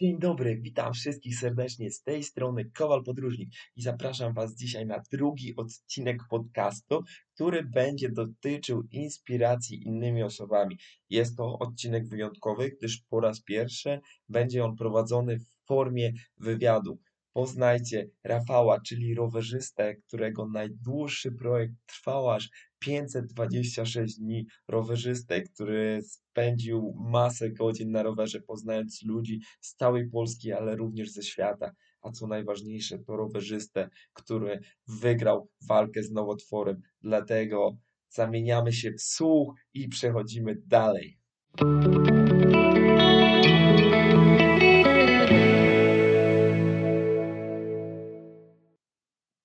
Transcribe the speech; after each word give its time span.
Dzień 0.00 0.18
dobry, 0.18 0.60
witam 0.60 0.92
wszystkich 0.92 1.38
serdecznie 1.38 1.90
z 1.90 2.02
tej 2.02 2.22
strony 2.22 2.70
Kowal 2.74 3.04
Podróżnik 3.04 3.48
i 3.76 3.82
zapraszam 3.82 4.34
Was 4.34 4.56
dzisiaj 4.56 4.86
na 4.86 5.02
drugi 5.12 5.56
odcinek 5.56 6.22
podcastu, 6.30 7.02
który 7.34 7.64
będzie 7.64 8.08
dotyczył 8.08 8.82
inspiracji 8.90 9.82
innymi 9.86 10.22
osobami. 10.22 10.78
Jest 11.10 11.36
to 11.36 11.58
odcinek 11.58 12.08
wyjątkowy, 12.08 12.70
gdyż 12.70 13.02
po 13.08 13.20
raz 13.20 13.42
pierwszy 13.42 14.00
będzie 14.28 14.64
on 14.64 14.76
prowadzony 14.76 15.38
w 15.38 15.46
formie 15.66 16.12
wywiadu. 16.36 16.98
Poznajcie 17.32 18.10
Rafała, 18.24 18.80
czyli 18.80 19.14
rowerzystę, 19.14 19.94
którego 19.96 20.48
najdłuższy 20.48 21.32
projekt 21.32 21.74
trwał 21.86 22.30
aż 22.30 22.50
526 22.84 24.18
dni. 24.18 24.46
Rowerzystę, 24.68 25.42
który 25.42 26.00
spędził 26.02 26.94
masę 26.96 27.50
godzin 27.50 27.90
na 27.90 28.02
rowerze, 28.02 28.40
poznając 28.40 29.02
ludzi 29.02 29.40
z 29.60 29.74
całej 29.74 30.10
Polski, 30.10 30.52
ale 30.52 30.76
również 30.76 31.10
ze 31.10 31.22
świata. 31.22 31.72
A 32.02 32.10
co 32.10 32.26
najważniejsze, 32.26 32.98
to 32.98 33.16
rowerzystę, 33.16 33.88
który 34.12 34.60
wygrał 34.88 35.48
walkę 35.68 36.02
z 36.02 36.10
nowotworem. 36.10 36.80
Dlatego 37.00 37.76
zamieniamy 38.08 38.72
się 38.72 38.92
w 38.92 39.02
słuch 39.02 39.54
i 39.74 39.88
przechodzimy 39.88 40.56
dalej. 40.66 41.18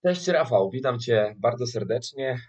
Cześć 0.03 0.27
Rafał, 0.27 0.69
witam 0.69 0.99
Cię 0.99 1.35
bardzo 1.37 1.67
serdecznie. 1.67 2.39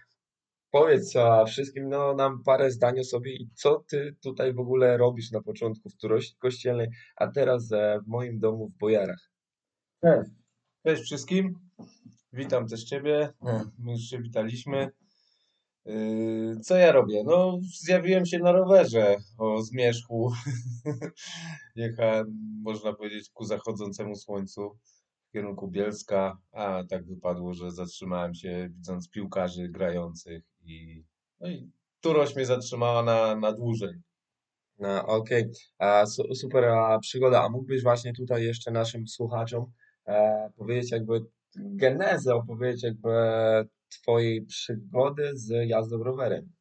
Powiedz 0.71 1.15
a 1.15 1.45
wszystkim 1.45 1.89
no, 1.89 2.13
nam 2.13 2.43
parę 2.43 2.71
zdań 2.71 2.99
o 2.99 3.03
sobie 3.03 3.35
i 3.35 3.49
co 3.55 3.83
Ty 3.89 4.15
tutaj 4.23 4.53
w 4.53 4.59
ogóle 4.59 4.97
robisz 4.97 5.31
na 5.31 5.41
początku 5.41 5.89
w 5.89 5.97
turości 5.97 6.37
kościelnej, 6.37 6.87
a 7.15 7.27
teraz 7.27 7.71
e, 7.71 7.99
w 8.05 8.07
moim 8.07 8.39
domu 8.39 8.67
w 8.67 8.77
Bojarach. 8.77 9.31
Cześć. 10.01 10.29
Cześć 10.85 11.03
wszystkim. 11.03 11.59
Witam 12.33 12.67
też 12.67 12.83
Ciebie. 12.83 13.33
My 13.79 13.91
już 13.91 14.01
się 14.01 14.21
witaliśmy. 14.21 14.91
Yy, 15.85 16.59
Co 16.63 16.77
ja 16.77 16.91
robię? 16.91 17.23
No, 17.25 17.59
zjawiłem 17.79 18.25
się 18.25 18.39
na 18.39 18.51
rowerze 18.51 19.17
o 19.37 19.61
zmierzchu. 19.61 20.31
Jechałem, 21.75 22.25
można 22.63 22.93
powiedzieć, 22.93 23.29
ku 23.33 23.43
zachodzącemu 23.43 24.15
słońcu 24.15 24.77
w 25.29 25.31
kierunku 25.33 25.67
Bielska, 25.67 26.37
a 26.51 26.83
tak 26.89 27.05
wypadło, 27.05 27.53
że 27.53 27.71
zatrzymałem 27.71 28.35
się 28.35 28.69
widząc 28.71 29.09
piłkarzy 29.09 29.69
grających 29.69 30.50
i, 30.65 31.05
no 31.39 31.49
i 31.49 31.71
mnie 32.35 32.45
zatrzymała 32.45 33.03
na, 33.03 33.35
na 33.35 33.53
dłużej. 33.53 33.93
No, 34.79 35.05
okej, 35.05 35.43
su- 36.05 36.35
super 36.35 36.65
a, 36.65 36.99
przygoda. 36.99 37.43
A 37.43 37.49
mógłbyś 37.49 37.83
właśnie 37.83 38.13
tutaj 38.13 38.43
jeszcze 38.43 38.71
naszym 38.71 39.07
słuchaczom 39.07 39.65
e, 40.07 40.49
powiedzieć 40.57 40.91
jakby 40.91 41.25
genezę, 41.55 42.35
opowiedzieć 42.35 42.83
jakby 42.83 43.09
Twojej 43.89 44.45
przygody 44.45 45.31
z 45.33 45.69
jazdą 45.69 46.03
rowerem. 46.03 46.51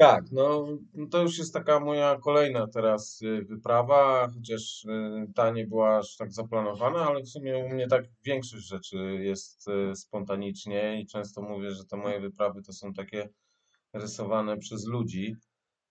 Tak, 0.00 0.24
no 0.32 0.66
no 0.94 1.06
to 1.06 1.22
już 1.22 1.38
jest 1.38 1.54
taka 1.54 1.80
moja 1.80 2.18
kolejna 2.18 2.66
teraz 2.66 3.22
y, 3.22 3.44
wyprawa, 3.44 4.28
chociaż 4.34 4.84
y, 4.84 5.32
ta 5.34 5.50
nie 5.50 5.66
była 5.66 5.98
aż 5.98 6.16
tak 6.16 6.32
zaplanowana, 6.32 7.06
ale 7.06 7.22
w 7.22 7.28
sumie 7.28 7.58
u 7.58 7.68
mnie 7.68 7.86
tak 7.88 8.04
większość 8.24 8.66
rzeczy 8.66 8.96
jest 9.22 9.68
y, 9.68 9.96
spontanicznie 9.96 11.00
i 11.00 11.06
często 11.06 11.42
mówię, 11.42 11.74
że 11.74 11.84
te 11.84 11.96
moje 11.96 12.20
wyprawy 12.20 12.62
to 12.62 12.72
są 12.72 12.92
takie 12.92 13.28
rysowane 13.92 14.56
przez 14.58 14.86
ludzi. 14.86 15.36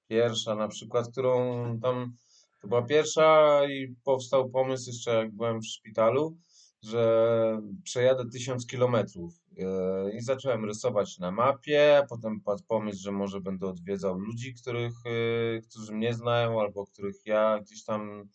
Pierwsza 0.08 0.56
na 0.56 0.68
przykład, 0.68 1.12
którą 1.12 1.80
tam, 1.80 2.14
to 2.62 2.68
była 2.68 2.82
pierwsza 2.82 3.62
i 3.66 3.96
powstał 4.04 4.50
pomysł 4.50 4.90
jeszcze 4.90 5.12
jak 5.12 5.36
byłem 5.36 5.62
w 5.62 5.68
szpitalu, 5.68 6.38
że 6.82 7.62
przejadę 7.84 8.30
tysiąc 8.30 8.68
kilometrów. 8.68 9.34
E, 9.58 10.12
I 10.12 10.22
zacząłem 10.22 10.66
rysować 10.66 11.20
na 11.20 11.32
mapie, 11.32 12.06
potem 12.10 12.42
padł 12.42 12.64
pomysł, 12.68 13.04
że 13.04 13.12
może 13.12 13.42
będę 13.42 13.68
odwiedzał 13.68 14.18
ludzi, 14.20 14.54
których, 14.54 14.94
e, 15.06 15.62
którzy 15.62 15.94
mnie 15.94 16.14
znają, 16.14 16.62
albo 16.62 16.86
których 16.86 17.26
ja 17.26 17.60
gdzieś 17.60 17.84
tam 17.84 18.30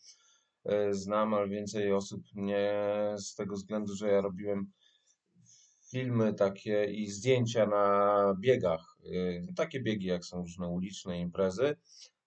e, 0.65 0.93
znam, 0.93 1.33
ale 1.33 1.49
więcej 1.49 1.93
osób 1.93 2.21
nie 2.35 2.73
z 3.17 3.35
tego 3.35 3.55
względu, 3.55 3.95
że 3.95 4.07
ja 4.07 4.21
robiłem 4.21 4.71
filmy 5.91 6.33
takie 6.33 6.85
i 6.85 7.07
zdjęcia 7.07 7.65
na 7.65 8.35
biegach. 8.39 8.97
Takie 9.55 9.79
biegi, 9.79 10.07
jak 10.07 10.25
są 10.25 10.37
różne 10.41 10.67
uliczne 10.67 11.19
imprezy. 11.19 11.75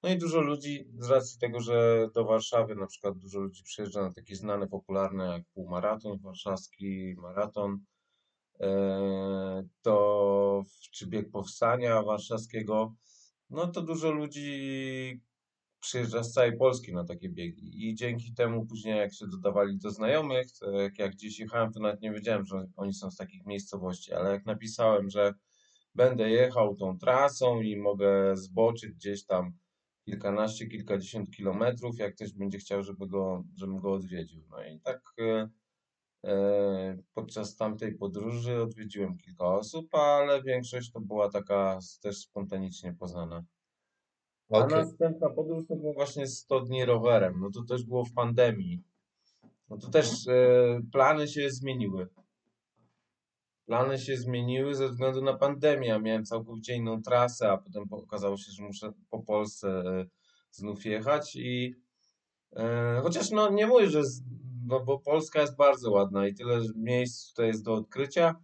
No 0.02 0.08
i 0.08 0.18
dużo 0.18 0.40
ludzi, 0.40 0.88
z 0.98 1.10
racji 1.10 1.40
tego, 1.40 1.60
że 1.60 2.08
do 2.14 2.24
Warszawy 2.24 2.74
na 2.74 2.86
przykład 2.86 3.18
dużo 3.18 3.40
ludzi 3.40 3.62
przyjeżdża 3.62 4.02
na 4.02 4.12
takie 4.12 4.36
znane, 4.36 4.68
popularne 4.68 5.26
jak 5.26 5.42
półmaraton 5.54 6.18
warszawski, 6.18 7.14
maraton, 7.18 7.78
e, 8.60 9.68
to 9.82 10.64
czy 10.92 11.06
bieg 11.06 11.30
powstania 11.30 12.02
warszawskiego, 12.02 12.94
no 13.50 13.66
to 13.66 13.82
dużo 13.82 14.10
ludzi 14.10 15.20
przyjeżdża 15.80 16.22
z 16.22 16.32
całej 16.32 16.56
Polski 16.56 16.94
na 16.94 17.04
takie 17.04 17.28
biegi. 17.28 17.88
I 17.88 17.94
dzięki 17.94 18.34
temu 18.34 18.66
później, 18.66 18.98
jak 18.98 19.14
się 19.14 19.26
dodawali 19.26 19.78
do 19.78 19.90
znajomych, 19.90 20.46
to 20.60 20.70
jak, 20.70 20.98
jak 20.98 21.12
gdzieś 21.12 21.38
jechałem, 21.38 21.72
to 21.72 21.80
nawet 21.80 22.00
nie 22.00 22.12
wiedziałem, 22.12 22.44
że 22.44 22.66
oni 22.76 22.94
są 22.94 23.10
z 23.10 23.16
takich 23.16 23.46
miejscowości, 23.46 24.12
ale 24.12 24.30
jak 24.30 24.46
napisałem, 24.46 25.10
że 25.10 25.34
będę 25.94 26.30
jechał 26.30 26.76
tą 26.76 26.98
trasą 26.98 27.60
i 27.60 27.76
mogę 27.76 28.36
zboczyć 28.36 28.90
gdzieś 28.90 29.24
tam 29.24 29.52
kilkanaście, 30.08 30.66
kilkadziesiąt 30.66 31.30
kilometrów, 31.30 31.98
jak 31.98 32.14
ktoś 32.14 32.32
będzie 32.32 32.58
chciał, 32.58 32.82
żeby 32.82 33.06
go, 33.06 33.44
żebym 33.56 33.76
go 33.76 33.92
odwiedził. 33.92 34.42
No 34.50 34.64
i 34.64 34.80
tak 34.80 35.00
e, 35.20 35.48
e, 36.26 36.98
podczas 37.14 37.56
tamtej 37.56 37.94
podróży 37.94 38.62
odwiedziłem 38.62 39.18
kilka 39.18 39.44
osób, 39.44 39.94
ale 39.94 40.42
większość 40.42 40.92
to 40.92 41.00
była 41.00 41.30
taka 41.30 41.78
też 42.02 42.18
spontanicznie 42.18 42.92
poznana. 42.92 43.44
A 44.50 44.58
Okej. 44.58 44.78
następna 44.78 45.30
podróż 45.30 45.66
to 45.68 45.76
było 45.76 45.92
właśnie 45.92 46.26
100 46.26 46.60
dni 46.60 46.84
rowerem. 46.84 47.40
No 47.40 47.50
to 47.50 47.62
też 47.62 47.84
było 47.84 48.04
w 48.04 48.12
pandemii. 48.12 48.82
No 49.70 49.76
to 49.78 49.90
też 49.90 50.28
e, 50.28 50.80
plany 50.92 51.28
się 51.28 51.50
zmieniły. 51.50 52.08
Plany 53.68 53.98
się 53.98 54.16
zmieniły 54.16 54.74
ze 54.74 54.88
względu 54.88 55.22
na 55.22 55.34
pandemię. 55.34 56.00
Miałem 56.02 56.24
całkowicie 56.24 56.74
inną 56.74 57.02
trasę, 57.02 57.50
a 57.50 57.58
potem 57.58 57.88
po- 57.88 57.96
okazało 57.96 58.36
się, 58.36 58.52
że 58.52 58.62
muszę 58.62 58.92
po 59.10 59.22
Polsce 59.22 59.68
e, 59.68 60.06
znów 60.50 60.84
jechać 60.84 61.36
i 61.36 61.74
e, 62.56 63.00
chociaż 63.02 63.30
no 63.30 63.50
nie 63.50 63.66
mówię, 63.66 63.90
że 63.90 64.04
z, 64.04 64.22
no 64.66 64.84
bo 64.84 64.98
Polska 64.98 65.40
jest 65.40 65.56
bardzo 65.56 65.90
ładna 65.90 66.26
i 66.26 66.34
tyle 66.34 66.60
miejsc 66.76 67.28
tutaj 67.28 67.46
jest 67.46 67.64
do 67.64 67.74
odkrycia. 67.74 68.34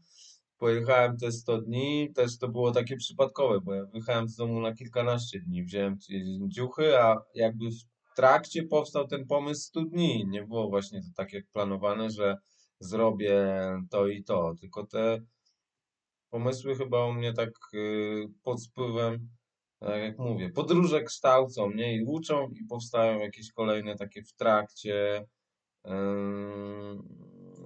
Pojechałem 0.58 1.16
te 1.16 1.32
100 1.32 1.62
dni, 1.62 2.12
też 2.14 2.38
to 2.38 2.48
było 2.48 2.72
takie 2.72 2.96
przypadkowe, 2.96 3.60
bo 3.60 3.74
ja 3.74 3.84
wyjechałem 3.84 4.28
z 4.28 4.36
domu 4.36 4.60
na 4.60 4.74
kilkanaście 4.74 5.40
dni, 5.40 5.64
wziąłem 5.64 5.98
dziuchy, 6.48 6.98
a 6.98 7.16
jakby 7.34 7.64
w 8.12 8.16
trakcie 8.16 8.62
powstał 8.62 9.08
ten 9.08 9.26
pomysł 9.26 9.62
100 9.62 9.84
dni. 9.84 10.26
Nie 10.26 10.42
było 10.42 10.68
właśnie 10.68 11.00
to 11.00 11.08
tak 11.16 11.32
jak 11.32 11.44
planowane, 11.52 12.10
że 12.10 12.36
zrobię 12.80 13.56
to 13.90 14.06
i 14.06 14.24
to, 14.24 14.54
tylko 14.60 14.86
te 14.86 15.20
pomysły 16.30 16.76
chyba 16.76 17.06
u 17.06 17.12
mnie 17.12 17.32
tak 17.32 17.50
y, 17.74 18.28
pod 18.42 18.66
wpływem, 18.66 19.28
tak 19.80 20.02
jak 20.02 20.18
mówię, 20.18 20.50
podróże 20.50 21.02
kształcą 21.02 21.66
mnie 21.66 21.96
i 21.96 22.04
uczą 22.04 22.48
i 22.48 22.64
powstają 22.64 23.18
jakieś 23.18 23.52
kolejne 23.52 23.96
takie 23.96 24.22
w 24.22 24.32
trakcie, 24.32 25.26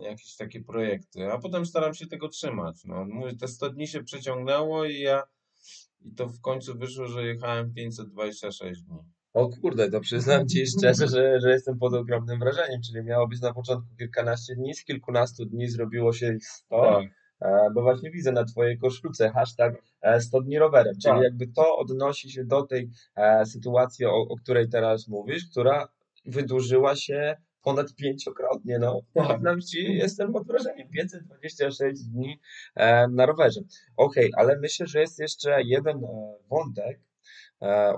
jakieś 0.00 0.36
takie 0.36 0.60
projekty, 0.60 1.32
a 1.32 1.38
potem 1.38 1.66
staram 1.66 1.94
się 1.94 2.06
tego 2.06 2.28
trzymać. 2.28 2.84
No, 2.84 3.04
mówię, 3.04 3.36
te 3.36 3.48
100 3.48 3.70
dni 3.70 3.88
się 3.88 4.04
przeciągnęło 4.04 4.84
i 4.84 5.00
ja 5.00 5.22
i 6.00 6.14
to 6.14 6.28
w 6.28 6.40
końcu 6.40 6.78
wyszło, 6.78 7.06
że 7.06 7.26
jechałem 7.26 7.74
526 7.74 8.82
dni. 8.82 8.98
O 9.38 9.48
kurde, 9.62 9.90
to 9.90 10.00
przyznam 10.00 10.48
Ci 10.48 10.66
szczerze, 10.78 11.08
że, 11.08 11.40
że 11.40 11.50
jestem 11.50 11.78
pod 11.78 11.94
ogromnym 11.94 12.38
wrażeniem, 12.38 12.80
czyli 12.82 13.04
miało 13.04 13.28
być 13.28 13.40
na 13.40 13.54
początku 13.54 13.96
kilkanaście 13.98 14.54
dni, 14.54 14.74
z 14.74 14.84
kilkunastu 14.84 15.44
dni 15.44 15.68
zrobiło 15.68 16.12
się 16.12 16.34
ich 16.34 16.46
100, 16.46 16.82
Tak, 16.82 17.04
e, 17.40 17.70
bo 17.74 17.82
właśnie 17.82 18.10
widzę 18.10 18.32
na 18.32 18.44
Twojej 18.44 18.78
koszulce 18.78 19.30
hashtag 19.30 19.82
e, 20.02 20.20
100 20.20 20.40
dni 20.40 20.58
rowerem, 20.58 20.94
czyli 21.02 21.14
Tak. 21.14 21.22
jakby 21.22 21.46
to 21.46 21.76
odnosi 21.76 22.30
się 22.30 22.44
do 22.44 22.62
tej 22.62 22.90
e, 23.16 23.46
sytuacji, 23.46 24.06
o, 24.06 24.16
o 24.28 24.36
której 24.36 24.68
teraz 24.68 25.08
mówisz, 25.08 25.50
która 25.50 25.88
wydłużyła 26.26 26.96
się 26.96 27.36
ponad 27.62 27.94
pięciokrotnie, 27.94 28.78
no. 28.78 29.00
Tak. 29.14 29.26
Przyznam 29.28 29.60
Ci, 29.60 29.94
jestem 29.94 30.32
pod 30.32 30.46
wrażeniem, 30.46 30.88
526 30.88 32.02
dni 32.04 32.40
e, 32.74 33.08
na 33.08 33.26
rowerze. 33.26 33.60
Okej, 33.96 34.30
ale 34.36 34.58
myślę, 34.58 34.86
że 34.86 35.00
jest 35.00 35.18
jeszcze 35.18 35.62
jeden 35.62 35.96
e, 35.96 36.34
wątek, 36.50 36.96
e, 36.96 37.07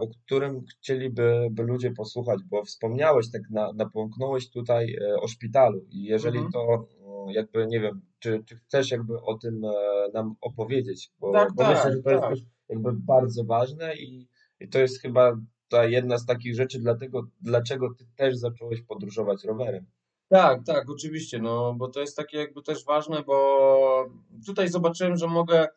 o 0.00 0.08
którym 0.08 0.64
chcieliby 0.64 1.48
by 1.50 1.62
ludzie 1.62 1.90
posłuchać, 1.90 2.40
bo 2.50 2.64
wspomniałeś, 2.64 3.30
tak 3.30 3.42
na, 3.50 3.72
napomknąłeś 3.72 4.50
tutaj 4.50 4.94
e, 4.94 5.16
o 5.20 5.28
szpitalu 5.28 5.86
i 5.90 6.04
jeżeli 6.04 6.38
Mhm. 6.38 6.52
to 6.52 6.74
mm, 6.74 7.30
jakby, 7.30 7.66
nie 7.66 7.80
wiem, 7.80 8.00
czy, 8.18 8.42
czy 8.46 8.56
chcesz 8.56 8.90
jakby 8.90 9.22
o 9.22 9.38
tym 9.38 9.64
e, 9.64 9.70
nam 10.14 10.34
opowiedzieć, 10.40 11.10
bo, 11.20 11.32
Tak, 11.32 11.54
bo 11.54 11.62
myślę, 11.62 11.82
tak, 11.82 11.92
że 11.92 12.02
to 12.02 12.10
jest 12.10 12.22
tak. 12.22 12.30
też 12.30 12.40
jakby 12.68 12.92
bardzo 12.92 13.44
ważne 13.44 13.96
i, 13.96 14.28
i 14.60 14.68
to 14.68 14.78
jest 14.78 15.02
chyba 15.02 15.36
ta 15.68 15.84
jedna 15.84 16.18
z 16.18 16.26
takich 16.26 16.54
rzeczy, 16.54 16.78
dlatego, 16.78 17.26
dlaczego 17.40 17.94
ty 17.94 18.04
też 18.16 18.36
zacząłeś 18.36 18.82
podróżować 18.82 19.44
rowerem. 19.44 19.86
Tak, 20.28 20.64
tak, 20.66 20.90
oczywiście, 20.90 21.38
no 21.38 21.74
bo 21.74 21.88
to 21.88 22.00
jest 22.00 22.16
takie 22.16 22.38
jakby 22.38 22.62
też 22.62 22.84
ważne, 22.84 23.22
bo 23.22 24.10
tutaj 24.46 24.68
zobaczyłem, 24.68 25.16
że 25.16 25.26
mogę 25.26 25.68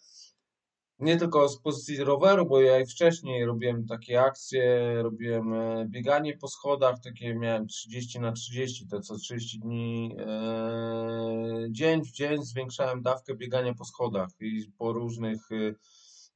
nie 1.04 1.18
tylko 1.18 1.50
z 1.50 1.58
pozycji 1.58 1.98
roweru, 1.98 2.46
bo 2.46 2.62
ja 2.62 2.80
i 2.80 2.86
wcześniej 2.86 3.46
robiłem 3.46 3.86
takie 3.86 4.22
akcje, 4.22 4.94
robiłem 5.04 5.54
e, 5.54 5.86
bieganie 5.90 6.38
po 6.38 6.48
schodach, 6.48 7.00
takie 7.00 7.36
miałem 7.36 7.68
30 7.68 8.20
na 8.20 8.32
30, 8.32 8.88
to 8.88 9.00
co 9.00 9.18
30 9.18 9.60
dni 9.60 10.16
e, 10.20 11.68
dzień 11.70 12.02
w 12.04 12.12
dzień 12.12 12.44
zwiększałem 12.44 13.02
dawkę 13.02 13.36
biegania 13.36 13.74
po 13.74 13.86
schodach 13.86 14.30
i 14.40 14.72
po 14.78 14.94
różnych 14.94 15.52
e, 15.52 15.76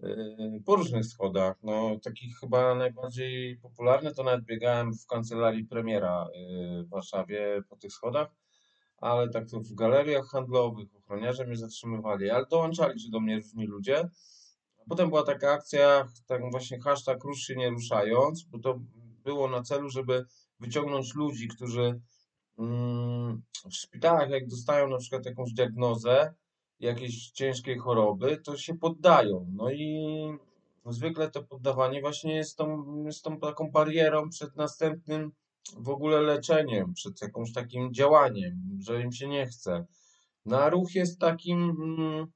e, 0.08 0.60
po 0.66 0.75
różnych 0.75 1.06
schodach. 1.06 1.58
No, 1.63 2.00
takich 2.04 2.40
chyba 2.40 2.75
najbardziej 2.75 3.58
popularny 3.58 4.13
to 4.13 4.24
nawet 4.24 4.46
biegałem 4.46 4.94
w 4.94 5.06
kancelarii 5.06 5.66
premiera 5.66 6.28
e, 6.28 6.84
w 6.84 6.90
Warszawie 6.90 7.62
po 7.70 7.75
tych 7.75 7.94
schodach, 7.94 8.28
ale 8.98 9.30
tak 9.30 9.50
to 9.50 9.60
w 9.60 9.74
galeriach 9.74 10.28
handlowych 10.28 10.96
ochroniarze 10.96 11.48
mnie 11.48 11.58
zatrzymywali, 11.58 12.30
ale 12.30 12.46
dołączali 12.46 13.00
się 13.00 13.10
do 13.10 13.20
mnie 13.20 13.36
różni 13.36 13.66
ludzie. 13.66 14.10
Potem 14.89 15.10
była 15.10 15.24
taka 15.24 15.51
akcja, 15.51 16.07
tak 16.28 16.42
właśnie 16.51 16.80
hashtag 16.80 17.24
rusz 17.24 17.39
się 17.39 17.56
nie 17.56 17.69
ruszając, 17.69 18.44
bo 18.44 18.60
to 18.60 18.80
było 19.24 19.50
na 19.50 19.63
celu, 19.63 19.89
żeby 19.89 20.25
wyciągnąć 20.60 21.16
ludzi, 21.16 21.48
którzy 21.48 22.01
mm, 22.60 23.42
w 23.72 23.75
szpitalach, 23.75 24.30
jak 24.30 24.48
dostają 24.48 24.88
na 24.88 24.98
przykład 24.98 25.25
jakąś 25.25 25.54
diagnozę 25.54 26.34
jakiejś 26.80 27.31
ciężkiej 27.31 27.78
choroby, 27.78 28.38
to 28.38 28.57
się 28.57 28.75
poddają. 28.75 29.48
No 29.54 29.72
i 29.72 30.07
zwykle 30.86 31.31
to 31.31 31.44
poddawanie 31.44 32.01
właśnie 32.01 32.36
jest 32.36 32.57
tą, 32.57 32.95
jest 33.06 33.24
tą 33.24 33.39
taką 33.39 33.72
barierą 33.72 34.30
przed 34.30 34.56
następnym 34.56 35.31
w 35.78 35.89
ogóle 35.89 36.22
leczeniem, 36.22 36.94
przed 36.94 37.22
jakimś 37.22 37.54
takim 37.54 37.94
działaniem, 37.94 38.78
że 38.80 39.01
im 39.01 39.12
się 39.12 39.28
nie 39.28 39.45
chce. 39.45 39.86
No 40.45 40.62
a 40.62 40.69
ruch 40.69 40.95
jest 40.95 41.19
takim, 41.19 41.69
mm, 41.69 42.28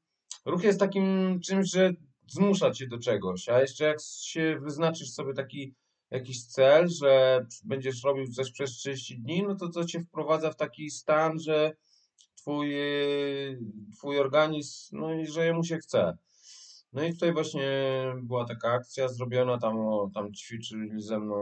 ruch 0.45 0.63
jest 0.63 0.79
takim 0.79 1.39
czymś, 1.45 1.71
że 1.71 1.93
zmusza 2.31 2.71
cię 2.71 2.87
do 2.87 2.99
czegoś, 2.99 3.49
a 3.49 3.61
jeszcze 3.61 3.85
jak 3.85 3.97
się 4.21 4.59
wyznaczysz 4.61 5.11
sobie 5.11 5.33
taki 5.33 5.73
jakiś 6.11 6.45
cel, 6.45 6.89
że 6.89 7.45
będziesz 7.63 8.03
robił 8.03 8.27
coś 8.27 8.51
przez 8.51 8.71
30 8.71 9.19
dni, 9.19 9.43
no 9.43 9.55
to 9.55 9.69
to 9.69 9.85
cię 9.85 9.99
wprowadza 9.99 10.51
w 10.51 10.55
taki 10.55 10.89
stan, 10.89 11.39
że 11.39 11.71
twój, 12.35 12.75
twój 13.97 14.19
organizm, 14.19 14.97
no 14.99 15.13
i 15.13 15.27
że 15.27 15.45
jemu 15.45 15.63
się 15.63 15.77
chce. 15.77 16.17
No 16.93 17.03
i 17.03 17.13
tutaj 17.13 17.33
właśnie 17.33 17.69
była 18.23 18.45
taka 18.45 18.71
akcja 18.71 19.07
zrobiona, 19.07 19.57
tam, 19.57 19.75
tam 20.13 20.33
ćwiczyli 20.33 21.01
ze 21.01 21.19
mną 21.19 21.37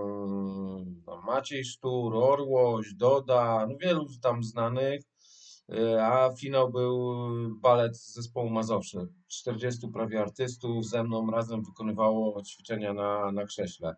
Maciej 1.26 1.66
Sztur, 1.66 2.16
Orłoś, 2.16 2.94
Doda, 2.94 3.68
no 3.70 3.78
wielu 3.78 4.08
tam 4.22 4.44
znanych, 4.44 5.02
a 6.02 6.30
finał 6.40 6.72
był 6.72 7.16
balet 7.56 7.98
zespołu 7.98 8.50
Mazowszy. 8.50 9.08
40 9.28 9.88
prawie 9.88 10.22
artystów 10.22 10.86
ze 10.86 11.04
mną 11.04 11.32
razem 11.32 11.64
wykonywało 11.64 12.44
ćwiczenia 12.44 12.94
na, 12.94 13.32
na 13.32 13.46
krześle. 13.46 13.96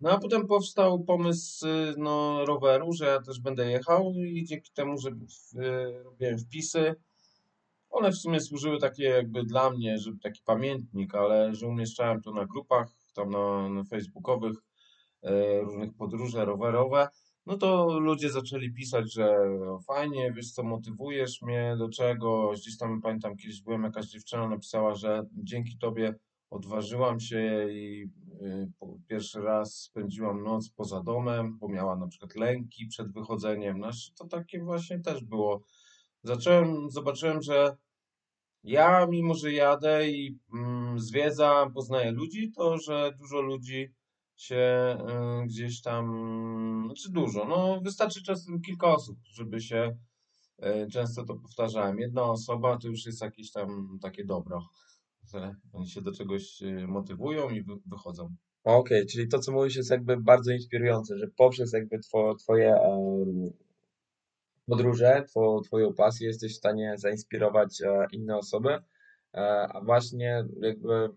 No 0.00 0.10
a 0.10 0.18
potem 0.18 0.46
powstał 0.46 1.04
pomysł 1.04 1.66
y, 1.66 1.94
no, 1.98 2.44
roweru, 2.44 2.92
że 2.92 3.06
ja 3.06 3.22
też 3.22 3.40
będę 3.40 3.70
jechał 3.70 4.12
i 4.14 4.44
dzięki 4.44 4.72
temu, 4.72 4.98
że 4.98 5.10
y, 5.10 6.02
robiłem 6.04 6.38
wpisy, 6.38 6.94
one 7.92 8.12
w 8.12 8.16
sumie 8.16 8.40
służyły 8.40 8.78
takie 8.78 9.04
jakby 9.04 9.44
dla 9.44 9.70
mnie, 9.70 9.98
żeby 9.98 10.18
taki 10.18 10.42
pamiętnik, 10.44 11.14
ale 11.14 11.54
że 11.54 11.66
umieszczałem 11.66 12.22
to 12.22 12.32
na 12.32 12.46
grupach, 12.46 12.88
tam 13.14 13.30
na, 13.30 13.68
na 13.68 13.84
facebookowych, 13.84 14.56
e, 15.22 15.60
różnych 15.60 15.94
podróże 15.94 16.44
rowerowe, 16.44 17.08
no 17.46 17.56
to 17.56 17.98
ludzie 17.98 18.30
zaczęli 18.30 18.72
pisać, 18.72 19.12
że 19.12 19.36
no, 19.60 19.80
fajnie, 19.80 20.32
wiesz 20.32 20.50
co, 20.50 20.62
motywujesz 20.62 21.42
mnie 21.42 21.74
do 21.78 21.88
czegoś. 21.88 22.60
Gdzieś 22.60 22.78
tam 22.78 23.00
pamiętam, 23.00 23.36
kiedyś 23.36 23.62
byłem, 23.62 23.82
jakaś 23.82 24.06
dziewczyna 24.06 24.48
napisała, 24.48 24.94
że 24.94 25.26
dzięki 25.32 25.78
tobie 25.78 26.14
odważyłam 26.50 27.20
się 27.20 27.68
i 27.70 28.10
y, 28.42 28.68
pierwszy 29.08 29.40
raz 29.40 29.74
spędziłam 29.74 30.42
noc 30.42 30.70
poza 30.70 31.02
domem, 31.02 31.58
bo 31.58 31.68
miała 31.68 31.96
na 31.96 32.06
przykład 32.06 32.36
lęki 32.36 32.86
przed 32.86 33.12
wychodzeniem. 33.12 33.78
No, 33.78 33.90
to 34.18 34.26
takie 34.26 34.62
właśnie 34.64 35.00
też 35.00 35.24
było. 35.24 35.62
Zacząłem, 36.22 36.90
zobaczyłem, 36.90 37.42
że 37.42 37.76
ja, 38.64 39.06
mimo 39.06 39.34
że 39.34 39.52
jadę 39.52 40.10
i 40.10 40.38
mm, 40.54 40.98
zwiedzam, 40.98 41.72
poznaję 41.72 42.10
ludzi, 42.10 42.52
to 42.52 42.78
że 42.78 43.12
dużo 43.18 43.40
ludzi 43.40 43.92
się 44.36 44.96
y, 45.42 45.46
gdzieś 45.46 45.82
tam, 45.82 46.82
znaczy 46.86 47.12
dużo, 47.12 47.44
no 47.44 47.80
wystarczy 47.80 48.22
czasem 48.22 48.60
kilka 48.60 48.86
osób, 48.86 49.18
żeby 49.24 49.60
się, 49.60 49.96
y, 50.58 50.90
często 50.92 51.24
to 51.24 51.34
powtarzałem, 51.34 51.98
jedna 51.98 52.22
osoba 52.22 52.78
to 52.78 52.88
już 52.88 53.06
jest 53.06 53.22
jakieś 53.22 53.52
tam 53.52 53.98
takie 54.02 54.24
dobro, 54.24 54.68
że 55.32 55.54
oni 55.72 55.88
się 55.88 56.02
do 56.02 56.12
czegoś 56.12 56.62
y, 56.62 56.86
motywują 56.88 57.50
i 57.50 57.62
wy, 57.62 57.72
wychodzą. 57.86 58.34
Okej, 58.64 59.06
czyli 59.06 59.28
to, 59.28 59.38
co 59.38 59.52
mówisz, 59.52 59.76
jest 59.76 59.90
jakby 59.90 60.16
bardzo 60.16 60.52
inspirujące, 60.52 61.18
że 61.18 61.26
poprzez 61.36 61.72
jakby 61.72 61.98
two, 61.98 62.34
twoje 62.34 62.74
em, 62.74 63.50
podróże, 64.66 65.24
two, 65.34 65.60
twoją 65.64 65.94
pasję 65.94 66.26
jesteś 66.26 66.52
w 66.52 66.58
stanie 66.58 66.94
zainspirować 66.96 67.82
e, 67.82 68.06
inne 68.12 68.36
osoby, 68.36 68.78
e, 69.34 69.68
a 69.72 69.80
właśnie 69.80 70.44
jakby 70.60 70.94
mm, 70.94 71.12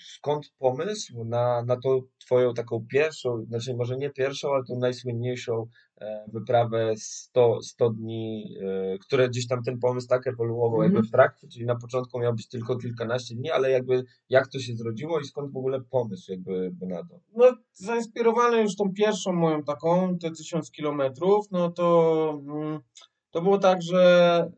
skąd 0.00 0.52
pomysł 0.58 1.24
na, 1.24 1.62
na 1.62 1.76
tą 1.76 2.00
twoją 2.18 2.54
taką 2.54 2.86
pierwszą, 2.90 3.44
znaczy 3.44 3.74
może 3.74 3.96
nie 3.96 4.10
pierwszą, 4.10 4.54
ale 4.54 4.64
tą 4.64 4.78
najsłynniejszą 4.78 5.66
e, 6.00 6.24
wyprawę 6.32 6.92
100, 6.96 7.62
100 7.62 7.90
dni, 7.90 8.54
e, 8.62 8.98
które 8.98 9.28
gdzieś 9.28 9.46
tam 9.46 9.62
ten 9.62 9.78
pomysł 9.78 10.08
tak 10.08 10.26
ewoluował 10.26 10.82
jakby 10.82 10.98
Mhm. 10.98 11.08
w 11.08 11.10
trakcie, 11.10 11.48
czyli 11.48 11.66
na 11.66 11.76
początku 11.76 12.18
miał 12.18 12.34
być 12.34 12.48
tylko 12.48 12.76
kilkanaście 12.76 13.34
dni, 13.34 13.50
ale 13.50 13.70
jakby 13.70 14.04
jak 14.28 14.48
to 14.48 14.58
się 14.58 14.76
zrodziło 14.76 15.20
i 15.20 15.24
skąd 15.24 15.52
w 15.52 15.56
ogóle 15.56 15.80
pomysł 15.80 16.32
jakby 16.32 16.72
na 16.80 16.98
to? 16.98 17.20
No, 17.36 17.52
zainspirowany 17.72 18.62
już 18.62 18.76
tą 18.76 18.92
pierwszą 18.92 19.32
moją 19.32 19.62
taką, 19.62 20.18
te 20.18 20.30
1000 20.30 20.70
kilometrów, 20.70 21.46
no 21.50 21.70
to, 21.70 22.42
mm, 22.48 22.80
to 23.30 23.42
było 23.42 23.58
tak, 23.58 23.82
że 23.82 24.36
mm, 24.38 24.52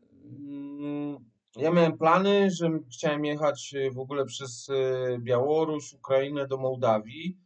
ja 1.57 1.71
miałem 1.71 1.97
plany, 1.97 2.51
że 2.51 2.69
chciałem 2.91 3.25
jechać 3.25 3.73
y, 3.73 3.91
w 3.91 3.99
ogóle 3.99 4.25
przez 4.25 4.69
y, 4.69 5.17
Białoruś, 5.19 5.93
Ukrainę 5.93 6.47
do 6.47 6.57
Mołdawii, 6.57 7.37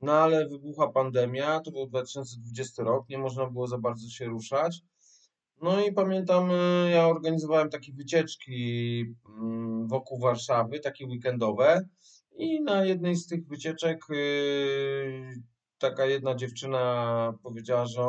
no 0.00 0.12
ale 0.12 0.48
wybuchła 0.48 0.92
pandemia, 0.92 1.60
to 1.60 1.70
był 1.70 1.86
2020 1.86 2.82
rok, 2.82 3.08
nie 3.08 3.18
można 3.18 3.46
było 3.46 3.66
za 3.66 3.78
bardzo 3.78 4.08
się 4.08 4.26
ruszać. 4.26 4.82
No 5.62 5.86
i 5.86 5.92
pamiętam, 5.92 6.50
y, 6.50 6.90
ja 6.90 7.06
organizowałem 7.08 7.70
takie 7.70 7.92
wycieczki 7.92 9.04
mm, 9.28 9.88
wokół 9.88 10.18
Warszawy, 10.18 10.80
takie 10.80 11.06
weekendowe. 11.06 11.88
I 12.36 12.62
na 12.62 12.84
jednej 12.84 13.16
z 13.16 13.26
tych 13.26 13.48
wycieczek 13.48 14.06
taka 15.78 16.06
jedna 16.06 16.34
dziewczyna 16.34 17.34
powiedziała, 17.42 17.86
że 17.86 18.02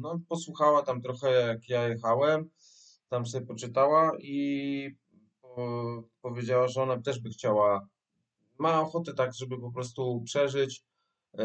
no, 0.00 0.20
posłuchała 0.28 0.82
tam 0.82 1.02
trochę 1.02 1.32
jak 1.32 1.68
ja 1.68 1.88
jechałem, 1.88 2.50
tam 3.08 3.26
sobie 3.26 3.46
poczytała 3.46 4.12
i 4.20 4.90
po, 5.42 6.02
powiedziała, 6.22 6.68
że 6.68 6.82
ona 6.82 7.02
też 7.02 7.20
by 7.20 7.30
chciała, 7.30 7.88
ma 8.58 8.80
ochotę 8.80 9.14
tak, 9.14 9.34
żeby 9.34 9.60
po 9.60 9.72
prostu 9.72 10.22
przeżyć 10.24 10.84
e, 11.38 11.44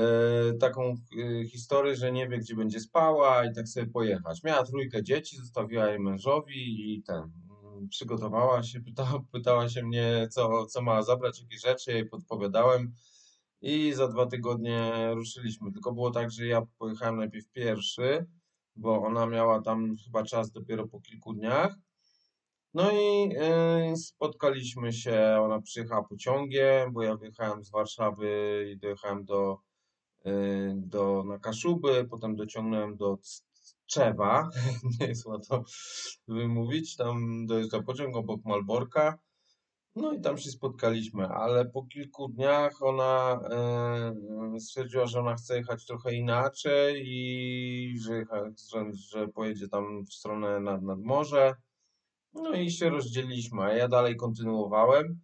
taką 0.60 0.96
e, 1.18 1.46
historię, 1.46 1.96
że 1.96 2.12
nie 2.12 2.30
wie, 2.30 2.38
gdzie 2.38 2.56
będzie 2.56 2.80
spała 2.80 3.46
i 3.46 3.54
tak 3.54 3.68
sobie 3.68 3.88
pojechać. 3.88 4.44
Miała 4.44 4.64
trójkę 4.64 5.04
dzieci, 5.04 5.38
zostawiła 5.38 5.88
je 5.88 6.00
mężowi 6.00 6.94
i 6.94 7.04
ten, 7.04 7.18
mm, 7.18 7.88
przygotowała 7.90 8.64
się, 8.64 8.82
pytała, 8.88 9.20
pytała 9.32 9.70
się 9.70 9.84
mnie, 9.84 10.28
co, 10.32 10.66
co 10.66 10.82
ma 10.82 11.02
zabrać, 11.02 11.42
jakie 11.42 11.58
rzeczy, 11.58 11.92
jej 11.92 12.10
podpowiadałem 12.10 12.94
i 13.62 13.94
za 13.94 14.08
dwa 14.08 14.26
tygodnie 14.26 15.12
ruszyliśmy. 15.14 15.72
Tylko 15.72 15.94
było 15.94 16.12
tak, 16.12 16.32
że 16.32 16.46
ja 16.46 16.62
pojechałem 16.78 17.18
najpierw 17.18 17.52
pierwszy, 17.52 18.26
bo 18.76 19.02
ona 19.04 19.26
miała 19.26 19.62
tam 19.62 19.96
chyba 20.06 20.24
czas 20.24 20.52
dopiero 20.52 20.88
po 20.88 21.02
kilku 21.02 21.34
dniach. 21.34 21.76
No 22.74 22.92
i 22.92 23.30
y, 23.92 23.98
spotkaliśmy 23.98 24.94
się, 24.94 25.38
ona 25.42 25.62
przyjechała 25.62 26.04
pociągiem, 26.04 26.94
bo 26.94 27.04
ja 27.04 27.16
wyjechałem 27.16 27.64
z 27.64 27.72
Warszawy 27.72 28.66
i 28.74 28.78
dojechałem 28.78 29.26
do 29.26 29.58
y, 30.26 30.74
do, 30.76 31.24
na 31.24 31.40
Kaszuby, 31.40 32.08
potem 32.10 32.36
dociągnąłem 32.36 32.98
do 32.98 33.18
C- 33.18 33.44
Tczewa, 33.86 34.50
nie 35.00 35.08
jest 35.08 35.26
łatwo 35.26 35.64
wymówić, 36.28 36.96
tam 36.96 37.46
dojeżdża 37.46 37.84
pociąg 37.84 38.16
obok 38.16 38.46
Malborka, 38.46 39.20
no 39.96 40.14
i 40.14 40.22
tam 40.22 40.38
się 40.38 40.50
spotkaliśmy, 40.50 41.28
ale 41.28 41.66
po 41.66 41.84
kilku 41.84 42.28
dniach 42.28 42.82
ona 42.82 43.40
e, 44.56 44.60
stwierdziła, 44.60 45.06
że 45.06 45.20
ona 45.20 45.36
chce 45.36 45.58
jechać 45.58 45.86
trochę 45.86 46.16
inaczej 46.16 47.04
i 47.06 48.00
że, 48.00 48.26
że, 48.74 48.86
że 48.94 49.28
pojedzie 49.28 49.68
tam 49.68 50.06
w 50.06 50.14
stronę 50.14 50.60
nad, 50.60 50.82
nad 50.82 51.00
morze, 51.00 51.56
no 52.34 52.54
i 52.54 52.72
się 52.72 52.90
rozdzieliliśmy, 52.90 53.62
a 53.62 53.74
ja 53.74 53.88
dalej 53.88 54.16
kontynuowałem. 54.16 55.20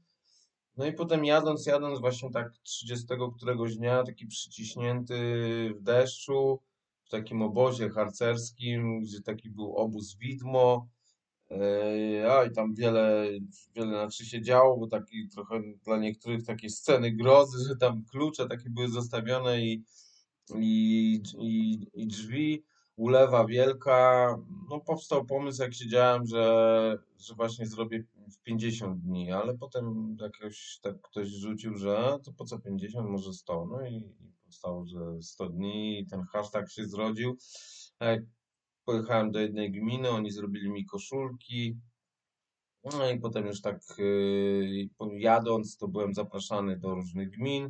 No 0.78 0.86
i 0.86 0.94
potem 0.94 1.26
jadąc, 1.26 1.66
jadąc 1.66 2.00
właśnie 2.00 2.32
tak 2.32 2.52
30 2.64 3.08
któregoś 3.38 3.76
dnia, 3.76 4.04
taki 4.04 4.28
przyciśnięty 4.28 5.16
w 5.80 5.82
deszczu, 5.82 6.60
w 7.04 7.10
takim 7.10 7.42
obozie 7.42 7.90
harcerskim, 7.90 9.02
gdzie 9.02 9.22
taki 9.22 9.50
był 9.50 9.76
obóz 9.76 10.18
widmo. 10.18 10.88
Yy, 11.50 12.32
A 12.32 12.44
i 12.44 12.52
tam 12.52 12.74
wiele, 12.76 13.28
wiele 13.76 13.90
znaczy 13.90 14.26
się 14.26 14.42
działo, 14.42 14.78
bo 14.78 14.88
taki 14.88 15.30
trochę 15.30 15.62
dla 15.84 15.98
niektórych 15.98 16.46
takie 16.46 16.70
sceny 16.70 17.12
grozy, 17.12 17.68
że 17.68 17.76
tam 17.76 18.04
klucze 18.12 18.48
takie 18.48 18.70
były 18.70 18.90
zostawione 18.90 19.62
i, 19.62 19.84
i, 20.56 21.22
i, 21.40 21.88
i 21.94 22.08
drzwi, 22.08 22.64
ulewa 22.96 23.46
wielka. 23.46 24.28
No 24.70 24.80
powstał 24.80 25.26
pomysł, 25.26 25.62
jak 25.62 25.74
siedziałem, 25.74 26.26
że, 26.26 26.98
że 27.18 27.36
właśnie 27.36 27.68
zrobię 27.68 28.04
w 28.32 28.44
50 28.44 29.02
dni, 29.02 29.32
ale 29.32 29.58
potem 29.58 30.18
jakoś 30.22 30.80
tak 30.82 31.02
ktoś 31.02 31.28
rzucił, 31.28 31.78
że 31.78 32.18
to 32.24 32.34
po 32.34 32.46
co 32.46 32.60
50, 32.60 33.10
może 33.10 33.34
100. 33.34 33.66
No 33.66 33.88
i, 33.88 33.96
i 33.96 34.34
powstało, 34.46 34.86
że 34.86 35.22
100 35.22 35.50
dni 35.50 36.00
i 36.00 36.06
ten 36.06 36.24
hashtag 36.24 36.72
się 36.72 36.86
zrodził. 36.86 37.38
Pojechałem 38.88 39.32
do 39.32 39.40
jednej 39.40 39.72
gminy, 39.72 40.10
oni 40.10 40.32
zrobili 40.32 40.70
mi 40.70 40.86
koszulki. 40.86 41.78
No 42.84 43.10
i 43.10 43.20
potem 43.20 43.46
już 43.46 43.62
tak 43.62 43.80
yy, 43.98 45.20
jadąc, 45.20 45.78
to 45.78 45.88
byłem 45.88 46.14
zapraszany 46.14 46.78
do 46.78 46.96
różnych 46.96 47.30
gmin. 47.30 47.70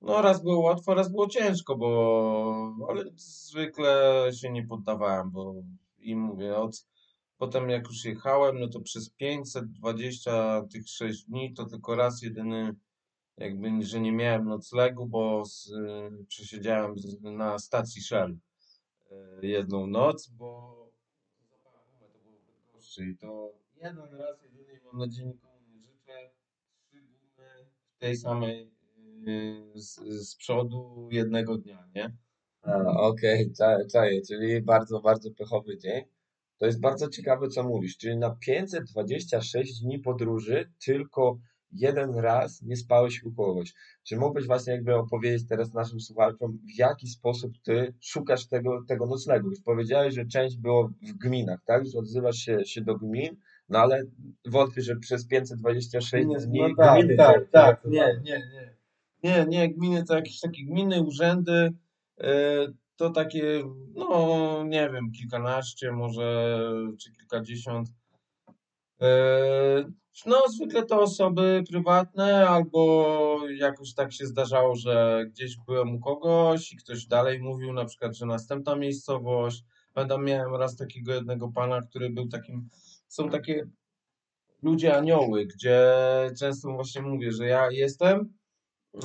No 0.00 0.22
raz 0.22 0.42
było 0.42 0.60
łatwo, 0.60 0.94
raz 0.94 1.10
było 1.10 1.28
ciężko, 1.28 1.76
bo 1.76 2.76
ale 2.90 3.04
zwykle 3.16 4.30
się 4.40 4.50
nie 4.50 4.66
poddawałem, 4.66 5.30
bo 5.30 5.54
i 5.98 6.16
mówię, 6.16 6.56
od 6.56 6.86
potem 7.38 7.70
jak 7.70 7.88
już 7.88 8.04
jechałem, 8.04 8.60
no 8.60 8.68
to 8.68 8.80
przez 8.80 9.10
520 9.10 10.62
tych 10.72 10.88
6 10.88 11.24
dni 11.24 11.54
to 11.54 11.64
tylko 11.64 11.96
raz 11.96 12.22
jedyny 12.22 12.74
jakby, 13.36 13.82
że 13.82 14.00
nie 14.00 14.12
miałem 14.12 14.44
noclegu, 14.44 15.06
bo 15.06 15.44
z, 15.44 15.68
y, 15.68 16.24
przesiedziałem 16.28 16.94
na 17.22 17.58
stacji 17.58 18.02
Shell 18.02 18.36
jedną 19.42 19.86
noc, 19.86 20.28
bo 20.28 20.74
to 22.00 22.08
było 22.24 22.38
w 22.38 22.46
Bydgoszczy 22.46 23.06
i 23.06 23.16
to 23.16 23.52
jeden 23.76 24.14
raz 24.14 24.42
jedyny 24.42 24.72
i 24.72 24.84
mam 24.84 24.98
nadzieję 24.98 25.28
nikomu 25.28 25.60
nie 25.68 25.80
życzę, 25.80 26.30
trzy 26.86 27.00
gumy 27.02 27.18
w 27.96 27.98
tej 27.98 28.16
samej 28.16 28.70
y, 29.28 29.72
z, 29.74 29.94
z 30.28 30.36
przodu 30.36 31.08
jednego 31.12 31.58
dnia, 31.58 31.88
nie? 31.94 32.16
Okej, 32.96 33.52
czaję, 33.52 33.86
czaję, 33.86 34.22
czyli 34.22 34.62
bardzo, 34.62 35.00
bardzo 35.00 35.30
pechowy 35.30 35.78
dzień. 35.78 36.04
To 36.58 36.66
jest 36.66 36.80
bardzo 36.80 37.08
ciekawe, 37.08 37.48
co 37.48 37.62
mówisz. 37.62 37.96
Czyli 37.96 38.16
na 38.16 38.30
526 38.30 39.80
dni 39.80 39.98
podróży 39.98 40.72
tylko 40.84 41.38
jeden 41.74 42.14
raz 42.14 42.62
nie 42.62 42.76
spałeś 42.76 43.22
u 43.22 43.32
kogoś. 43.32 43.74
Czy 44.02 44.16
mógłbyś 44.16 44.46
właśnie 44.46 44.72
jakby 44.72 44.94
opowiedzieć 44.94 45.48
teraz 45.48 45.74
naszym 45.74 46.00
słuchaczom, 46.00 46.58
w 46.74 46.78
jaki 46.78 47.08
sposób 47.08 47.52
ty 47.62 47.94
szukasz 48.00 48.46
tego, 48.46 48.84
tego 48.88 49.06
noclegu? 49.06 49.50
Już 49.50 49.60
powiedziałeś, 49.60 50.14
że 50.14 50.26
część 50.26 50.56
było 50.56 50.88
w 50.88 51.12
gminach, 51.12 51.60
tak? 51.66 51.86
Że 51.86 51.98
odzywasz 51.98 52.36
się, 52.36 52.64
się 52.64 52.80
do 52.80 52.94
gmin, 52.94 53.36
no 53.68 53.78
ale 53.78 54.04
wątpię, 54.46 54.82
że 54.82 54.96
przez 54.96 55.26
526 55.26 56.26
Nie, 56.26 56.38
dni 56.38 56.60
no 56.60 56.68
tak, 56.76 56.98
gminy 56.98 57.16
tak, 57.16 57.34
tak, 57.36 57.50
traktowały. 57.52 57.96
nie, 57.96 58.20
nie, 58.24 58.38
nie. 58.38 58.74
Nie, 59.22 59.46
nie, 59.48 59.74
gminy 59.74 60.04
to 60.04 60.14
jakieś 60.14 60.40
takie 60.40 60.64
gminy, 60.64 61.02
urzędy, 61.02 61.72
e, 62.20 62.32
to 62.96 63.10
takie, 63.10 63.62
no 63.94 64.64
nie 64.66 64.90
wiem, 64.90 65.12
kilkanaście 65.12 65.92
może, 65.92 66.58
czy 67.00 67.12
kilkadziesiąt. 67.12 67.88
E, 69.00 69.84
No, 70.26 70.42
zwykle 70.48 70.86
to 70.86 71.00
osoby 71.00 71.64
prywatne, 71.70 72.48
albo 72.48 73.38
jakoś 73.56 73.94
tak 73.94 74.12
się 74.12 74.26
zdarzało, 74.26 74.76
że 74.76 75.24
gdzieś 75.28 75.56
byłem 75.66 75.94
u 75.94 76.00
kogoś 76.00 76.72
i 76.72 76.76
ktoś 76.76 77.06
dalej 77.06 77.40
mówił, 77.40 77.72
na 77.72 77.84
przykład, 77.84 78.16
że 78.16 78.26
następna 78.26 78.76
miejscowość. 78.76 79.64
Pamiętam, 79.92 80.24
miałem 80.24 80.54
raz 80.54 80.76
takiego 80.76 81.14
jednego 81.14 81.48
pana, 81.48 81.82
który 81.82 82.10
był 82.10 82.28
takim, 82.28 82.68
są 83.08 83.30
takie 83.30 83.66
ludzie 84.62 84.96
anioły, 84.96 85.46
gdzie 85.46 85.80
często 86.38 86.72
właśnie 86.72 87.02
mówię, 87.02 87.32
że 87.32 87.46
ja 87.46 87.70
jestem 87.70 88.34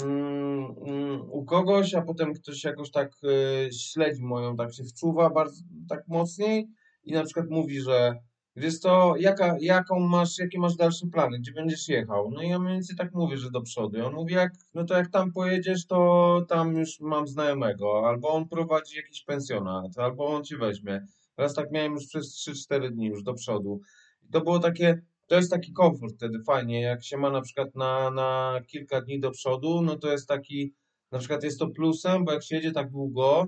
mm, 0.03 0.75
mm, 0.85 1.21
u 1.31 1.45
kogoś, 1.45 1.93
a 1.93 2.01
potem 2.01 2.33
ktoś 2.33 2.63
jakoś 2.63 2.91
tak 2.91 3.11
y, 3.23 3.69
śledzi 3.73 4.23
moją, 4.23 4.55
tak 4.55 4.73
się 4.73 4.83
wczuwa 4.83 5.29
bardzo, 5.29 5.61
tak 5.89 6.07
mocniej 6.07 6.67
i 7.03 7.13
na 7.13 7.23
przykład 7.23 7.49
mówi, 7.49 7.81
że 7.81 8.15
wiesz 8.55 8.79
co, 8.79 9.15
jaka, 9.17 9.57
jaką 9.61 9.99
masz, 9.99 10.39
jakie 10.39 10.59
masz 10.59 10.75
dalsze 10.75 11.07
plany, 11.07 11.39
gdzie 11.39 11.51
będziesz 11.51 11.87
jechał? 11.87 12.31
No 12.31 12.41
i 12.41 12.49
ja 12.49 12.59
mniej 12.59 12.73
więcej 12.73 12.95
tak 12.95 13.13
mówię, 13.13 13.37
że 13.37 13.51
do 13.51 13.61
przodu. 13.61 13.97
I 13.97 14.01
on 14.01 14.13
mówi, 14.13 14.33
jak, 14.33 14.53
no 14.73 14.83
to 14.83 14.93
jak 14.93 15.11
tam 15.11 15.31
pojedziesz, 15.31 15.85
to 15.85 16.41
tam 16.47 16.75
już 16.75 16.99
mam 16.99 17.27
znajomego, 17.27 18.07
albo 18.07 18.29
on 18.29 18.47
prowadzi 18.47 18.97
jakiś 18.97 19.23
pensjonat, 19.23 19.97
albo 19.97 20.25
on 20.27 20.43
ci 20.43 20.57
weźmie. 20.57 21.05
Raz 21.37 21.53
tak 21.53 21.71
miałem 21.71 21.93
już 21.93 22.07
przez 22.07 22.47
3-4 22.47 22.91
dni 22.91 23.07
już 23.07 23.23
do 23.23 23.33
przodu. 23.33 23.79
I 24.23 24.31
to 24.31 24.41
było 24.41 24.59
takie, 24.59 25.01
to 25.27 25.35
jest 25.35 25.51
taki 25.51 25.73
komfort 25.73 26.15
wtedy, 26.15 26.43
fajnie, 26.43 26.81
jak 26.81 27.03
się 27.03 27.17
ma 27.17 27.29
na 27.29 27.41
przykład 27.41 27.75
na, 27.75 28.11
na 28.11 28.59
kilka 28.67 29.01
dni 29.01 29.19
do 29.19 29.31
przodu, 29.31 29.81
no 29.81 29.95
to 29.95 30.11
jest 30.11 30.27
taki, 30.27 30.73
na 31.11 31.19
przykład 31.19 31.43
jest 31.43 31.59
to 31.59 31.67
plusem, 31.67 32.25
bo 32.25 32.31
jak 32.31 32.43
się 32.43 32.55
jedzie 32.55 32.71
tak 32.71 32.91
długo 32.91 33.47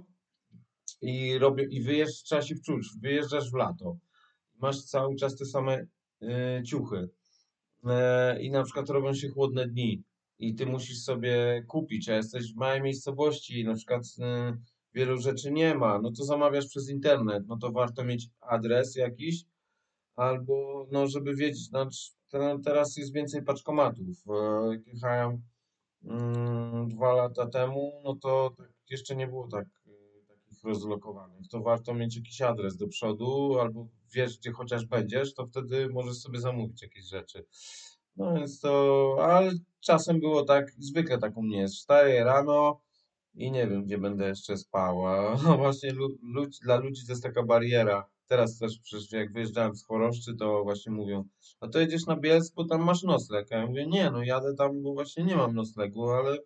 i 1.01 1.37
robię, 1.37 1.63
i 1.63 1.81
wyjeżdżasz, 1.81 2.23
trzeba 2.23 2.41
się 2.41 2.55
wczuć, 2.55 2.87
wyjeżdżasz 3.01 3.51
w 3.51 3.55
lato, 3.55 3.97
masz 4.61 4.83
cały 4.83 5.15
czas 5.15 5.35
te 5.35 5.45
same 5.45 5.85
y, 6.21 6.63
ciuchy 6.65 7.09
y, 7.83 8.41
i 8.41 8.51
na 8.51 8.63
przykład 8.63 8.89
robią 8.89 9.13
się 9.13 9.29
chłodne 9.29 9.67
dni 9.67 10.03
i 10.39 10.55
ty 10.55 10.65
musisz 10.65 11.01
sobie 11.03 11.63
kupić, 11.67 12.09
a 12.09 12.15
jesteś 12.15 12.53
w 12.53 12.57
małej 12.57 12.81
miejscowości 12.81 13.59
i 13.59 13.65
na 13.65 13.75
przykład 13.75 14.03
y, 14.03 14.57
wielu 14.93 15.17
rzeczy 15.17 15.51
nie 15.51 15.75
ma, 15.75 15.99
no 16.01 16.11
to 16.11 16.23
zamawiasz 16.23 16.67
przez 16.67 16.89
internet, 16.89 17.43
no 17.47 17.57
to 17.57 17.71
warto 17.71 18.03
mieć 18.03 18.27
adres 18.41 18.95
jakiś, 18.95 19.45
albo 20.15 20.87
no, 20.91 21.07
żeby 21.07 21.35
wiedzieć, 21.35 21.67
znaczy, 21.67 22.11
te- 22.29 22.59
teraz 22.63 22.97
jest 22.97 23.13
więcej 23.13 23.43
paczkomatów. 23.43 24.17
E, 24.29 24.81
jechałem 24.93 25.41
mm, 26.03 26.89
dwa 26.89 27.13
lata 27.13 27.45
temu, 27.47 28.01
no 28.03 28.15
to 28.15 28.53
tak 28.57 28.71
jeszcze 28.89 29.15
nie 29.15 29.27
było 29.27 29.47
tak, 29.47 29.65
e, 29.65 29.80
rozlokowanych. 30.63 31.47
To 31.47 31.61
warto 31.61 31.93
mieć 31.93 32.15
jakiś 32.15 32.41
adres 32.41 32.77
do 32.77 32.87
przodu, 32.87 33.59
albo 33.59 33.87
wiesz, 34.13 34.37
gdzie 34.37 34.51
chociaż 34.51 34.85
będziesz, 34.85 35.33
to 35.33 35.45
wtedy 35.45 35.89
możesz 35.89 36.17
sobie 36.17 36.39
zamówić 36.39 36.81
jakieś 36.81 37.05
rzeczy. 37.05 37.45
No 38.15 38.33
więc 38.33 38.59
to, 38.59 39.15
ale 39.21 39.51
czasem 39.79 40.19
było 40.19 40.43
tak, 40.43 40.71
zwykle 40.77 41.17
tak 41.17 41.37
u 41.37 41.43
mnie 41.43 41.57
jest. 41.57 41.75
Wstaję 41.75 42.23
rano 42.23 42.81
i 43.33 43.51
nie 43.51 43.67
wiem, 43.67 43.83
gdzie 43.83 43.97
będę 43.97 44.27
jeszcze 44.27 44.57
spał. 44.57 45.07
A 45.07 45.35
właśnie 45.57 45.91
lu, 45.91 46.07
ludzi, 46.23 46.59
dla 46.63 46.77
ludzi 46.77 47.05
to 47.05 47.11
jest 47.11 47.23
taka 47.23 47.43
bariera. 47.43 48.09
Teraz 48.27 48.57
też 48.57 48.79
przecież 48.79 49.11
jak 49.11 49.33
wyjeżdżałem 49.33 49.75
z 49.75 49.85
Choroszczy, 49.85 50.35
to 50.35 50.63
właśnie 50.63 50.91
mówią, 50.91 51.23
a 51.59 51.67
to 51.67 51.79
jedziesz 51.79 52.05
na 52.05 52.15
Bielsk, 52.15 52.55
bo 52.55 52.65
tam 52.65 52.83
masz 52.83 53.03
nocleg. 53.03 53.51
A 53.51 53.57
ja 53.57 53.67
mówię, 53.67 53.87
nie, 53.87 54.11
no 54.11 54.23
jadę 54.23 54.53
tam, 54.57 54.81
bo 54.81 54.93
właśnie 54.93 55.23
nie 55.23 55.35
mam 55.35 55.55
noclegu, 55.55 56.09
ale 56.09 56.37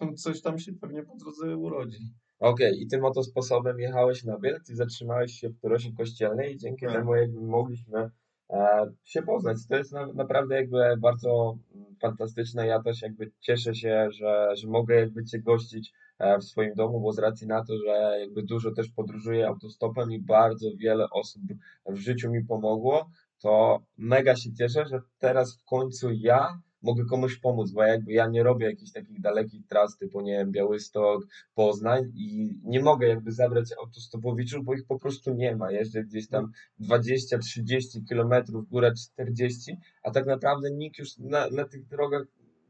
coś 0.24 0.42
tam 0.42 0.58
się 0.58 0.72
pewnie 0.72 1.02
po 1.02 1.16
drodze 1.16 1.56
urodzi. 1.56 1.98
Okej, 2.38 2.82
i 2.82 2.86
tym 2.86 3.04
oto 3.04 3.22
sposobem 3.22 3.80
jechałeś 3.80 4.24
na 4.24 4.38
Bielsk 4.38 4.70
i 4.70 4.74
zatrzymałeś 4.74 5.32
się 5.32 5.48
w 5.48 5.60
Prosi 5.60 5.94
Kościelnej 5.94 6.54
i 6.54 6.58
dzięki 6.58 6.86
Tak. 6.86 6.94
temu 6.94 7.14
jakby 7.14 7.40
mogliśmy 7.40 8.10
e, 8.50 8.86
się 9.04 9.22
poznać. 9.22 9.56
To 9.68 9.76
jest 9.76 9.92
na, 9.92 10.06
naprawdę 10.06 10.54
jakby 10.54 10.96
bardzo 10.98 11.58
mm, 11.74 11.96
fantastyczne. 12.00 12.66
Ja 12.66 12.82
też 12.82 13.02
jakby 13.02 13.30
cieszę 13.40 13.74
się, 13.74 14.08
że, 14.10 14.56
że 14.56 14.68
mogę 14.68 14.94
jakby 14.94 15.24
Cię 15.24 15.38
gościć 15.38 15.92
e, 16.18 16.38
w 16.38 16.44
swoim 16.44 16.74
domu, 16.74 17.00
bo 17.00 17.12
z 17.12 17.18
racji 17.18 17.46
na 17.46 17.64
to, 17.64 17.78
że 17.78 18.18
jakby 18.20 18.42
dużo 18.42 18.70
też 18.70 18.88
podróżuję 18.88 19.48
autostopem 19.48 20.12
i 20.12 20.18
bardzo 20.18 20.68
wiele 20.76 21.10
osób 21.10 21.42
w 21.86 21.96
życiu 21.96 22.30
mi 22.30 22.44
pomogło, 22.44 23.10
to 23.38 23.82
mega 23.96 24.36
się 24.36 24.52
cieszę, 24.52 24.86
że 24.86 25.00
teraz 25.18 25.58
w 25.58 25.64
końcu 25.64 26.10
ja 26.12 26.60
mogę 26.82 27.04
komuś 27.04 27.38
pomóc, 27.38 27.70
bo 27.70 27.82
jakby 27.82 28.12
ja 28.12 28.26
nie 28.26 28.42
robię 28.42 28.66
jakichś 28.66 28.92
takich 28.92 29.20
dalekich 29.20 29.66
tras 29.66 29.96
typu, 29.98 30.20
nie 30.20 30.32
wiem, 30.32 30.52
Białystok, 30.52 31.26
Poznań 31.54 32.12
i 32.14 32.54
nie 32.64 32.80
mogę 32.80 33.08
jakby 33.08 33.32
zabrać 33.32 33.72
autostopowiczów, 33.82 34.64
bo 34.64 34.74
ich 34.74 34.86
po 34.86 34.98
prostu 34.98 35.34
nie 35.34 35.56
ma. 35.56 35.72
Jeżdżę 35.72 36.04
gdzieś 36.04 36.28
tam 36.28 36.52
20-30 36.80 38.04
kilometrów, 38.08 38.68
góra 38.68 38.92
40, 39.14 39.76
a 40.02 40.10
tak 40.10 40.26
naprawdę 40.26 40.70
nikt 40.70 40.98
już 40.98 41.18
na, 41.18 41.50
na 41.50 41.64
tych 41.64 41.86
drogach 41.86 42.22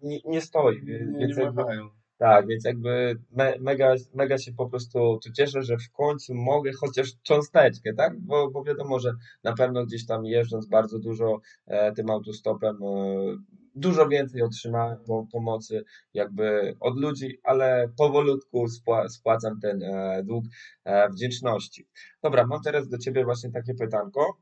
nie, 0.03 0.19
nie 0.25 0.41
stoi. 0.41 0.83
Nie, 0.83 0.99
Więc 0.99 1.37
nie 1.37 1.51
machają. 1.51 1.98
Tak, 2.19 2.47
więc 2.47 2.65
jakby 2.65 3.19
me, 3.31 3.55
mega, 3.61 3.95
mega 4.15 4.39
się 4.39 4.53
po 4.53 4.69
prostu 4.69 5.19
tu 5.25 5.33
cieszę, 5.33 5.63
że 5.63 5.77
w 5.77 5.93
końcu 5.93 6.35
mogę 6.35 6.71
chociaż 6.81 7.13
cząsteczkę, 7.23 7.95
tak? 7.95 8.21
Bo, 8.21 8.51
bo 8.51 8.65
wiadomo, 8.65 8.99
że 8.99 9.13
na 9.45 9.53
pewno 9.53 9.87
gdzieś 9.87 10.07
tam 10.07 10.25
jeżdżąc 10.25 10.67
bardzo 10.67 10.99
dużo 10.99 11.41
e, 11.67 11.93
tym 11.93 12.11
autostopem, 12.11 12.77
e, 12.83 13.37
dużo 13.75 14.09
więcej 14.09 14.43
otrzymałem 14.43 14.99
po, 15.07 15.27
pomocy 15.33 15.85
jakby 16.15 16.75
od 16.81 16.99
ludzi, 16.99 17.39
ale 17.45 17.89
powolutku 17.97 18.69
spła, 18.69 19.09
spłacam 19.09 19.61
ten 19.61 19.83
e, 19.83 20.23
dług 20.25 20.45
e, 20.85 21.09
wdzięczności. 21.11 21.87
Dobra, 22.23 22.47
mam 22.47 22.63
teraz 22.63 22.89
do 22.89 22.99
Ciebie 22.99 23.25
właśnie 23.25 23.51
takie 23.51 23.75
pytanko. 23.75 24.39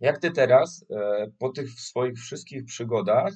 Jak 0.00 0.18
Ty 0.18 0.30
teraz, 0.30 0.86
e, 0.90 1.30
po 1.38 1.48
tych 1.48 1.70
swoich 1.70 2.18
wszystkich 2.18 2.64
przygodach, 2.64 3.34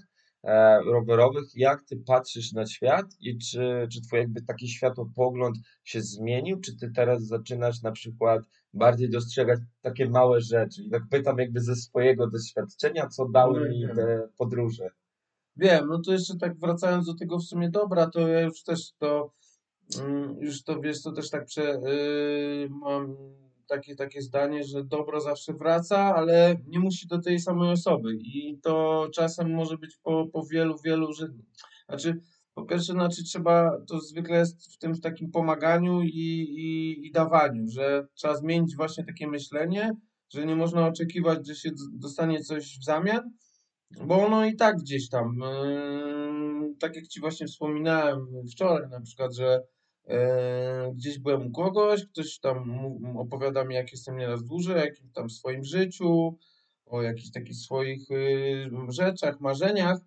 rowerowych. 0.87 1.45
Jak 1.54 1.83
ty 1.83 1.97
patrzysz 1.97 2.52
na 2.52 2.66
świat 2.66 3.07
i 3.21 3.38
czy, 3.38 3.88
czy 3.92 4.00
twój 4.02 4.18
jakby 4.18 4.42
taki 4.42 4.68
światopogląd 4.68 5.57
się 5.85 6.00
zmienił, 6.00 6.61
czy 6.61 6.76
ty 6.76 6.90
teraz 6.90 7.23
zaczynasz 7.26 7.83
na 7.83 7.92
przykład 7.92 8.42
bardziej 8.75 9.11
dostrzegać 9.11 9.61
takie 9.80 10.11
małe 10.11 10.40
rzeczy? 10.40 10.83
I 10.83 10.90
tak 10.90 11.02
pytam 11.11 11.38
jakby 11.38 11.61
ze 11.61 11.76
swojego 11.76 12.30
doświadczenia, 12.30 13.09
co 13.09 13.28
dały 13.28 13.68
mi 13.68 13.78
Nie 13.78 13.87
wiem. 13.87 13.97
te 13.97 14.28
podróże. 14.38 14.90
Wiem, 15.57 15.87
no 15.88 16.00
to 16.07 16.12
jeszcze 16.12 16.37
tak 16.37 16.59
wracając 16.59 17.07
do 17.07 17.14
tego 17.14 17.38
w 17.38 17.45
sumie 17.45 17.71
dobra, 17.71 18.11
to 18.11 18.28
ja 18.28 18.40
już 18.40 18.62
też 18.62 18.92
to, 18.99 19.33
mm, 20.00 20.37
już 20.40 20.62
to 20.62 20.80
wiesz, 20.80 21.02
to 21.02 21.12
też 21.12 21.30
tak 21.30 21.45
prze, 21.45 21.62
yy, 21.62 22.68
mam 22.71 23.16
takie, 23.68 23.94
takie 23.94 24.22
zdanie, 24.22 24.64
że 24.64 24.84
dobro 24.84 25.20
zawsze 25.20 25.52
wraca, 25.52 26.14
ale 26.14 26.56
nie 26.66 26.78
musi 26.78 27.06
do 27.06 27.18
tej 27.18 27.40
samej 27.40 27.72
osoby. 27.72 28.14
I 28.14 28.58
to 28.62 29.08
czasem 29.14 29.54
może 29.54 29.78
być 29.78 29.96
po, 30.02 30.26
po 30.32 30.46
wielu, 30.46 30.76
wielu, 30.84 31.12
że, 31.12 31.28
znaczy 31.88 32.20
po 32.54 32.64
pierwsze, 32.64 32.92
znaczy 32.92 33.25
trzeba, 33.25 33.80
to 33.88 34.00
zwykle 34.00 34.38
jest 34.38 34.75
w 34.75 34.78
tym 34.78 34.94
w 34.94 35.00
takim 35.00 35.30
pomaganiu 35.30 36.02
i, 36.02 36.08
i, 36.08 37.06
i 37.06 37.12
dawaniu, 37.12 37.68
że 37.68 38.06
trzeba 38.14 38.37
zmienić 38.37 38.76
właśnie 38.76 39.04
takie 39.04 39.28
myślenie, 39.28 39.92
że 40.30 40.46
nie 40.46 40.56
można 40.56 40.87
oczekiwać, 40.87 41.46
że 41.46 41.54
się 41.54 41.70
dostanie 41.92 42.40
coś 42.40 42.78
w 42.78 42.84
zamian, 42.84 43.30
bo 44.06 44.26
ono 44.26 44.46
i 44.46 44.56
tak 44.56 44.76
gdzieś 44.76 45.08
tam, 45.08 45.38
yy, 45.40 46.75
tak 46.80 46.96
jak 46.96 47.06
Ci 47.06 47.20
właśnie 47.20 47.46
wspominałem 47.46 48.26
wczoraj 48.52 48.90
na 48.90 49.00
przykład, 49.00 49.34
że 49.34 49.62
gdzieś 50.94 51.18
byłem 51.18 51.46
u 51.46 51.50
kogoś, 51.50 52.06
ktoś 52.06 52.38
tam 52.38 52.80
opowiada 53.16 53.64
mi, 53.64 53.74
jak 53.74 53.92
jestem 53.92 54.16
nieraz 54.16 54.44
duży, 54.44 54.74
o 54.74 54.78
jakimś 54.78 55.12
tam 55.12 55.30
swoim 55.30 55.64
życiu, 55.64 56.38
o 56.86 57.02
jakichś 57.02 57.30
takich 57.30 57.56
swoich 57.56 58.10
yy, 58.10 58.70
rzeczach, 58.88 59.40
marzeniach. 59.40 59.98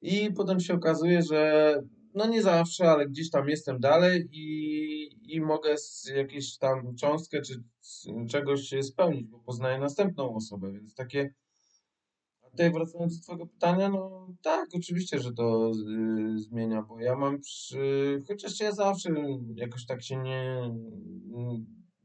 I 0.00 0.32
potem 0.32 0.60
się 0.60 0.74
okazuje, 0.74 1.22
że 1.22 1.74
no 2.14 2.26
nie 2.26 2.42
zawsze, 2.42 2.90
ale 2.90 3.08
gdzieś 3.08 3.30
tam 3.30 3.48
jestem 3.48 3.80
dalej 3.80 4.28
i, 4.32 5.34
i 5.34 5.40
mogę 5.40 5.78
z 5.78 6.12
tam 6.60 6.96
cząstkę 6.96 7.42
czy 7.42 7.62
czegoś 8.28 8.74
spełnić, 8.82 9.26
bo 9.26 9.38
poznaję 9.38 9.78
następną 9.78 10.34
osobę, 10.34 10.72
więc 10.72 10.94
takie 10.94 11.34
tutaj 12.54 12.72
wracając 12.72 13.18
do 13.18 13.22
Twojego 13.22 13.46
pytania, 13.46 13.88
no 13.88 14.28
tak, 14.42 14.68
oczywiście, 14.76 15.20
że 15.20 15.32
to 15.32 15.70
y, 15.70 16.38
zmienia, 16.38 16.82
bo 16.82 17.00
ja 17.00 17.16
mam 17.16 17.40
przy... 17.40 18.22
Chociaż 18.28 18.60
ja 18.60 18.72
zawsze 18.72 19.10
jakoś 19.54 19.86
tak 19.86 20.02
się 20.02 20.16
nie... 20.16 20.70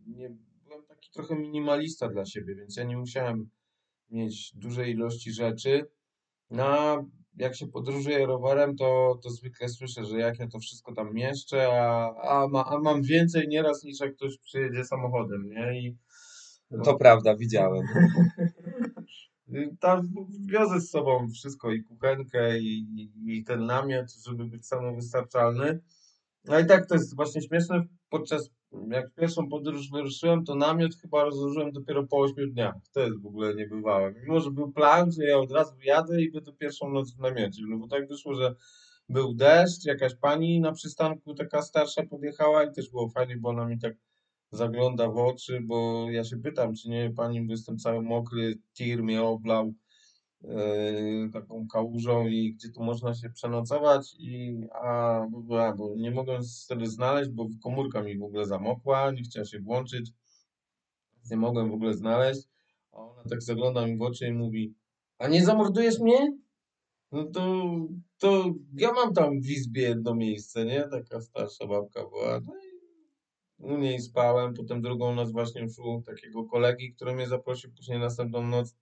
nie... 0.07 0.35
Byłem 0.67 0.85
taki 0.87 1.11
trochę 1.11 1.35
minimalista 1.35 2.09
dla 2.09 2.25
siebie, 2.25 2.55
więc 2.55 2.77
ja 2.77 2.83
nie 2.83 2.97
musiałem 2.97 3.49
mieć 4.09 4.53
dużej 4.55 4.91
ilości 4.91 5.31
rzeczy. 5.31 5.85
No, 6.49 6.63
a 6.65 7.03
jak 7.35 7.55
się 7.55 7.67
podróżuje 7.67 8.25
rowerem, 8.25 8.75
to, 8.75 9.19
to 9.23 9.29
zwykle 9.29 9.69
słyszę, 9.69 10.05
że 10.05 10.19
jak 10.19 10.39
ja 10.39 10.47
to 10.47 10.59
wszystko 10.59 10.93
tam 10.93 11.13
mieszczę, 11.13 11.67
a, 11.81 12.13
a, 12.21 12.47
ma, 12.47 12.65
a 12.65 12.79
mam 12.79 13.01
więcej 13.01 13.47
nieraz 13.47 13.83
niż 13.83 13.99
jak 13.99 14.15
ktoś 14.15 14.37
przyjedzie 14.37 14.83
samochodem, 14.83 15.49
nie? 15.49 15.79
I 15.79 15.97
To 16.83 16.97
prawda, 16.97 17.35
widziałem. 17.35 17.85
Y, 19.53 19.75
Tam 19.79 20.13
wiozę 20.45 20.81
z 20.81 20.89
sobą 20.89 21.27
wszystko 21.29 21.71
i 21.71 21.83
kuchenkę 21.83 22.59
i, 22.59 22.87
i, 23.25 23.43
ten 23.43 23.65
namiot, 23.65 24.13
żeby 24.27 24.45
być 24.45 24.67
samowystarczalny. 24.67 25.79
No 26.45 26.59
i 26.59 26.65
tak 26.65 26.85
to 26.85 26.95
jest 26.95 27.15
właśnie 27.15 27.41
śmieszne. 27.41 27.83
Podczas 28.09 28.49
jak 28.89 29.13
pierwszą 29.13 29.49
podróż 29.49 29.89
wyruszyłem, 29.91 30.43
to 30.45 30.55
namiot 30.55 30.95
chyba 31.01 31.23
rozłożyłem 31.23 31.71
dopiero 31.71 32.07
po 32.07 32.17
8 32.17 32.51
dniach. 32.51 32.75
To 32.93 32.99
jest 32.99 33.21
w 33.21 33.25
ogóle 33.25 33.55
niebywałe. 33.55 34.13
Mimo, 34.13 34.39
że 34.39 34.51
był 34.51 34.71
plan, 34.71 35.11
że 35.11 35.23
ja 35.23 35.37
od 35.37 35.51
razu 35.51 35.75
jadę 35.83 36.21
i 36.21 36.31
będę 36.31 36.53
pierwszą 36.53 36.89
noc 36.89 37.15
w 37.15 37.19
namiocie. 37.19 37.61
No 37.67 37.77
bo 37.77 37.87
tak 37.87 38.07
wyszło, 38.07 38.33
że 38.33 38.55
był 39.09 39.33
deszcz, 39.33 39.85
jakaś 39.85 40.15
pani 40.15 40.59
na 40.59 40.71
przystanku 40.71 41.33
taka 41.33 41.61
starsza 41.61 42.03
podjechała 42.03 42.63
i 42.63 42.71
też 42.71 42.89
było 42.89 43.09
fajnie, 43.09 43.37
bo 43.37 43.49
ona 43.49 43.65
mi 43.65 43.79
tak 43.79 43.93
zagląda 44.51 45.09
w 45.09 45.17
oczy, 45.17 45.61
bo 45.61 46.07
ja 46.11 46.23
się 46.23 46.37
pytam, 46.37 46.75
czy 46.75 46.89
nie 46.89 47.11
pani, 47.15 47.41
bo 47.41 47.51
jestem 47.51 47.77
cały 47.77 48.01
mokry, 48.01 48.55
tir 48.73 49.03
mnie 49.03 49.23
oblał 49.23 49.73
e, 50.43 51.29
taką 51.33 51.67
kałużą 51.67 52.27
i 52.27 52.53
gdzie 52.53 52.69
tu 52.69 52.83
można 52.83 53.13
się 53.13 53.29
przenocować 53.29 54.15
i 54.19 54.61
a, 54.73 55.25
bo, 55.31 55.73
bo 55.77 55.95
nie 55.95 56.11
mogłem 56.11 56.41
wtedy 56.65 56.87
znaleźć, 56.87 57.29
bo 57.29 57.47
komórka 57.63 58.03
mi 58.03 58.17
w 58.17 58.23
ogóle 58.23 58.45
zamokła, 58.45 59.11
nie 59.11 59.21
chciała 59.21 59.45
się 59.45 59.59
włączyć, 59.59 60.11
nie 61.31 61.37
mogłem 61.37 61.69
w 61.69 61.73
ogóle 61.73 61.93
znaleźć, 61.93 62.41
a 62.91 62.97
ona 62.97 63.23
tak 63.29 63.41
zagląda 63.41 63.87
mi 63.87 63.97
w 63.97 64.01
oczy 64.01 64.27
i 64.27 64.33
mówi, 64.33 64.73
a 65.17 65.27
nie 65.27 65.45
zamordujesz 65.45 65.99
mnie? 65.99 66.37
No 67.11 67.25
to, 67.25 67.65
to 68.17 68.53
ja 68.73 68.91
mam 68.91 69.13
tam 69.13 69.41
w 69.41 69.49
izbie 69.49 69.81
jedno 69.81 70.15
miejsce, 70.15 70.65
nie? 70.65 70.83
Taka 70.91 71.21
starsza 71.21 71.67
babka 71.67 72.03
była. 72.09 72.39
No 72.39 72.53
u 73.59 73.77
niej 73.77 73.99
spałem, 73.99 74.53
potem 74.53 74.81
drugą 74.81 75.15
noc 75.15 75.31
właśnie 75.31 75.61
już 75.61 75.79
u 75.79 76.03
takiego 76.05 76.43
kolegi, 76.43 76.93
który 76.93 77.15
mnie 77.15 77.27
zaprosił, 77.27 77.71
później 77.73 77.99
następną 77.99 78.47
noc 78.47 78.75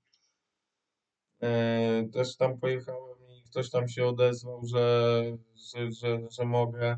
e, 1.42 2.08
też 2.14 2.38
tam 2.38 2.60
pojechałem 2.60 3.18
i 3.30 3.44
ktoś 3.44 3.70
tam 3.70 3.88
się 3.88 4.06
odezwał, 4.06 4.66
że, 4.66 5.24
że, 5.56 5.92
że, 5.92 6.20
że 6.32 6.46
mogę. 6.46 6.98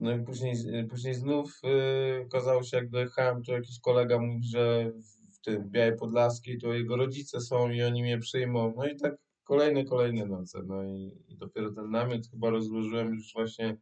No 0.00 0.16
i 0.16 0.24
później, 0.24 0.56
później 0.90 1.14
znów 1.14 1.60
e, 1.64 2.22
okazało 2.22 2.62
się, 2.62 2.76
jak 2.76 2.90
dojechałem, 2.90 3.42
to 3.42 3.52
jakiś 3.52 3.80
kolega 3.80 4.18
mówi, 4.18 4.44
że 4.44 4.92
w 5.32 5.40
tym 5.44 5.70
Białej 5.70 5.96
Podlaskiej 5.96 6.58
to 6.58 6.72
jego 6.72 6.96
rodzice 6.96 7.40
są 7.40 7.70
i 7.70 7.82
oni 7.82 8.02
mnie 8.02 8.18
przyjmą. 8.18 8.74
No 8.76 8.86
i 8.86 8.96
tak 8.96 9.14
kolejne, 9.44 9.84
kolejne 9.84 10.26
noce. 10.26 10.62
No 10.66 10.84
i, 10.84 11.12
i 11.28 11.36
dopiero 11.36 11.72
ten 11.72 11.90
namiot 11.90 12.26
chyba 12.30 12.50
rozłożyłem 12.50 13.14
już 13.14 13.32
właśnie 13.32 13.70
y, 13.70 13.76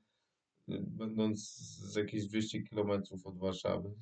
będąc 0.69 1.41
z 1.93 1.97
jakieś 1.97 2.27
200 2.27 2.63
kilometrów 2.63 3.27
od 3.27 3.39
Warszawy. 3.39 3.95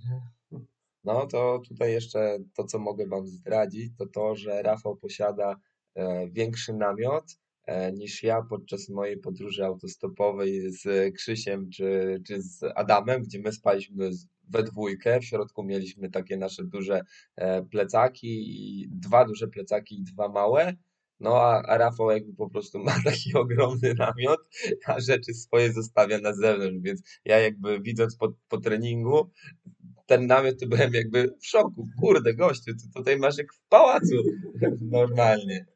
No 1.04 1.26
to 1.26 1.60
tutaj 1.68 1.92
jeszcze 1.92 2.38
to, 2.54 2.64
co 2.64 2.78
mogę 2.78 3.06
Wam 3.06 3.26
zdradzić, 3.26 3.92
to 3.98 4.06
to, 4.06 4.36
że 4.36 4.62
Rafał 4.62 4.96
posiada 4.96 5.56
e, 5.94 6.28
większy 6.28 6.72
namiot 6.72 7.24
e, 7.66 7.92
niż 7.92 8.22
ja 8.22 8.42
podczas 8.42 8.88
mojej 8.88 9.18
podróży 9.18 9.64
autostopowej 9.64 10.72
z 10.72 11.14
Krzysiem 11.14 11.70
czy, 11.70 12.20
czy 12.26 12.42
z 12.42 12.64
Adamem, 12.74 13.22
gdzie 13.22 13.38
my 13.40 13.52
spaliśmy 13.52 14.10
we 14.48 14.62
dwójkę. 14.62 15.20
W 15.20 15.24
środku 15.24 15.64
mieliśmy 15.64 16.10
takie 16.10 16.36
nasze 16.36 16.64
duże 16.64 17.02
e, 17.36 17.62
plecaki, 17.62 18.88
dwa 18.90 19.24
duże 19.24 19.48
plecaki 19.48 20.00
i 20.00 20.04
dwa 20.04 20.28
małe. 20.28 20.76
No 21.20 21.36
a, 21.36 21.62
a 21.62 21.78
Rafał 21.78 22.10
jakby 22.10 22.34
po 22.34 22.50
prostu 22.50 22.78
ma 22.78 22.92
taki 23.04 23.34
ogromny 23.34 23.94
namiot, 23.94 24.40
a 24.86 25.00
rzeczy 25.00 25.34
swoje 25.34 25.72
zostawia 25.72 26.18
na 26.18 26.32
zewnątrz, 26.32 26.78
więc 26.82 27.02
ja 27.24 27.38
jakby 27.38 27.80
widząc 27.80 28.16
po, 28.16 28.32
po 28.48 28.58
treningu, 28.58 29.30
ten 30.06 30.26
namiot 30.26 30.60
to 30.60 30.66
byłem 30.66 30.94
jakby 30.94 31.36
w 31.40 31.46
szoku. 31.46 31.88
Kurde, 32.00 32.34
gościu, 32.34 32.74
ty 32.74 32.92
tutaj 32.94 33.18
masz 33.18 33.38
jak 33.38 33.54
w 33.54 33.60
pałacu. 33.68 34.14
Normalnie. 34.80 35.66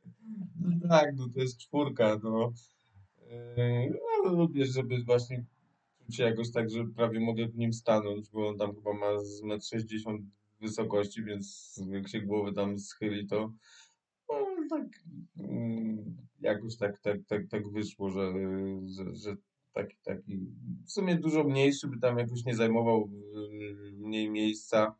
No 0.60 0.88
tak, 0.88 1.16
no 1.16 1.28
to 1.34 1.40
jest 1.40 1.58
czwórka, 1.58 2.20
no. 2.22 2.52
Ale 4.24 4.36
lubię, 4.36 4.66
żeby 4.66 5.04
właśnie 5.04 5.44
czuć 6.06 6.16
się 6.16 6.22
jakoś 6.22 6.52
tak, 6.52 6.70
że 6.70 6.84
prawie 6.96 7.20
mogę 7.20 7.48
w 7.48 7.56
nim 7.56 7.72
stanąć, 7.72 8.30
bo 8.30 8.48
on 8.48 8.58
tam 8.58 8.74
chyba 8.74 8.92
ma 8.92 9.20
z 9.20 9.42
1,60 9.42 10.10
m 10.10 10.30
wysokości, 10.60 11.24
więc 11.24 11.80
jak 11.90 12.08
się 12.08 12.20
głowy 12.20 12.52
tam 12.52 12.78
schyli, 12.78 13.26
to 13.26 13.36
no, 13.36 13.54
tak 14.68 15.04
mm, 15.38 16.16
jakoś 16.40 16.76
tak, 16.76 17.00
tak, 17.00 17.18
tak, 17.28 17.48
tak 17.48 17.68
wyszło, 17.68 18.10
że, 18.10 18.32
że, 18.86 19.14
że 19.14 19.36
taki, 19.72 19.96
taki 20.02 20.38
w 20.86 20.92
sumie 20.92 21.16
dużo 21.16 21.44
mniejszy 21.44 21.88
by 21.88 21.98
tam 21.98 22.18
jakoś 22.18 22.44
nie 22.44 22.54
zajmował 22.54 23.10
yy, 23.10 23.92
mniej 23.92 24.30
miejsca. 24.30 24.94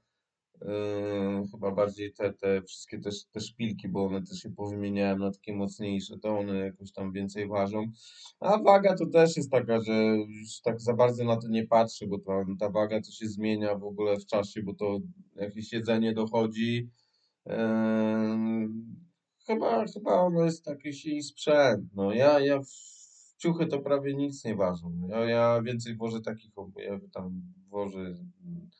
Yy, 0.63 1.49
chyba 1.51 1.71
bardziej 1.71 2.13
te, 2.13 2.33
te 2.33 2.63
wszystkie 2.63 2.99
też 2.99 3.25
te 3.25 3.41
szpilki, 3.41 3.89
bo 3.89 4.07
one 4.07 4.23
też 4.23 4.39
się 4.39 4.51
powymieniałem 4.51 5.19
na 5.19 5.31
takie 5.31 5.55
mocniejsze, 5.55 6.19
to 6.19 6.39
one 6.39 6.59
jakoś 6.59 6.93
tam 6.93 7.13
więcej 7.13 7.49
ważą. 7.49 7.87
A 8.41 8.59
waga 8.59 8.95
to 8.97 9.07
też 9.07 9.37
jest 9.37 9.51
taka, 9.51 9.81
że 9.81 10.17
już 10.41 10.61
tak 10.61 10.81
za 10.81 10.95
bardzo 10.95 11.25
na 11.25 11.37
to 11.37 11.49
nie 11.49 11.67
patrzę, 11.67 12.07
bo 12.07 12.19
ta, 12.19 12.45
ta 12.59 12.71
waga 12.71 13.01
to 13.01 13.11
się 13.11 13.29
zmienia 13.29 13.75
w 13.75 13.85
ogóle 13.85 14.17
w 14.17 14.27
czasie, 14.27 14.63
bo 14.63 14.75
to 14.75 14.99
jakieś 15.37 15.73
jedzenie 15.73 16.13
dochodzi. 16.13 16.91
Yy, 17.47 17.55
chyba, 19.47 19.85
chyba 19.87 20.21
ono 20.21 20.45
jest 20.45 20.67
jakiś 20.67 21.07
i 21.07 21.23
sprzęt. 21.23 21.85
No 21.95 22.13
ja, 22.13 22.41
ja 22.41 22.61
w 22.61 23.37
ciuchy 23.39 23.67
to 23.67 23.79
prawie 23.79 24.15
nic 24.15 24.45
nie 24.45 24.55
ważą. 24.57 25.09
Ja, 25.09 25.25
ja 25.25 25.63
więcej 25.63 25.97
włożę 25.97 26.21
takich, 26.21 26.51
ja 26.77 27.01
tam 27.13 27.43
włożę 27.69 27.99
mm, 27.99 28.71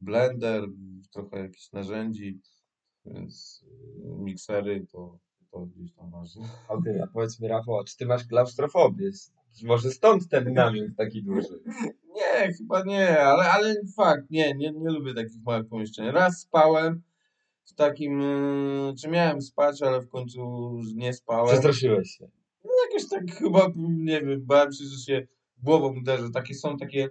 blender, 0.00 0.64
trochę 1.12 1.38
jakichś 1.38 1.72
narzędzi, 1.72 2.40
więc 3.04 3.64
y, 3.64 4.22
miksery 4.22 4.86
to, 4.92 5.18
to 5.50 5.66
gdzieś 5.66 5.92
tam 5.92 6.10
waży. 6.10 6.40
Okej, 6.68 7.00
a 7.00 7.06
powiedz 7.06 7.40
mi 7.40 7.48
Rafał, 7.48 7.78
a 7.78 7.84
czy 7.84 7.96
ty 7.96 8.06
masz 8.06 8.26
klaustrofobię? 8.26 9.10
Może 9.62 9.90
stąd 9.90 10.28
ten 10.28 10.52
namiot 10.52 10.96
taki 10.96 11.22
duży. 11.22 11.62
Nie, 12.14 12.52
chyba 12.52 12.82
nie, 12.82 13.20
ale, 13.20 13.50
ale 13.50 13.74
fakt, 13.96 14.30
nie, 14.30 14.54
nie, 14.54 14.72
nie 14.72 14.90
lubię 14.90 15.14
takich 15.14 15.42
małych 15.46 15.68
pomieszczeń. 15.68 16.10
Raz 16.10 16.40
spałem 16.40 17.02
w 17.64 17.74
takim, 17.74 18.20
y, 18.20 18.94
czy 19.00 19.08
miałem 19.08 19.42
spać, 19.42 19.82
ale 19.82 20.00
w 20.00 20.08
końcu 20.08 20.72
nie 20.94 21.12
spałem. 21.12 21.46
Przestraszyłeś 21.46 22.10
się. 22.10 22.28
No 22.64 22.70
jakoś 22.88 23.08
tak 23.08 23.38
chyba, 23.38 23.66
nie 23.76 24.22
wiem, 24.22 24.46
bałem 24.46 24.72
się, 24.72 24.84
że 24.84 24.98
się 24.98 25.26
głową 25.62 25.98
uderzę. 25.98 26.30
Takie 26.30 26.54
są 26.54 26.76
takie 26.76 27.08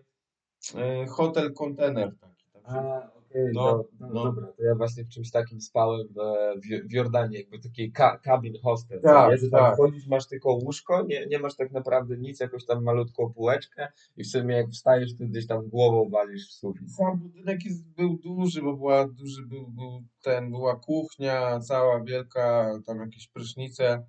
e, 0.75 1.05
hotel 1.05 1.53
kontener 1.53 2.15
taki. 2.19 2.45
A, 2.63 3.11
okej, 3.31 3.51
No, 3.53 3.83
no, 3.99 4.23
dobra, 4.23 4.47
to 4.57 4.63
ja 4.63 4.75
właśnie 4.75 5.03
w 5.03 5.09
czymś 5.09 5.31
takim 5.31 5.61
spałem 5.61 6.07
w, 6.07 6.89
w, 6.89 6.93
Jordanii, 6.93 7.37
jakby 7.37 7.59
taki 7.59 7.91
ka 7.91 8.19
cabin 8.25 8.53
hostel, 8.63 9.01
Tak, 9.01 9.39
tam 9.39 9.49
tak. 9.51 9.73
wchodzisz, 9.73 10.07
masz 10.07 10.27
tylko 10.27 10.53
łóżko, 10.53 11.03
nie, 11.03 11.25
nie 11.25 11.39
masz 11.39 11.55
tak 11.55 11.71
naprawdę 11.71 12.17
nic, 12.17 12.39
jakąś 12.39 12.65
tam 12.65 12.83
malutką 12.83 13.33
półeczkę 13.33 13.87
i 14.17 14.23
w 14.23 14.27
sumie 14.27 14.55
jak 14.55 14.69
wstajesz, 14.69 15.17
to 15.17 15.23
gdzieś 15.25 15.47
tam 15.47 15.69
głową 15.69 16.09
walisz 16.09 16.49
w 16.49 16.51
sufit. 16.51 16.95
Sam 16.95 17.19
budynek 17.19 17.65
jest, 17.65 17.83
był 17.83 18.17
duży, 18.17 18.61
bo 18.61 18.77
była 18.77 19.07
duży, 19.07 19.45
był, 19.45 19.67
był 19.67 20.01
ten, 20.21 20.49
była 20.49 20.75
kuchnia 20.75 21.59
cała 21.59 22.03
wielka, 22.03 22.71
tam 22.85 22.99
jakieś 22.99 23.27
prysznice, 23.27 24.05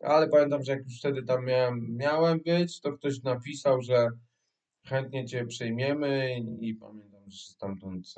ale 0.00 0.28
pamiętam, 0.28 0.62
że 0.62 0.72
jak 0.72 0.84
już 0.84 0.98
wtedy 0.98 1.22
tam 1.22 1.44
miałem, 1.44 1.96
miałem 1.96 2.40
być, 2.40 2.80
to 2.80 2.92
ktoś 2.92 3.22
napisał, 3.22 3.82
że 3.82 4.10
chętnie 4.86 5.26
cię 5.26 5.46
przejmiemy 5.46 6.38
i, 6.60 6.74
pamiętam, 6.74 7.20
że 7.26 7.36
się 7.36 7.52
stamtąd, 7.52 8.14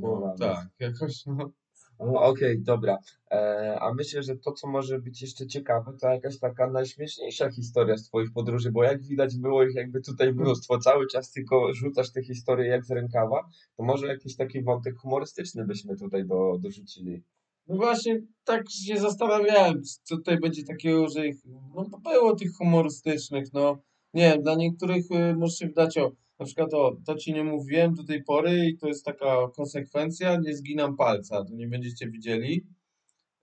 no, 0.00 0.34
tak, 0.38 0.68
jakoś, 0.78 1.26
no, 1.26 1.52
O, 1.98 2.22
Okej, 2.22 2.62
dobra. 2.62 2.98
E, 3.30 3.78
a 3.80 3.94
myślę, 3.94 4.22
że 4.22 4.36
to, 4.36 4.52
co 4.52 4.68
może 4.68 4.98
być 4.98 5.22
jeszcze 5.22 5.46
ciekawe, 5.46 5.92
to 6.00 6.08
jakaś 6.08 6.38
taka 6.38 6.70
najśmieszniejsza 6.70 7.50
historia 7.50 7.96
z 7.96 8.08
Twoich 8.08 8.32
podróży, 8.32 8.72
bo 8.72 8.84
jak 8.84 9.02
widać, 9.02 9.36
było 9.36 9.64
ich 9.64 9.74
jakby 9.74 10.00
tutaj 10.00 10.32
mnóstwo. 10.32 10.78
Cały 10.78 11.06
czas 11.06 11.32
tylko 11.32 11.74
rzucasz 11.74 12.12
te 12.12 12.22
historie 12.22 12.66
jak 12.66 12.84
z 12.84 12.90
rękawa, 12.90 13.48
to 13.76 13.82
może 13.82 14.06
jakiś 14.06 14.36
taki 14.36 14.62
wątek 14.62 14.96
humorystyczny 14.96 15.64
byśmy 15.64 15.96
tutaj 15.96 16.26
do, 16.26 16.58
dorzucili. 16.60 17.22
No 17.68 17.76
właśnie, 17.76 18.20
tak 18.44 18.70
się 18.70 18.98
zastanawiałem, 18.98 19.82
co 20.02 20.16
tutaj 20.16 20.38
będzie 20.38 20.64
takiego, 20.64 21.08
że 21.08 21.26
ich, 21.26 21.36
no 21.74 21.84
było 22.04 22.36
tych 22.36 22.52
humorystycznych, 22.52 23.52
no, 23.52 23.78
nie 24.18 24.38
dla 24.38 24.54
niektórych 24.54 25.04
y, 25.10 25.36
może 25.36 25.56
się 25.56 25.66
wydać, 25.66 25.98
o, 25.98 26.12
na 26.38 26.46
przykład 26.46 26.74
o, 26.74 26.96
to 27.06 27.14
ci 27.14 27.32
nie 27.32 27.44
mówiłem 27.44 27.94
do 27.94 28.04
tej 28.04 28.24
pory 28.24 28.66
i 28.66 28.78
to 28.78 28.88
jest 28.88 29.04
taka 29.04 29.48
konsekwencja, 29.56 30.36
nie 30.36 30.54
zginam 30.56 30.96
palca, 30.96 31.44
to 31.44 31.54
nie 31.54 31.68
będziecie 31.68 32.10
widzieli, 32.10 32.66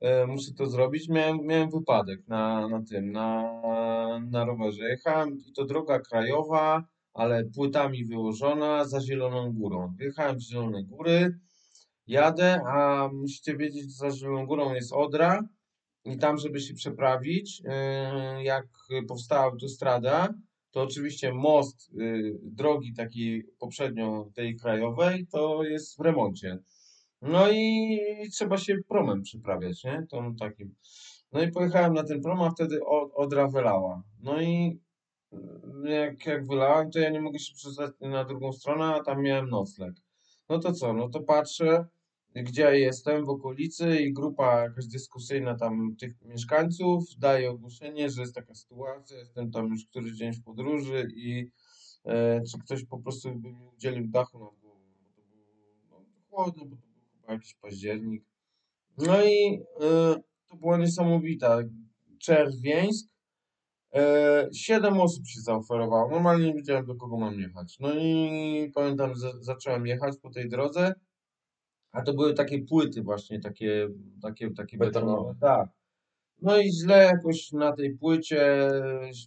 e, 0.02 0.28
muszę 0.28 0.54
to 0.54 0.66
zrobić, 0.66 1.10
miałem, 1.10 1.38
miałem 1.46 1.70
wypadek 1.70 2.28
na, 2.28 2.68
na 2.68 2.82
tym, 2.84 3.12
na, 3.12 3.60
na 4.32 4.46
rowerze, 4.46 4.90
jechałem 4.90 5.38
i 5.48 5.54
to 5.54 5.66
droga 5.66 6.00
krajowa, 6.00 6.84
ale 7.14 7.46
płytami 7.46 8.06
wyłożona 8.06 8.86
za 8.86 9.02
Zieloną 9.02 9.54
Górą, 9.54 9.94
wyjechałem 9.98 10.40
z 10.40 10.50
Zielonej 10.50 10.86
Góry, 10.86 11.40
Jadę, 12.08 12.62
a 12.66 13.10
musicie 13.14 13.58
wiedzieć, 13.58 13.84
że 13.84 13.98
za 13.98 14.12
Zieloną 14.12 14.46
Górą 14.46 14.74
jest 14.74 14.94
Odra 14.94 15.44
i 16.06 16.18
tam, 16.18 16.38
żeby 16.38 16.60
się 16.60 16.74
przeprawić, 16.74 17.60
yy, 17.60 18.44
jak 18.44 18.68
powstała 19.08 19.44
autostrada, 19.44 20.34
to 20.76 20.82
oczywiście 20.82 21.34
most 21.34 21.94
yy, 21.94 22.40
drogi 22.44 22.94
takiej 22.94 23.44
poprzednio 23.60 24.30
tej 24.36 24.56
krajowej 24.56 25.28
to 25.28 25.64
jest 25.64 25.98
w 25.98 26.02
remoncie. 26.02 26.58
No 27.22 27.52
i 27.52 28.00
trzeba 28.34 28.58
się 28.58 28.78
promem 28.88 29.22
przeprawiać, 29.22 29.84
nie? 29.84 30.06
Tą 30.10 30.36
takim. 30.36 30.76
No 31.32 31.42
i 31.42 31.52
pojechałem 31.52 31.94
na 31.94 32.04
ten 32.04 32.22
prom, 32.22 32.42
a 32.42 32.50
wtedy 32.52 32.80
O- 32.86 33.14
Odra 33.14 33.48
wylała. 33.48 34.04
No 34.24 34.42
i 34.42 34.80
yy, 35.32 35.92
jak, 35.92 36.26
jak 36.26 36.48
wylałem, 36.48 36.92
to 36.92 37.00
ja 37.00 37.10
nie 37.10 37.22
mogę 37.22 37.40
się 37.40 37.54
przestać 37.56 37.92
na 38.02 38.26
drugą 38.26 38.54
stronę, 38.54 38.86
a 38.86 39.04
tam 39.04 39.22
miałem 39.22 39.50
nocleg. 39.50 39.94
No 40.50 40.60
to 40.60 40.74
co? 40.74 40.94
No 40.94 41.10
to 41.10 41.20
patrzę, 41.20 41.86
gdzie 42.43 42.80
jestem 42.80 43.26
w 43.26 43.30
okolicy 43.30 44.02
i 44.02 44.13
grupa 44.13 44.62
jakaś 44.62 44.88
dyskusyjna 44.88 45.56
tam 45.56 45.95
tych 46.00 46.21
mieszkańców 46.21 47.04
daje 47.17 47.52
ogłoszenie, 47.52 48.10
że 48.10 48.21
jest 48.21 48.36
taka 48.36 48.56
sytuacja, 48.56 49.17
jestem 49.17 49.52
tam 49.52 49.67
już 49.67 49.86
któryś 49.86 50.13
dzień 50.13 50.34
w 50.34 50.43
podróży 50.43 51.08
i 51.15 51.52
e, 52.06 52.41
czy 52.52 52.60
ktoś 52.60 52.86
po 52.86 53.00
prostu 53.00 53.36
by 53.36 53.52
mi 53.52 53.65
udzielił 53.76 54.08
dachu 54.08 54.39
nad 54.39 54.50
bo 54.63 54.76
to 55.15 55.21
było 55.21 55.45
no, 55.91 56.06
chłodno, 56.30 56.65
bo 56.65 56.76
to 56.76 56.82
był 56.82 57.12
chyba 57.21 57.34
jakiś 57.34 57.54
październik. 57.54 58.24
No 58.98 59.26
i 59.26 59.63
e, 59.82 60.15
to 60.48 60.56
była 60.56 60.78
niesamowita. 60.78 61.60
Czerwieńsk. 62.19 63.10
E, 63.93 64.50
Siedem 64.54 65.02
osób 65.02 65.28
się 65.28 65.41
zaoferowało. 65.41 66.10
Normalnie 66.10 66.48
nie 66.48 66.54
wiedziałem, 66.54 66.86
do 66.86 66.95
kogo 66.95 67.17
mam 67.17 67.39
jechać. 67.39 67.78
No 67.80 67.93
i 67.95 68.71
pamiętam, 68.76 69.15
że 69.15 69.32
zacząłem 69.39 69.88
jechać 69.88 70.17
po 70.21 70.30
tej 70.30 70.50
drodze, 70.50 70.93
a 71.96 72.02
to 72.02 72.14
były 72.14 72.34
takie 72.34 72.62
płyty 72.62 73.02
właśnie, 73.02 73.40
takie, 73.40 73.90
takie, 74.22 74.52
takie 74.52 74.78
Betonowe. 74.78 75.36
Tak. 75.42 75.70
No 76.42 76.58
i 76.58 76.72
źle 76.72 77.04
jakoś 77.04 77.52
na 77.52 77.72
tej 77.72 77.98
płycie 77.98 78.70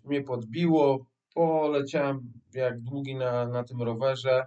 mnie 0.05 0.23
podbiło. 0.23 1.07
Poleciałem 1.35 2.33
jak 2.55 2.81
długi 2.81 3.17
na, 3.17 3.47
na 3.47 3.65
tym 3.65 3.83
rowerze. 3.83 4.47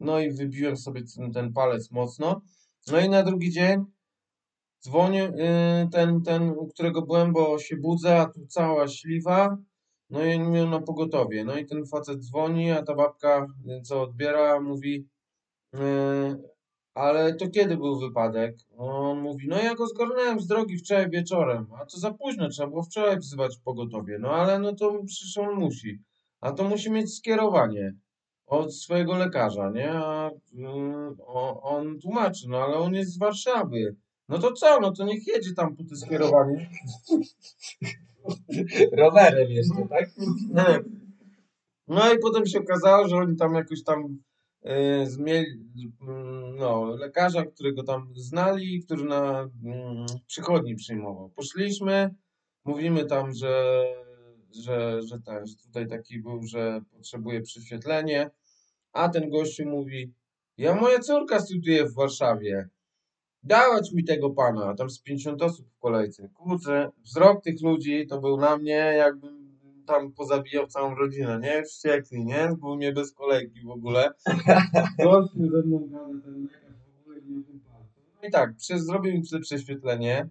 No 0.00 0.20
i 0.20 0.30
wybiłem 0.30 0.76
sobie 0.76 1.02
ten, 1.16 1.32
ten 1.32 1.52
palec 1.52 1.90
mocno. 1.90 2.40
No 2.92 3.00
i 3.00 3.08
na 3.08 3.22
drugi 3.22 3.50
dzień 3.50 3.84
dzwonię, 4.84 5.22
yy, 5.22 5.88
ten, 5.92 6.22
ten, 6.22 6.50
u 6.50 6.66
którego 6.66 7.02
byłem, 7.02 7.32
bo 7.32 7.58
się 7.58 7.76
budzę, 7.76 8.20
a 8.20 8.26
tu 8.26 8.46
cała 8.46 8.88
śliwa. 8.88 9.56
No 10.10 10.24
i 10.24 10.40
mnie 10.40 10.66
na 10.66 10.80
pogotowie. 10.80 11.44
No 11.44 11.58
i 11.58 11.66
ten 11.66 11.86
facet 11.86 12.20
dzwoni, 12.20 12.70
a 12.70 12.82
ta 12.82 12.94
babka, 12.94 13.46
y, 13.78 13.82
co 13.82 14.02
odbiera, 14.02 14.60
mówi, 14.60 15.08
yy, 15.72 15.80
ale 16.98 17.34
to 17.34 17.48
kiedy 17.50 17.76
był 17.76 17.98
wypadek? 17.98 18.56
On 18.76 19.20
mówi, 19.20 19.48
no 19.48 19.58
ja 19.58 19.74
go 19.74 19.86
zgarnąłem 19.86 20.40
z 20.40 20.46
drogi 20.46 20.78
wczoraj 20.78 21.10
wieczorem, 21.10 21.66
a 21.80 21.86
to 21.86 21.98
za 21.98 22.10
późno, 22.14 22.48
trzeba 22.48 22.68
było 22.68 22.82
wczoraj 22.82 23.18
wzywać 23.18 23.58
pogotowie. 23.64 24.18
No 24.18 24.30
ale 24.30 24.58
no 24.58 24.74
to 24.74 24.98
przecież 25.06 25.38
on 25.38 25.54
musi. 25.54 25.98
A 26.40 26.52
to 26.52 26.64
musi 26.64 26.90
mieć 26.90 27.14
skierowanie 27.16 27.94
od 28.46 28.74
swojego 28.74 29.16
lekarza, 29.16 29.70
nie? 29.70 29.90
A 29.92 30.30
o- 31.26 31.62
on 31.62 31.98
tłumaczy, 32.00 32.48
no 32.48 32.58
ale 32.58 32.76
on 32.76 32.94
jest 32.94 33.12
z 33.12 33.18
Warszawy. 33.18 33.96
No 34.28 34.38
to 34.38 34.52
co? 34.52 34.80
No 34.80 34.92
to 34.92 35.04
niech 35.04 35.26
jedzie 35.26 35.54
tam 35.54 35.76
po 35.76 35.84
to 35.84 35.96
skierowanie. 35.96 36.70
Rowerem 38.98 39.50
jeszcze, 39.50 39.88
tak? 39.90 40.10
No 41.88 42.14
i 42.14 42.18
potem 42.18 42.46
się 42.46 42.58
okazało, 42.60 43.08
że 43.08 43.16
oni 43.16 43.36
tam 43.36 43.54
jakoś 43.54 43.82
tam 43.84 43.98
mm, 43.98 44.22
no, 46.58 46.84
lekarza, 46.84 47.44
którego 47.44 47.82
tam 47.82 48.12
znali, 48.16 48.82
który 48.82 49.04
na 49.04 49.50
mm, 49.64 50.06
przychodni 50.26 50.74
przyjmował. 50.74 51.30
Poszliśmy, 51.30 52.14
mówimy 52.64 53.04
tam, 53.04 53.32
że, 53.32 53.84
że, 54.64 55.02
że, 55.02 55.20
ten, 55.20 55.44
tutaj 55.66 55.88
taki 55.88 56.22
był, 56.22 56.42
że 56.42 56.80
potrzebuje 56.90 57.40
prześwietlenie, 57.40 58.30
a 58.92 59.08
ten 59.08 59.30
gościu 59.30 59.68
mówi, 59.68 60.12
ja 60.56 60.74
moja 60.74 60.98
córka 60.98 61.40
studiuje 61.40 61.84
w 61.84 61.94
Warszawie. 61.94 62.68
Dawać 63.42 63.92
mi 63.92 64.04
tego 64.04 64.30
pana, 64.30 64.74
tam 64.74 64.90
z 64.90 65.02
50 65.02 65.42
osób 65.42 65.68
w 65.70 65.78
kolejce. 65.78 66.28
Kurczę, 66.34 66.90
wzrok 67.04 67.44
tych 67.44 67.62
ludzi 67.62 68.06
to 68.06 68.20
był 68.20 68.36
na 68.36 68.56
mnie, 68.56 68.94
jakbym 68.96 69.37
tam 69.88 70.12
pozabijał 70.12 70.66
całą 70.66 70.94
rodzinę, 70.94 71.38
nie? 71.42 71.62
Wściekli, 71.62 72.24
nie? 72.24 72.48
Był 72.60 72.76
mnie 72.76 72.92
bez 72.92 73.12
kolejki 73.12 73.60
w 73.60 73.70
ogóle. 73.70 74.10
Gościu 75.04 75.50
ze 75.50 75.62
mną 75.62 75.88
gada 75.90 76.20
ten 76.24 76.42
lekarz 76.42 76.78
w 76.96 77.00
ogóle 77.00 77.16
nie. 77.22 77.42
No 78.22 78.28
i 78.28 78.30
tak, 78.30 78.56
przez, 78.56 78.84
zrobił 78.84 79.12
mi 79.12 79.22
prze- 79.22 79.40
prześwietlenie, 79.40 80.28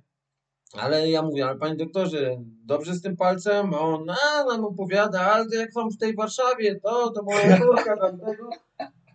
ale 0.74 1.10
ja 1.10 1.22
mówię, 1.22 1.46
ale 1.46 1.58
panie 1.58 1.76
doktorze, 1.76 2.38
dobrze 2.66 2.94
z 2.94 3.02
tym 3.02 3.18
palcem? 3.18 3.74
A 3.74 3.80
on, 3.80 4.10
a, 4.10 4.44
nam 4.44 4.66
opowiada, 4.66 5.22
ale 5.22 5.56
jak 5.56 5.74
tam 5.74 5.92
w 5.92 5.98
tej 5.98 6.16
Warszawie, 6.16 6.80
to, 6.84 7.12
to 7.12 7.24
moja 7.24 7.58
córka 7.58 7.98
tamtego. 7.98 8.50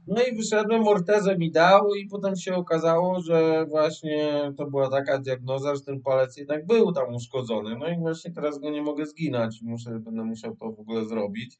No 0.06 0.22
i 0.22 0.36
wyszedłem, 0.36 0.88
ortezę 0.88 1.38
mi 1.38 1.50
dał 1.50 1.94
i 1.94 2.06
potem 2.08 2.36
się 2.36 2.54
okazało, 2.54 3.20
że 3.20 3.66
właśnie 3.66 4.52
to 4.56 4.66
była 4.66 4.90
taka 4.90 5.18
diagnoza, 5.18 5.74
że 5.74 5.80
ten 5.80 6.00
palec 6.00 6.36
jednak 6.36 6.66
był 6.66 6.92
tam 6.92 7.14
uszkodzony. 7.14 7.76
No 7.78 7.88
i 7.88 7.98
właśnie 7.98 8.32
teraz 8.32 8.58
go 8.58 8.70
nie 8.70 8.82
mogę 8.82 9.06
zginać, 9.06 9.60
muszę, 9.62 9.90
będę 9.90 10.24
musiał 10.24 10.56
to 10.56 10.72
w 10.72 10.80
ogóle 10.80 11.04
zrobić. 11.04 11.58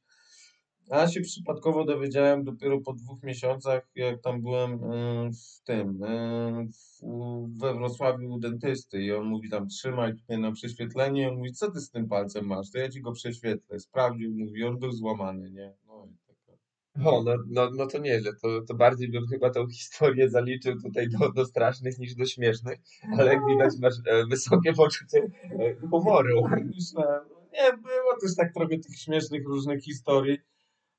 A 0.91 1.09
się 1.09 1.21
przypadkowo 1.21 1.85
dowiedziałem 1.85 2.45
dopiero 2.45 2.81
po 2.81 2.93
dwóch 2.93 3.23
miesiącach, 3.23 3.91
jak 3.95 4.21
tam 4.21 4.43
byłem 4.43 4.73
y, 4.73 5.31
w 5.33 5.63
tym, 5.65 5.99
w, 6.69 7.07
we 7.61 7.75
Wrocławiu 7.75 8.33
u 8.33 8.39
dentysty 8.39 9.03
i 9.03 9.13
on 9.13 9.25
mówi 9.25 9.51
tam 9.51 9.69
trzymaj 9.69 10.15
tutaj 10.15 10.39
na 10.39 10.53
prześwietlenie, 10.53 11.29
on 11.29 11.37
mówi 11.37 11.53
co 11.53 11.71
ty 11.71 11.81
z 11.81 11.91
tym 11.91 12.09
palcem 12.09 12.47
masz, 12.47 12.71
to 12.71 12.79
ja 12.79 12.89
ci 12.89 13.01
go 13.01 13.13
prześwietlę. 13.13 13.81
Sprawdził, 13.81 14.35
mówi 14.35 14.65
on 14.65 14.79
był 14.79 14.93
złamany, 14.93 15.51
nie? 15.51 15.75
No 15.87 16.07
i. 16.07 16.22
O, 17.05 17.23
no, 17.23 17.37
no, 17.47 17.71
no 17.71 17.87
to 17.87 17.99
nieźle, 17.99 18.33
to, 18.43 18.61
to 18.69 18.75
bardziej 18.75 19.09
bym 19.09 19.27
chyba 19.27 19.51
tą 19.51 19.69
historię 19.69 20.31
zaliczył 20.31 20.81
tutaj 20.83 21.09
do, 21.09 21.33
do 21.33 21.45
strasznych 21.45 21.99
niż 21.99 22.15
do 22.15 22.27
śmiesznych, 22.27 22.79
ale 23.19 23.35
jak 23.35 23.47
widać 23.47 23.75
masz 23.81 23.95
e, 24.07 24.27
wysokie 24.27 24.73
poczucie 24.73 25.19
e, 25.19 25.75
humoru. 25.91 26.43
Myślałem, 26.77 27.21
no 27.31 27.41
nie, 27.53 27.73
było 27.73 28.21
też 28.21 28.37
tak 28.37 28.55
trochę 28.55 28.79
tych 28.79 28.99
śmiesznych 28.99 29.47
różnych 29.47 29.83
historii, 29.83 30.39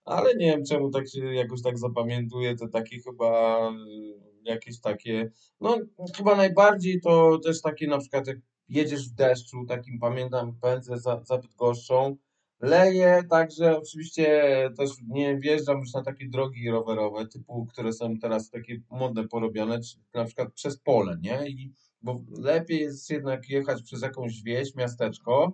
ale 0.06 0.36
nie 0.36 0.46
wiem 0.46 0.66
czemu 0.66 0.92
tak 0.92 1.10
się 1.10 1.34
jakoś 1.34 1.62
tak 1.62 1.78
zapamiętuje, 1.78 2.56
to 2.56 2.68
takie 2.68 3.00
chyba 3.00 3.60
y, 3.70 4.24
jakieś 4.44 4.80
takie, 4.80 5.32
no 5.62 5.78
chyba 6.18 6.36
najbardziej 6.36 7.02
to 7.02 7.40
też 7.40 7.62
takie 7.62 7.88
na 7.88 7.98
przykład 7.98 8.28
jak 8.28 8.38
jedziesz 8.70 9.10
w 9.10 9.16
deszczu, 9.16 9.66
takim 9.66 10.00
pamiętam 10.00 10.56
pędzę 10.62 10.98
za, 10.98 11.24
za 11.24 11.38
Bydgoszczą, 11.38 12.18
Leje, 12.64 13.24
także 13.30 13.78
oczywiście 13.78 14.70
też 14.78 14.90
nie 15.08 15.40
wjeżdżam 15.40 15.80
już 15.80 15.94
na 15.94 16.04
takie 16.04 16.30
drogi 16.30 16.70
rowerowe, 16.70 17.28
typu, 17.28 17.66
które 17.66 17.94
są 17.94 18.20
teraz 18.20 18.50
takie 18.50 18.82
modne 18.90 19.28
porobione, 19.28 19.80
czy 19.80 19.98
na 20.14 20.26
przykład 20.26 20.54
przez 20.54 20.78
pole, 20.78 21.18
nie? 21.22 21.50
I, 21.50 21.74
bo 22.02 22.22
lepiej 22.38 22.80
jest 22.80 23.10
jednak 23.10 23.50
jechać 23.50 23.84
przez 23.84 24.02
jakąś 24.02 24.42
wieś, 24.44 24.76
miasteczko, 24.76 25.52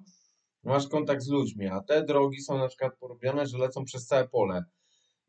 masz 0.63 0.87
kontakt 0.87 1.23
z 1.23 1.27
ludźmi, 1.27 1.67
a 1.67 1.81
te 1.81 2.03
drogi 2.03 2.41
są 2.41 2.57
na 2.57 2.67
przykład 2.67 2.97
porobione, 2.99 3.47
że 3.47 3.57
lecą 3.57 3.85
przez 3.85 4.07
całe 4.07 4.27
pole. 4.27 4.63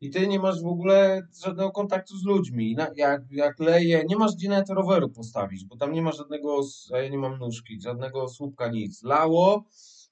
I 0.01 0.09
ty 0.09 0.27
nie 0.27 0.39
masz 0.39 0.61
w 0.61 0.67
ogóle 0.67 1.21
żadnego 1.43 1.71
kontaktu 1.71 2.17
z 2.17 2.23
ludźmi. 2.23 2.75
Jak, 2.95 3.21
jak 3.31 3.59
leje, 3.59 4.03
nie 4.09 4.15
masz 4.15 4.35
gdzie 4.35 4.49
nawet 4.49 4.69
roweru 4.69 5.09
postawić, 5.09 5.65
bo 5.65 5.77
tam 5.77 5.93
nie 5.93 6.01
ma 6.01 6.11
żadnego, 6.11 6.61
a 6.93 6.97
ja 6.97 7.09
nie 7.09 7.17
mam 7.17 7.39
nóżki, 7.39 7.81
żadnego 7.81 8.27
słupka, 8.27 8.67
nic. 8.67 9.03
Lało 9.03 9.63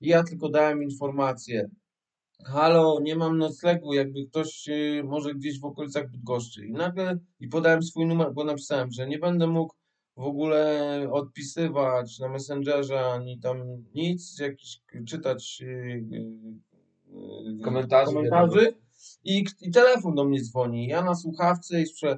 ja 0.02 0.24
tylko 0.24 0.50
dałem 0.50 0.84
informację. 0.84 1.70
Halo, 2.46 3.00
nie 3.02 3.16
mam 3.16 3.38
noclegu, 3.38 3.94
jakby 3.94 4.26
ktoś 4.26 4.68
y, 4.70 5.04
może 5.04 5.34
gdzieś 5.34 5.60
w 5.60 5.66
okolicach 5.66 6.12
Bydgoszczy. 6.12 6.66
I 6.66 6.72
nagle, 6.72 7.18
i 7.40 7.48
podałem 7.48 7.84
swój 7.84 8.06
numer, 8.06 8.34
bo 8.34 8.44
napisałem, 8.44 8.92
że 8.92 9.08
nie 9.08 9.20
będę 9.20 9.48
mógł 9.48 9.74
w 10.18 10.24
ogóle 10.24 11.08
odpisywać 11.12 12.20
na 12.20 12.30
Messengerze, 12.30 13.06
ani 13.06 13.40
tam 13.40 13.58
nic, 13.96 14.40
jakiś 14.40 14.82
czytać 15.08 15.60
y, 15.62 15.66
y, 15.66 16.26
y, 17.60 17.64
Komentarzy, 17.64 18.14
komentarzy. 18.14 18.76
I, 19.24 19.46
I 19.62 19.72
telefon 19.72 20.16
do 20.16 20.26
mnie 20.26 20.42
dzwoni. 20.42 20.88
Ja 20.88 21.04
na 21.04 21.16
słuchawce 21.16 21.82
i 21.82 21.86
słyszę, 21.86 22.18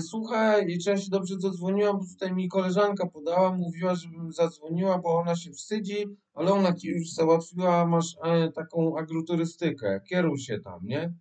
słuchaj, 0.00 0.66
i 0.68 0.78
czy 0.78 0.90
ja 0.90 0.96
się 0.96 1.10
dobrze 1.10 1.34
zadzwoniłam, 1.38 1.98
bo 1.98 2.04
tutaj 2.04 2.32
mi 2.32 2.48
koleżanka 2.48 3.06
podała, 3.06 3.52
mówiła, 3.52 3.94
żebym 3.94 4.32
zadzwoniła, 4.32 4.98
bo 4.98 5.14
ona 5.14 5.36
się 5.36 5.50
wstydzi, 5.50 6.06
ale 6.34 6.52
ona 6.52 6.72
ci 6.72 6.88
już 6.88 7.10
załatwiła, 7.10 7.86
masz 7.86 8.16
e, 8.24 8.52
taką 8.52 8.98
agroturystykę, 8.98 10.00
kieruj 10.08 10.38
się 10.38 10.60
tam, 10.60 10.80
nie? 10.82 11.12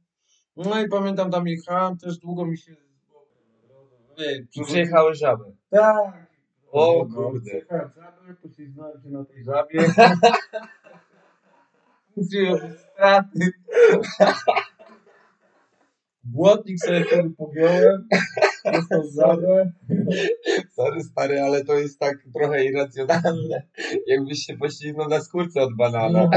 No 0.55 0.81
i 0.81 0.89
pamiętam, 0.89 1.31
tam 1.31 1.47
jechałem, 1.47 1.97
też 1.97 2.17
długo 2.17 2.45
mi 2.45 2.57
się... 2.57 2.75
Przyjechały 4.63 5.15
żaby. 5.15 5.43
Tak. 5.69 6.31
O 6.71 7.05
No, 7.09 7.15
kurde. 7.15 7.49
Przyjechałem 7.49 7.89
w 7.89 7.95
żabę, 7.95 8.35
poślizgnąłem 8.41 9.01
się 9.01 9.09
na 9.09 9.25
tej 9.25 9.43
żabie. 9.43 9.79
Musiałem 12.17 12.73
straty. 12.77 13.51
Błotnik 16.23 16.79
sobie 16.79 17.05
wtedy 17.05 17.29
pogiąłem. 17.29 18.07
Dostał 18.73 19.03
żabę. 19.15 19.71
Sorry 20.75 21.01
stary, 21.03 21.41
ale 21.41 21.65
to 21.65 21.73
jest 21.73 21.99
tak 21.99 22.17
trochę 22.33 22.65
irracjonalne. 22.65 23.67
Jakbyś 24.07 24.39
się 24.39 24.57
poślizgnął 24.57 25.09
na 25.09 25.21
skórce 25.21 25.61
od 25.61 25.75
banana. 25.75 26.29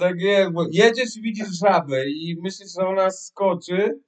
Tak 0.00 0.20
jest, 0.20 0.52
bo 0.52 0.66
jedziesz 0.70 1.16
i 1.16 1.22
widzisz 1.22 1.58
żabę 1.58 2.10
i 2.10 2.36
myślisz, 2.42 2.72
że 2.78 2.86
ona 2.86 3.10
skoczy 3.10 4.00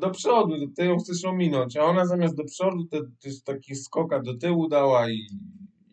do 0.00 0.10
przodu, 0.10 0.54
ty 0.76 0.84
ją 0.84 0.98
chcesz 0.98 1.24
ominąć, 1.24 1.76
a 1.76 1.84
ona 1.84 2.06
zamiast 2.06 2.36
do 2.36 2.44
przodu, 2.44 2.84
też 3.20 3.42
taki 3.42 3.74
skoka 3.74 4.22
do 4.22 4.36
tyłu 4.38 4.68
dała 4.68 5.10
i, 5.10 5.26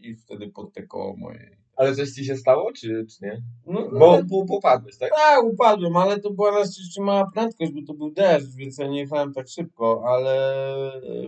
i 0.01 0.15
wtedy 0.15 0.47
pod 0.47 0.73
te 0.73 0.87
koło 0.87 1.17
moje. 1.17 1.62
Ale 1.75 1.95
coś 1.95 2.11
ci 2.11 2.25
się 2.25 2.37
stało, 2.37 2.71
czy, 2.71 3.05
czy 3.09 3.25
nie? 3.25 3.41
No, 3.67 3.89
Bo, 3.99 4.13
ale- 4.13 4.23
bo 4.23 4.45
popadłeś, 4.45 4.97
tak? 4.97 5.09
Tak, 5.15 5.43
upadłem, 5.43 5.97
ale 5.97 6.19
to 6.19 6.31
była 6.31 6.51
na 6.51 6.65
szczęście 6.65 7.01
mała 7.01 7.31
prędkość, 7.33 7.71
bo 7.71 7.81
to 7.87 7.93
był 7.93 8.11
deszcz, 8.11 8.55
więc 8.55 8.77
ja 8.77 8.87
nie 8.87 8.99
jechałem 8.99 9.33
tak 9.33 9.47
szybko, 9.47 10.03
ale 10.05 10.55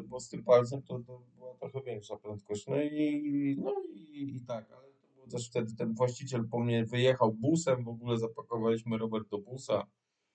bo 0.07 0.19
z 0.19 0.29
tym 0.29 0.43
palcem 0.43 0.81
to, 0.81 0.99
to 0.99 1.21
była 1.37 1.53
trochę 1.59 1.81
większa 1.81 2.17
prędkość. 2.17 2.67
No 2.67 2.81
i, 2.81 3.57
no 3.63 3.73
i, 3.93 4.35
i 4.35 4.41
tak, 4.47 4.71
ale 4.71 4.87
to 4.87 5.07
było 5.15 5.27
też 5.27 5.49
wtedy 5.49 5.75
ten 5.75 5.93
właściciel 5.93 6.47
po 6.51 6.59
mnie 6.59 6.85
wyjechał 6.85 7.31
busem, 7.31 7.83
w 7.83 7.89
ogóle 7.89 8.17
zapakowaliśmy 8.17 8.97
rower 8.97 9.21
do 9.31 9.37
busa. 9.37 9.85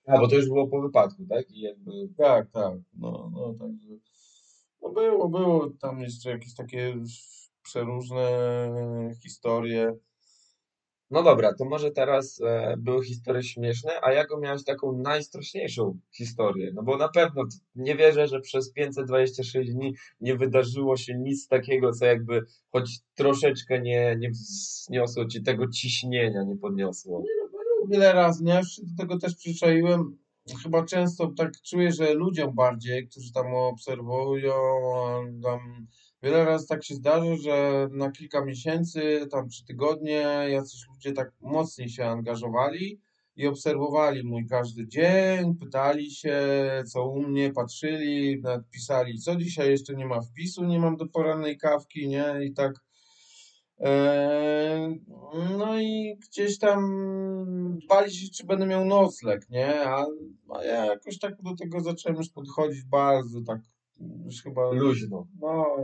A, 0.07 0.19
bo 0.19 0.27
to 0.27 0.35
już 0.35 0.47
było 0.47 0.67
po 0.67 0.81
wypadku, 0.81 1.25
tak? 1.29 1.51
I 1.51 1.61
jakby... 1.61 1.91
Tak, 2.17 2.51
tak, 2.51 2.73
no, 2.93 3.31
no 3.33 3.53
także, 3.53 3.87
no 4.81 4.89
było, 4.89 5.29
było 5.29 5.69
tam 5.81 5.99
jeszcze 5.99 6.29
jakieś 6.29 6.55
takie 6.55 6.95
przeróżne 7.63 8.29
historie. 9.23 9.93
No 11.11 11.23
dobra, 11.23 11.53
to 11.53 11.65
może 11.65 11.91
teraz 11.91 12.41
e, 12.41 12.75
były 12.77 13.05
historie 13.05 13.43
śmieszne, 13.43 13.91
a 14.01 14.11
jaką 14.11 14.39
miałeś 14.39 14.63
taką 14.63 14.97
najstraszniejszą 14.97 15.99
historię? 16.11 16.71
No 16.73 16.83
bo 16.83 16.97
na 16.97 17.09
pewno 17.09 17.43
nie 17.75 17.95
wierzę, 17.95 18.27
że 18.27 18.39
przez 18.39 18.73
526 18.73 19.71
dni 19.71 19.95
nie 20.21 20.35
wydarzyło 20.35 20.97
się 20.97 21.13
nic 21.17 21.47
takiego, 21.47 21.91
co 21.91 22.05
jakby 22.05 22.41
choć 22.71 22.99
troszeczkę 23.15 23.81
nie, 23.81 24.15
nie 24.19 24.29
wzniosło 24.29 25.25
ci 25.25 25.43
tego 25.43 25.67
ciśnienia, 25.67 26.43
nie 26.43 26.57
podniosło. 26.57 27.23
wiele 27.89 28.13
razy, 28.13 28.43
nie? 28.43 28.63
Się 28.63 28.81
do 28.85 29.03
tego 29.03 29.19
też 29.19 29.35
przyczaiłem. 29.35 30.17
Chyba 30.63 30.85
często 30.85 31.31
tak 31.37 31.51
czuję, 31.61 31.91
że 31.91 32.13
ludziom 32.13 32.55
bardziej, 32.55 33.07
którzy 33.07 33.33
tam 33.33 33.53
obserwują, 33.53 34.53
tam 35.43 35.87
wiele 36.23 36.45
razy 36.45 36.67
tak 36.67 36.83
się 36.83 36.95
zdarzy, 36.95 37.37
że 37.37 37.87
na 37.91 38.11
kilka 38.11 38.45
miesięcy, 38.45 39.27
tam 39.31 39.49
czy 39.49 39.65
tygodnie, 39.65 40.21
jacyś 40.49 40.87
ludzie 40.89 41.11
tak 41.11 41.31
mocniej 41.41 41.89
się 41.89 42.05
angażowali 42.05 43.01
i 43.35 43.47
obserwowali 43.47 44.23
mój 44.23 44.47
każdy 44.47 44.87
dzień, 44.87 45.55
pytali 45.55 46.11
się, 46.11 46.39
co 46.87 47.07
u 47.07 47.21
mnie, 47.21 47.53
patrzyli, 47.53 48.41
pisali, 48.71 49.19
co 49.19 49.35
dzisiaj 49.35 49.69
jeszcze 49.69 49.95
nie 49.95 50.05
ma 50.05 50.21
wpisu, 50.21 50.63
nie 50.65 50.79
mam 50.79 50.97
do 50.97 51.07
porannej 51.07 51.57
kawki, 51.57 52.07
nie? 52.07 52.25
I 52.45 52.53
tak 52.53 52.73
Eee, 53.81 54.99
No 55.57 55.79
i 55.79 56.17
gdzieś 56.17 56.59
tam 56.59 56.79
bali 57.89 58.11
się, 58.11 58.29
czy 58.29 58.45
będę 58.45 58.65
miał 58.65 58.85
nocleg, 58.85 59.49
nie? 59.49 59.81
A, 59.85 60.05
a 60.55 60.63
ja 60.63 60.85
jakoś 60.85 61.19
tak 61.19 61.41
do 61.41 61.55
tego 61.55 61.81
zacząłem 61.81 62.17
już 62.17 62.29
podchodzić 62.29 62.83
bardzo 62.83 63.41
tak, 63.41 63.61
już 64.25 64.43
chyba, 64.43 64.71
Luźno. 64.71 65.27
no, 65.41 65.77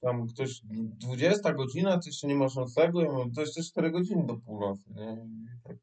tam 0.00 0.26
ktoś, 0.28 0.60
20 0.64 1.52
godzina, 1.52 1.98
ty 1.98 2.08
jeszcze 2.08 2.26
nie 2.26 2.34
masz 2.34 2.54
noclegu, 2.54 3.00
ja 3.00 3.12
mam 3.12 3.32
to 3.32 3.40
jeszcze 3.40 3.62
4 3.62 3.90
godziny 3.90 4.26
do 4.26 4.36
północy, 4.36 4.90
nie? 4.94 5.26
Tak, 5.64 5.76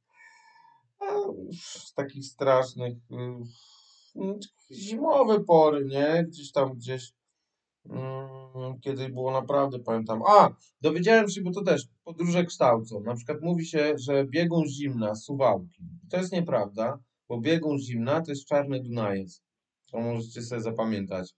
a, 1.00 1.06
z 1.54 1.94
takich 1.94 2.26
strasznych, 2.26 2.94
y, 4.16 4.40
zimowe 4.72 5.44
pory, 5.44 5.86
nie? 5.86 6.26
Gdzieś 6.28 6.52
tam, 6.52 6.74
gdzieś 6.74 7.14
Mm, 7.90 8.80
kiedy 8.82 9.10
było 9.10 9.32
naprawdę, 9.32 9.80
pamiętam. 9.80 10.22
A, 10.28 10.50
dowiedziałem 10.82 11.30
się, 11.30 11.42
bo 11.42 11.52
to 11.52 11.64
też 11.64 11.88
podróże 12.04 12.46
kształcą. 12.46 13.00
Na 13.00 13.16
przykład 13.16 13.42
mówi 13.42 13.66
się, 13.66 13.94
że 13.98 14.26
biegun 14.26 14.68
zimna, 14.68 15.16
Suwałki. 15.16 15.84
To 16.10 16.18
jest 16.18 16.32
nieprawda, 16.32 17.00
bo 17.30 17.42
biegun 17.42 17.80
zimna 17.80 18.22
to 18.22 18.32
jest 18.32 18.48
Czarny 18.48 18.80
Dunajec. 18.80 19.42
To 19.92 20.00
możecie 20.00 20.42
sobie 20.42 20.62
zapamiętać. 20.62 21.34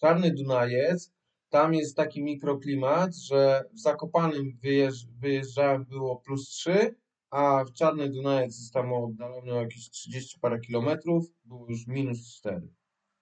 Czarny 0.00 0.30
Dunajec, 0.34 1.12
tam 1.50 1.74
jest 1.74 1.96
taki 1.96 2.22
mikroklimat, 2.22 3.16
że 3.16 3.64
w 3.72 3.78
Zakopanym 3.78 4.58
wyjeżdż, 4.62 5.06
wyjeżdżałem 5.18 5.84
było 5.84 6.16
plus 6.16 6.48
3, 6.48 6.94
a 7.30 7.64
w 7.64 7.72
Czarny 7.72 8.08
Dunajec 8.08 8.58
jest 8.58 8.74
tam 8.74 8.92
oddalony 8.92 9.52
o 9.52 9.60
jakieś 9.60 9.90
30 9.90 10.40
parę 10.40 10.60
kilometrów, 10.60 11.26
było 11.44 11.66
już 11.68 11.86
minus 11.86 12.34
4. 12.34 12.68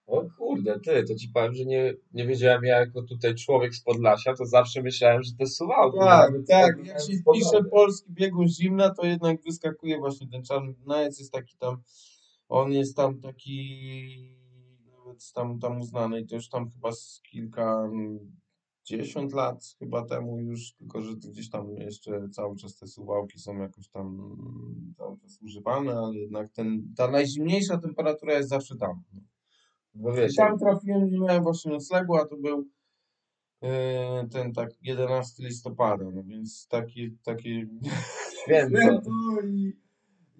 O 0.07 0.25
kurde, 0.37 0.79
ty, 0.79 1.03
to 1.03 1.15
ci 1.15 1.29
powiem, 1.33 1.53
że 1.55 1.65
nie, 1.65 1.93
nie 2.13 2.27
wiedziałem, 2.27 2.63
ja 2.63 2.79
jako 2.79 3.01
tutaj 3.03 3.35
człowiek 3.35 3.75
z 3.75 3.83
Podlasia, 3.83 4.33
to 4.33 4.45
zawsze 4.45 4.81
myślałem, 4.81 5.23
że 5.23 5.31
to 5.31 5.43
jest 5.43 5.57
Suwałki. 5.57 5.99
Tak, 5.99 6.31
tak. 6.47 6.75
tak 6.77 6.85
Jak 6.85 6.99
się 6.99 7.13
z 7.13 7.23
poglądu. 7.23 7.47
wpisze 7.47 7.63
polski 7.63 8.13
biegun 8.13 8.47
zimna, 8.47 8.89
to 8.89 9.05
jednak 9.05 9.43
wyskakuje 9.43 9.97
właśnie 9.97 10.27
ten 10.27 10.43
czarny 10.43 10.73
Dunajec 10.73 11.19
jest 11.19 11.31
taki 11.33 11.57
tam, 11.57 11.81
on 12.49 12.71
jest 12.71 12.95
tam 12.95 13.21
taki 13.21 14.38
nawet 15.09 15.33
tam, 15.33 15.59
tam 15.59 15.79
uznany 15.79 16.21
i 16.21 16.27
to 16.27 16.35
już 16.35 16.49
tam 16.49 16.71
chyba 16.71 16.91
z 16.91 17.21
kilkadziesiąt 17.31 19.33
lat 19.33 19.75
chyba 19.79 20.05
temu 20.05 20.39
już, 20.39 20.73
tylko 20.73 21.01
że 21.01 21.15
gdzieś 21.15 21.49
tam 21.49 21.75
jeszcze 21.75 22.29
cały 22.29 22.55
czas 22.55 22.77
te 22.77 22.87
suwałki 22.87 23.39
są 23.39 23.57
jakoś 23.57 23.89
tam 23.89 24.37
cały 24.97 25.17
czas 25.17 25.41
używane, 25.41 25.91
ale 25.91 26.15
jednak 26.15 26.51
ten, 26.51 26.93
ta 26.97 27.11
najzimniejsza 27.11 27.77
temperatura 27.77 28.33
jest 28.33 28.49
zawsze 28.49 28.75
tam. 28.75 29.03
Bo 29.93 30.13
I 30.13 30.15
wiesz, 30.15 30.35
tam 30.35 30.59
trafiłem, 30.59 31.09
nie 31.09 31.19
miałem 31.19 31.43
właśnie 31.43 31.71
noclegu, 31.71 32.15
a 32.15 32.25
to 32.25 32.37
był 32.37 32.67
e, 33.63 34.27
ten 34.31 34.53
tak 34.53 34.69
11 34.81 35.43
listopada, 35.43 36.05
no 36.13 36.23
więc 36.23 36.67
taki, 36.67 37.17
taki 37.23 37.65
święto. 38.43 38.77
święto 38.77 39.11
i 39.53 39.88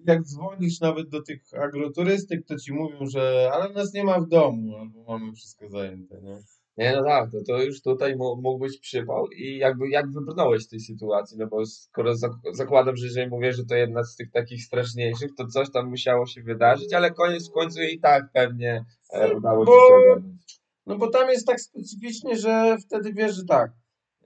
jak 0.06 0.22
dzwonisz 0.22 0.80
nawet 0.80 1.08
do 1.08 1.22
tych 1.22 1.42
agroturystyk, 1.62 2.46
to 2.46 2.56
ci 2.56 2.72
mówią, 2.72 3.06
że 3.06 3.50
ale 3.52 3.72
nas 3.72 3.94
nie 3.94 4.04
ma 4.04 4.20
w 4.20 4.28
domu, 4.28 4.76
albo 4.76 5.04
mamy 5.04 5.32
wszystko 5.32 5.68
zajęte, 5.68 6.20
nie? 6.22 6.38
Nie, 6.76 6.92
no 6.96 7.04
tak, 7.04 7.30
to, 7.30 7.38
to 7.46 7.62
już 7.62 7.82
tutaj 7.82 8.16
mógł 8.16 8.58
być 8.58 8.78
przypał 8.78 9.26
i 9.28 9.56
jakby 9.56 9.88
jak 9.88 10.10
wybrnąłeś 10.12 10.62
z 10.62 10.68
tej 10.68 10.80
sytuacji, 10.80 11.38
no 11.38 11.46
bo 11.46 11.66
skoro 11.66 12.12
zak- 12.12 12.52
zakładam, 12.52 12.96
że 12.96 13.06
jeżeli 13.06 13.30
mówię, 13.30 13.52
że 13.52 13.64
to 13.64 13.74
jedna 13.74 14.04
z 14.04 14.16
tych 14.16 14.30
takich 14.30 14.64
straszniejszych, 14.64 15.34
to 15.36 15.46
coś 15.46 15.70
tam 15.70 15.88
musiało 15.90 16.26
się 16.26 16.42
wydarzyć, 16.42 16.94
ale 16.94 17.10
koniec 17.10 17.48
w 17.48 17.52
końcu 17.52 17.82
i 17.82 18.00
tak 18.00 18.32
pewnie 18.32 18.84
e, 19.12 19.34
udało 19.36 19.64
ci 19.64 19.70
Bo- 19.72 19.88
się 19.88 19.94
ogarnąć. 19.94 20.60
No 20.86 20.98
bo 20.98 21.10
tam 21.10 21.28
jest 21.28 21.46
tak 21.46 21.60
specyficznie, 21.60 22.36
że 22.36 22.76
wtedy 22.86 23.12
wiesz, 23.12 23.34
że 23.34 23.44
tak, 23.44 23.72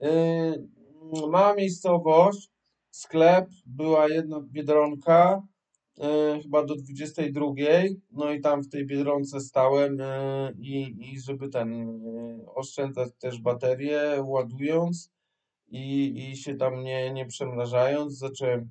yy, 0.01 0.09
mała 1.29 1.55
miejscowość, 1.55 2.49
sklep, 2.91 3.49
była 3.65 4.07
jedna 4.09 4.41
Biedronka, 4.51 5.41
e, 5.99 6.39
chyba 6.43 6.65
do 6.65 6.75
22, 6.75 7.45
no 8.11 8.31
i 8.31 8.41
tam 8.41 8.63
w 8.63 8.69
tej 8.69 8.85
Biedronce 8.85 9.39
stałem 9.39 10.01
e, 10.01 10.51
i, 10.59 10.95
i 11.13 11.19
żeby 11.19 11.49
ten, 11.49 11.73
e, 11.73 12.45
oszczędzać 12.55 13.09
też 13.19 13.41
baterię, 13.41 14.01
ładując 14.23 15.11
i, 15.67 16.29
i 16.31 16.37
się 16.37 16.55
tam 16.55 16.83
nie, 16.83 17.13
nie 17.13 17.25
przemrażając, 17.25 18.17
zacząłem 18.17 18.69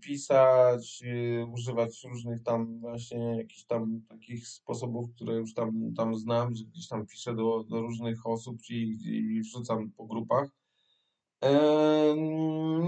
pisać, 0.00 1.02
y, 1.02 1.46
używać 1.46 2.04
różnych 2.04 2.42
tam 2.42 2.78
właśnie 2.80 3.36
jakichś 3.36 3.64
tam 3.64 4.00
takich 4.08 4.48
sposobów, 4.48 5.10
które 5.14 5.34
już 5.34 5.54
tam, 5.54 5.94
tam 5.96 6.14
znam, 6.14 6.54
że 6.54 6.64
gdzieś 6.64 6.88
tam 6.88 7.06
piszę 7.06 7.34
do, 7.34 7.64
do 7.64 7.80
różnych 7.80 8.26
osób 8.26 8.56
i, 8.70 8.98
i 9.04 9.40
wrzucam 9.40 9.90
po 9.90 10.06
grupach. 10.06 10.48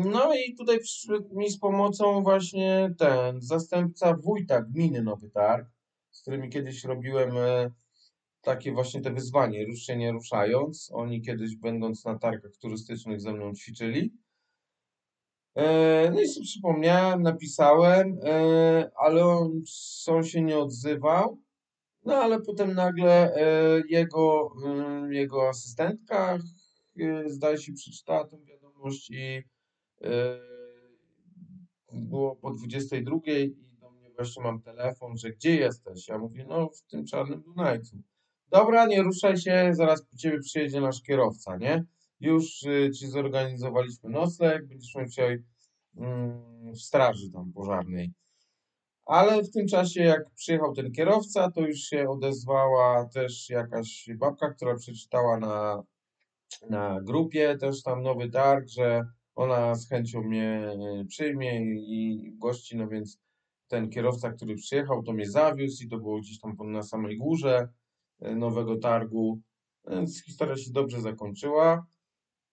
No 0.04 0.34
i 0.34 0.54
tutaj 0.54 0.78
przyszedł 0.80 1.38
mi 1.38 1.50
z 1.50 1.58
pomocą 1.58 2.22
właśnie 2.22 2.94
ten 2.98 3.40
zastępca 3.40 4.14
wójta 4.14 4.62
gminy 4.62 5.02
Nowy 5.02 5.30
Targ, 5.30 5.68
z 6.10 6.22
którymi 6.22 6.48
kiedyś 6.48 6.84
robiłem 6.84 7.36
e, 7.36 7.70
takie 8.40 8.72
właśnie 8.72 9.00
te 9.00 9.12
wyzwanie, 9.12 9.66
rusz 9.66 9.78
się 9.80 9.96
nie 9.96 10.12
ruszając. 10.12 10.90
Oni 10.92 11.22
kiedyś 11.22 11.56
będąc 11.56 12.04
na 12.04 12.18
targach 12.18 12.56
turystycznych 12.56 13.20
ze 13.20 13.32
mną 13.32 13.54
ćwiczyli. 13.54 14.12
E, 15.54 16.10
No 16.14 16.20
i 16.20 16.28
sobie 16.28 16.46
przypomniałem, 16.46 17.22
napisałem, 17.22 18.18
e, 18.24 18.90
ale 18.96 19.24
on, 19.24 19.62
on 20.06 20.24
się 20.24 20.42
nie 20.42 20.58
odzywał. 20.58 21.38
No 22.04 22.14
ale 22.14 22.40
potem 22.40 22.74
nagle 22.74 23.34
jego, 23.88 24.52
jego 25.10 25.48
asystentka, 25.48 26.38
zdaje 27.26 27.58
się, 27.58 27.72
przeczytała 27.72 28.24
tę 28.26 28.38
wiadomość 28.38 29.10
i 29.10 29.42
e, 30.02 30.40
było 31.92 32.36
po 32.36 32.50
22 32.50 33.16
i 33.26 33.56
do 33.80 33.90
mnie 33.90 34.10
właśnie 34.10 34.42
mam 34.42 34.62
telefon, 34.62 35.16
że 35.16 35.30
gdzie 35.30 35.56
jesteś? 35.56 36.08
Ja 36.08 36.18
mówię, 36.18 36.46
no 36.48 36.68
w 36.68 36.82
tym 36.82 37.06
czarnym 37.06 37.42
Dunajcu. 37.42 37.96
Dobra, 38.50 38.86
nie 38.86 39.02
ruszaj 39.02 39.36
się, 39.36 39.70
zaraz 39.72 40.02
po 40.02 40.16
ciebie 40.16 40.38
przyjedzie 40.38 40.80
nasz 40.80 41.02
kierowca, 41.02 41.56
nie? 41.56 41.84
Już 42.20 42.62
y, 42.62 42.90
ci 42.90 43.06
zorganizowaliśmy 43.06 44.10
nocleg, 44.10 44.66
będziesz 44.66 44.94
miał 44.94 45.06
dzisiaj 45.06 45.42
mm, 45.96 46.72
w 46.72 46.80
straży 46.80 47.30
tam 47.30 47.52
pożarnej. 47.52 48.12
Ale 49.06 49.42
w 49.42 49.50
tym 49.50 49.66
czasie, 49.66 50.02
jak 50.02 50.30
przyjechał 50.30 50.74
ten 50.74 50.92
kierowca, 50.92 51.50
to 51.50 51.60
już 51.60 51.78
się 51.78 52.08
odezwała 52.08 53.08
też 53.14 53.50
jakaś 53.50 54.08
babka, 54.18 54.50
która 54.50 54.76
przeczytała 54.76 55.38
na, 55.38 55.82
na 56.70 57.00
grupie 57.00 57.56
też 57.58 57.82
tam 57.82 58.02
nowy 58.02 58.30
targ, 58.30 58.68
że 58.68 59.06
ona 59.34 59.74
z 59.74 59.88
chęcią 59.88 60.22
mnie 60.22 60.70
e, 61.00 61.04
przyjmie 61.04 61.60
i, 61.74 62.32
gości, 62.38 62.76
no 62.76 62.88
więc 62.88 63.18
ten 63.68 63.90
kierowca, 63.90 64.32
który 64.32 64.54
przyjechał, 64.54 65.02
to 65.02 65.12
mnie 65.12 65.30
zawiózł 65.30 65.84
i 65.84 65.88
to 65.88 65.98
było 65.98 66.20
gdzieś 66.20 66.40
tam 66.40 66.56
na 66.72 66.82
samej 66.82 67.18
górze 67.18 67.68
e, 68.20 68.36
nowego 68.36 68.76
targu, 68.76 69.40
więc 69.90 70.24
historia 70.24 70.56
się 70.56 70.70
dobrze 70.72 71.00
zakończyła, 71.00 71.86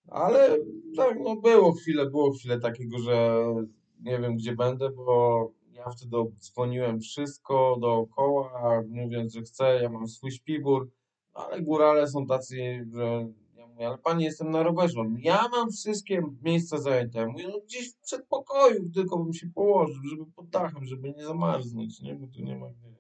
ale 0.07 0.57
tak, 0.95 1.17
no 1.19 1.35
było 1.35 1.71
chwilę, 1.71 2.09
było 2.09 2.33
chwilę 2.33 2.59
takiego, 2.59 2.99
że 2.99 3.45
nie 3.99 4.19
wiem 4.19 4.35
gdzie 4.35 4.55
będę, 4.55 4.89
bo 4.89 5.51
ja 5.71 5.89
wtedy 5.89 6.17
dzwoniłem 6.39 6.99
wszystko 6.99 7.77
dookoła, 7.81 8.83
mówiąc, 8.89 9.33
że 9.33 9.41
chcę, 9.41 9.79
ja 9.81 9.89
mam 9.89 10.07
swój 10.07 10.31
śpiwór, 10.31 10.89
ale 11.33 11.61
górale 11.61 12.07
są 12.07 12.27
tacy, 12.27 12.87
że 12.93 13.27
mówię, 13.75 13.87
ale 13.87 13.97
panie, 13.97 14.25
jestem 14.25 14.51
na 14.51 14.63
rowerze. 14.63 14.99
Ja 15.19 15.47
mam 15.51 15.71
wszystkie 15.71 16.21
miejsca 16.41 16.77
zajęte. 16.77 17.27
Mówię, 17.27 17.47
no 17.47 17.59
gdzieś 17.59 17.93
w 17.93 18.01
przedpokoju, 18.01 18.89
tylko 18.89 19.17
bym 19.17 19.33
się 19.33 19.47
położył, 19.55 20.03
żeby 20.09 20.25
pod 20.35 20.49
dachem, 20.49 20.85
żeby 20.85 21.13
nie 21.13 21.25
zamarznąć, 21.25 22.01
nie? 22.01 22.15
Bo 22.15 22.27
tu 22.27 22.41
nie 22.41 22.57
ma 22.57 22.67
gdzie. 22.69 22.95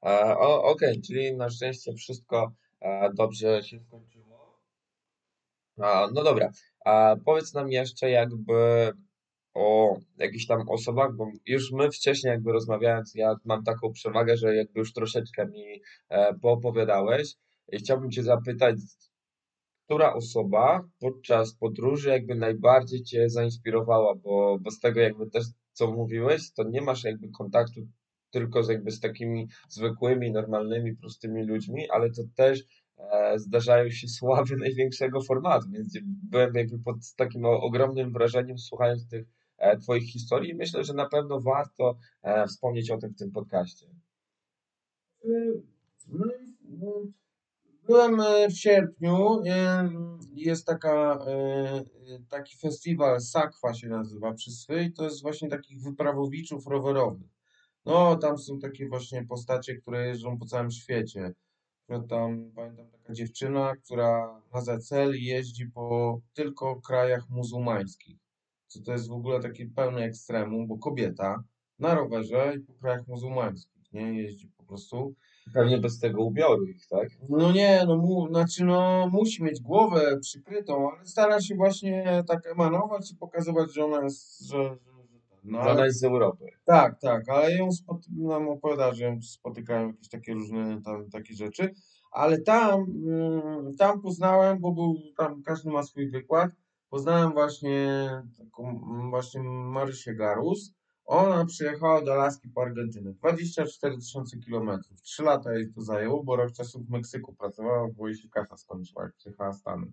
A, 0.00 0.38
okej, 0.62 1.00
czyli 1.02 1.36
na 1.36 1.50
szczęście 1.50 1.92
wszystko 1.92 2.52
a, 2.80 3.08
dobrze 3.14 3.62
się 3.62 3.80
skończyło. 3.80 4.60
A, 5.78 6.08
no 6.14 6.24
dobra, 6.24 6.50
a 6.84 7.16
powiedz 7.24 7.54
nam 7.54 7.70
jeszcze 7.70 8.10
jakby 8.10 8.92
o 9.54 9.96
jakichś 10.18 10.46
tam 10.46 10.68
osobach, 10.68 11.16
bo 11.16 11.30
już 11.46 11.72
my 11.72 11.90
wcześniej 11.90 12.30
jakby 12.30 12.52
rozmawiając, 12.52 13.14
ja 13.14 13.36
mam 13.44 13.64
taką 13.64 13.92
przewagę, 13.92 14.36
że 14.36 14.54
jakby 14.54 14.80
już 14.80 14.92
troszeczkę 14.92 15.46
mi 15.46 15.82
e, 16.08 16.34
poopowiadałeś 16.34 17.34
i 17.72 17.76
chciałbym 17.76 18.10
Cię 18.10 18.22
zapytać, 18.22 18.76
która 19.86 20.14
osoba 20.14 20.88
podczas 21.00 21.54
podróży 21.54 22.08
jakby 22.08 22.34
najbardziej 22.34 23.02
Cię 23.02 23.30
zainspirowała, 23.30 24.14
bo, 24.14 24.58
bo 24.60 24.70
z 24.70 24.80
tego 24.80 25.00
jakby 25.00 25.30
też 25.30 25.44
co 25.72 25.92
mówiłeś, 25.92 26.52
to 26.52 26.64
nie 26.64 26.80
masz 26.80 27.04
jakby 27.04 27.28
kontaktu 27.28 27.80
tylko 28.30 28.62
z 28.62 28.68
jakby 28.68 28.90
z 28.90 29.00
takimi 29.00 29.48
zwykłymi, 29.68 30.32
normalnymi, 30.32 30.96
prostymi 30.96 31.42
ludźmi, 31.42 31.90
ale 31.90 32.10
to 32.10 32.22
też 32.34 32.64
e, 32.98 33.38
zdarzają 33.38 33.90
się 33.90 34.08
sławy 34.18 34.56
największego 34.56 35.22
formatu, 35.22 35.70
więc 35.70 35.98
byłem 36.02 36.54
jakby 36.54 36.78
pod 36.78 36.96
takim 37.16 37.44
ogromnym 37.44 38.12
wrażeniem 38.12 38.58
słuchając 38.58 39.08
tych 39.08 39.26
e, 39.58 39.78
Twoich 39.78 40.12
historii 40.12 40.50
i 40.50 40.54
myślę, 40.54 40.84
że 40.84 40.94
na 40.94 41.08
pewno 41.08 41.40
warto 41.40 41.96
e, 42.22 42.46
wspomnieć 42.46 42.90
o 42.90 42.98
tym 42.98 43.10
w 43.10 43.18
tym 43.18 43.32
podcaście. 43.32 43.86
Y, 45.24 45.62
No 46.08 46.26
no, 46.80 46.92
byłem 47.86 48.20
e, 48.20 48.48
w 48.48 48.58
sierpniu, 48.58 49.42
em, 49.44 50.18
jest 50.34 50.66
taka, 50.66 51.18
e, 51.26 51.30
e, 51.30 51.84
taki 52.28 52.56
festiwal, 52.56 53.20
Sakwa 53.20 53.74
się 53.74 53.88
nazywa 53.88 54.34
przy 54.34 54.50
Swy 54.50 54.92
to 54.96 55.04
jest 55.04 55.22
właśnie 55.22 55.48
takich 55.48 55.82
wyprawowiczów 55.82 56.66
rowerowych. 56.66 57.28
No, 57.84 58.16
tam 58.16 58.38
są 58.38 58.58
takie 58.58 58.88
właśnie 58.88 59.24
postacie, 59.26 59.76
które 59.76 60.06
jeżdżą 60.06 60.38
po 60.38 60.46
całym 60.46 60.70
świecie. 60.70 61.32
Tam 62.08 62.52
pamiętam 62.54 62.90
taka 62.90 63.12
dziewczyna, 63.12 63.76
która 63.76 64.40
ma 64.52 64.60
za 64.60 64.78
cel 64.78 65.14
jeździ 65.14 65.66
po 65.66 66.20
tylko 66.34 66.80
krajach 66.80 67.28
muzułmańskich. 67.30 68.18
Co 68.66 68.80
to 68.80 68.92
jest 68.92 69.08
w 69.08 69.12
ogóle 69.12 69.40
taki 69.40 69.66
pełny 69.66 70.02
ekstremum, 70.02 70.66
bo 70.66 70.78
kobieta 70.78 71.44
na 71.78 71.94
rowerze 71.94 72.52
i 72.56 72.60
po 72.60 72.72
krajach 72.74 73.06
muzułmańskich, 73.08 73.92
nie? 73.92 74.22
Jeździ 74.22 74.48
po 74.56 74.64
prostu. 74.64 75.14
Pewnie 75.54 75.78
bez 75.78 75.98
tego 75.98 76.24
ubioru 76.24 76.66
ich, 76.66 76.86
tak? 76.86 77.08
No 77.28 77.52
nie, 77.52 77.84
no 77.86 77.96
mu, 77.96 78.28
znaczy 78.28 78.64
no 78.64 79.08
musi 79.12 79.42
mieć 79.44 79.60
głowę 79.60 80.18
przykrytą, 80.20 80.90
ale 80.90 81.06
stara 81.06 81.40
się 81.40 81.54
właśnie 81.54 82.24
tak 82.28 82.46
emanować 82.46 83.12
i 83.12 83.16
pokazywać, 83.16 83.74
że 83.74 83.84
ona 83.84 84.02
jest, 84.02 84.40
że. 84.40 84.76
No 85.44 85.58
Że 85.58 85.70
ona 85.70 85.70
ale 85.70 85.86
jest 85.86 86.00
z 86.00 86.04
Europy. 86.04 86.44
tak, 86.64 87.00
tak, 87.00 87.28
ale 87.28 87.54
ją 87.56 87.72
spot, 87.72 87.98
nam 88.18 88.48
opowiada, 88.48 88.94
że 88.94 89.04
ją 89.04 89.22
spotykają 89.22 89.86
jakieś 89.86 90.08
takie 90.08 90.34
różne 90.34 90.82
tam 90.82 91.10
takie 91.10 91.34
rzeczy, 91.34 91.74
ale 92.12 92.40
tam, 92.40 92.86
mm, 93.06 93.76
tam 93.76 94.00
poznałem, 94.02 94.60
bo 94.60 94.72
był 94.72 94.94
tam, 95.16 95.42
każdy 95.42 95.70
ma 95.70 95.82
swój 95.82 96.10
wykład, 96.10 96.50
poznałem 96.90 97.32
właśnie 97.32 98.10
taką 98.38 98.80
właśnie 99.10 99.42
Marysię 99.42 100.14
Garus. 100.14 100.75
Ona 101.06 101.44
przyjechała 101.44 102.02
do 102.02 102.12
Alaski 102.12 102.48
po 102.48 102.62
Argentynę. 102.62 103.12
24 103.12 103.96
tysiące 103.98 104.38
kilometrów. 104.38 105.02
Trzy 105.02 105.22
lata 105.22 105.52
jej 105.54 105.72
to 105.72 105.80
zajęło, 105.82 106.24
bo 106.24 106.36
rok 106.36 106.52
czasu 106.52 106.80
w 106.84 106.90
Meksyku 106.90 107.34
pracowała, 107.34 107.88
bo 107.96 108.08
jej 108.08 108.16
się 108.16 108.28
kasa 108.28 108.56
skończyła, 108.56 109.02
jak 109.04 109.14
przyjechała 109.14 109.52
Stany. 109.52 109.86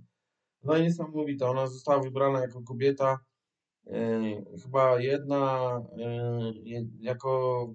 No 0.64 0.78
i 0.78 0.82
niesamowite, 0.82 1.46
ona 1.50 1.68
została 1.68 2.00
wybrana 2.04 2.40
jako 2.42 2.62
kobieta, 2.62 3.20
e, 3.88 4.22
chyba 4.64 5.00
jedna, 5.00 5.82
je- 6.64 6.88
jako 7.00 7.68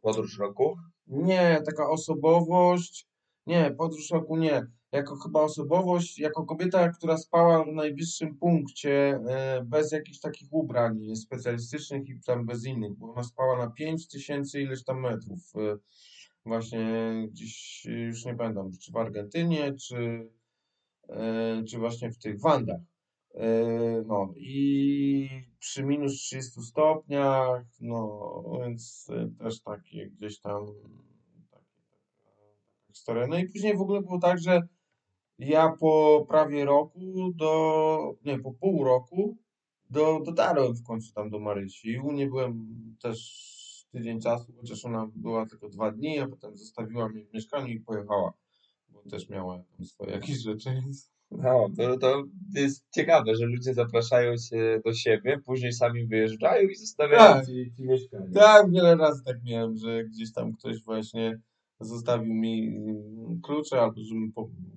Podróż 0.00 0.38
roku? 0.38 0.76
nie, 1.06 1.62
taka 1.66 1.88
osobowość, 1.90 3.08
nie, 3.46 3.70
podróż 3.78 4.10
roku 4.10 4.36
nie, 4.36 4.66
jako 4.92 5.16
chyba 5.16 5.40
osobowość, 5.40 6.18
jako 6.18 6.44
kobieta, 6.44 6.88
która 6.88 7.16
spała 7.16 7.64
w 7.64 7.72
najwyższym 7.72 8.36
punkcie, 8.36 9.20
e, 9.28 9.64
bez 9.64 9.92
jakichś 9.92 10.20
takich 10.20 10.48
ubrań 10.52 11.16
specjalistycznych 11.16 12.08
i 12.08 12.20
tam 12.26 12.46
bez 12.46 12.66
innych, 12.66 12.94
bo 12.94 13.12
ona 13.12 13.22
spała 13.22 13.58
na 13.58 13.70
5000 13.70 14.60
ileś 14.60 14.84
tam 14.84 15.00
metrów, 15.00 15.52
e, 15.56 15.76
właśnie 16.46 17.12
gdzieś, 17.30 17.86
e, 17.86 17.90
już 17.90 18.24
nie 18.24 18.34
pamiętam, 18.34 18.70
czy 18.80 18.92
w 18.92 18.96
Argentynie, 18.96 19.74
czy, 19.74 20.30
czy 21.68 21.78
właśnie 21.78 22.10
w 22.10 22.18
tych 22.18 22.40
Wandach. 22.40 22.80
No 24.06 24.32
i 24.36 25.28
przy 25.58 25.84
minus 25.84 26.12
30 26.12 26.62
stopniach, 26.62 27.64
no 27.80 28.60
więc 28.60 29.08
też 29.38 29.60
takie 29.60 30.10
gdzieś 30.10 30.40
tam 30.40 30.66
historia. 32.88 33.26
No 33.26 33.38
i 33.38 33.48
później 33.48 33.76
w 33.76 33.80
ogóle 33.80 34.02
było 34.02 34.18
tak, 34.18 34.38
że 34.38 34.62
ja 35.38 35.68
po 35.80 36.24
prawie 36.28 36.64
roku 36.64 37.32
do, 37.34 38.14
nie, 38.24 38.38
po 38.38 38.52
pół 38.52 38.84
roku 38.84 39.36
do, 39.90 40.20
dotarłem 40.24 40.74
w 40.74 40.82
końcu 40.82 41.14
tam 41.14 41.30
do 41.30 41.38
Marysi. 41.38 41.98
U 41.98 42.12
niej 42.12 42.28
byłem 42.28 42.66
też 43.02 43.52
tydzień 43.90 44.20
czasu, 44.20 44.52
chociaż 44.60 44.84
ona 44.84 45.10
była 45.14 45.46
tylko 45.46 45.68
dwa 45.68 45.90
dni, 45.90 46.18
a 46.18 46.28
potem 46.28 46.56
zostawiła 46.56 47.08
mnie 47.08 47.24
w 47.24 47.34
mieszkaniu 47.34 47.68
i 47.68 47.80
pojechała, 47.80 48.32
bo 48.88 49.02
też 49.10 49.28
miała 49.28 49.58
tam 49.58 49.86
swoje 49.86 50.12
jakieś 50.12 50.38
rzeczy. 50.38 50.70
No, 51.38 51.68
to, 51.76 51.96
to 51.96 52.24
jest 52.54 52.84
ciekawe, 52.90 53.36
że 53.36 53.46
ludzie 53.46 53.74
zapraszają 53.74 54.36
się 54.36 54.80
do 54.84 54.94
siebie, 54.94 55.38
później 55.44 55.72
sami 55.72 56.06
wyjeżdżają 56.06 56.68
i 56.68 56.74
zostawiają 56.74 57.34
Tak. 57.34 57.46
ci, 57.46 57.72
ci 57.76 57.84
mieszkanie. 57.84 58.30
Tak, 58.34 58.70
wiele 58.70 58.96
razy 58.96 59.24
tak 59.24 59.36
miałem, 59.44 59.76
że 59.76 60.04
gdzieś 60.04 60.32
tam 60.32 60.52
ktoś 60.52 60.82
właśnie 60.84 61.40
zostawił 61.84 62.34
mi 62.34 62.68
mm, 62.68 63.40
klucze, 63.42 63.80
albo 63.80 64.00
żebym 64.00 64.32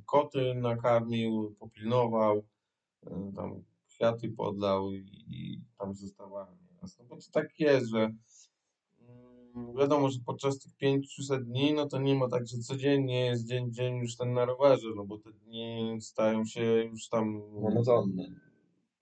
koty 0.06 0.56
nakarmił, 0.56 1.56
popilnował, 1.60 2.38
y, 2.38 3.10
tam 3.36 3.64
kwiaty 3.88 4.30
podlał 4.30 4.92
i, 4.92 5.26
i 5.28 5.62
tam 5.78 5.96
zostawałem. 5.96 6.58
No 6.82 7.06
bo 7.10 7.16
to 7.16 7.22
tak 7.32 7.60
jest, 7.60 7.88
że 7.88 8.00
mm, 8.00 9.76
wiadomo, 9.78 10.10
że 10.10 10.20
podczas 10.26 10.60
tych 10.60 10.76
500 10.76 11.44
dni, 11.44 11.74
no 11.74 11.88
to 11.88 12.02
nie 12.02 12.16
ma 12.16 12.30
tak, 12.30 12.48
że 12.48 12.58
codziennie 12.58 13.26
jest 13.26 13.48
dzień, 13.48 13.74
dzień 13.74 13.98
już 13.98 14.16
ten 14.16 14.34
na 14.34 14.46
rowerze, 14.46 14.88
no 14.96 15.06
bo 15.06 15.18
te 15.18 15.32
dni 15.32 15.98
stają 16.02 16.46
się 16.46 16.64
już 16.64 17.10
tam 17.10 17.42
Monotonne. 17.62 18.45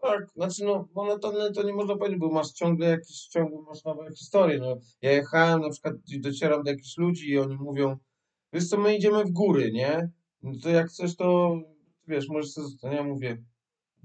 Tak, 0.03 0.29
znaczy 0.35 0.65
no 0.65 0.87
monotonne 0.95 1.51
to 1.51 1.63
nie 1.63 1.73
można 1.73 1.97
powiedzieć, 1.97 2.19
bo 2.19 2.29
masz 2.29 2.51
ciągle 2.51 2.89
jakieś, 2.89 3.27
ciągle 3.27 3.61
masz 3.61 3.83
nowe 3.83 4.11
historie. 4.11 4.59
No, 4.59 4.77
ja 5.01 5.11
jechałem 5.11 5.61
na 5.61 5.69
przykład 5.69 5.95
i 6.07 6.21
docieram 6.21 6.63
do 6.63 6.71
jakichś 6.71 6.97
ludzi 6.97 7.29
i 7.29 7.39
oni 7.39 7.55
mówią, 7.55 7.97
wiesz 8.53 8.69
co, 8.69 8.77
my 8.77 8.95
idziemy 8.95 9.25
w 9.25 9.31
góry, 9.31 9.71
nie? 9.71 10.09
No 10.41 10.51
to 10.63 10.69
jak 10.69 10.87
chcesz, 10.87 11.15
to 11.15 11.57
wiesz, 12.07 12.29
możesz 12.29 12.51
sobie 12.51 12.67
zostać. 12.67 12.93
Ja 12.93 13.03
mówię, 13.03 13.43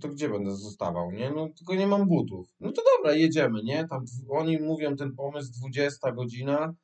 to 0.01 0.09
gdzie 0.09 0.29
będę 0.29 0.57
zostawał, 0.57 1.13
nie? 1.13 1.31
No 1.31 1.49
tylko 1.59 1.75
nie 1.75 1.87
mam 1.87 2.09
butów. 2.09 2.47
No 2.61 2.73
to 2.73 2.83
dobra, 2.97 3.15
jedziemy, 3.15 3.63
nie? 3.63 3.89
Tam 3.89 4.05
oni 4.31 4.59
mówią 4.59 4.97
ten 4.97 5.15
pomysł 5.15 5.53
20 5.61 6.13
godzina, 6.13 6.75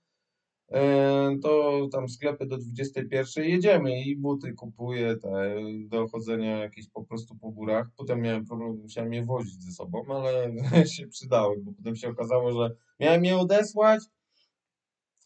to 1.43 1.89
tam 1.93 2.09
sklepy 2.09 2.47
do 2.47 2.59
21 2.59 3.45
jedziemy 3.45 4.03
i 4.03 4.17
buty 4.17 4.53
kupuję 4.53 5.17
te, 5.17 5.57
do 5.89 6.09
chodzenia 6.09 6.59
jakieś 6.59 6.89
po 6.89 7.05
prostu 7.05 7.37
po 7.37 7.51
górach. 7.51 7.87
Potem 7.97 8.21
miałem 8.21 8.47
problem, 8.47 8.79
musiałem 8.83 9.13
je 9.13 9.25
wozić 9.25 9.63
ze 9.63 9.73
sobą, 9.73 10.05
ale 10.09 10.53
się 10.95 11.07
przydały, 11.07 11.57
bo 11.63 11.73
potem 11.73 11.97
się 11.97 12.09
okazało, 12.09 12.53
że 12.53 12.75
miałem 13.01 13.25
je 13.25 13.39
odesłać, 13.39 14.01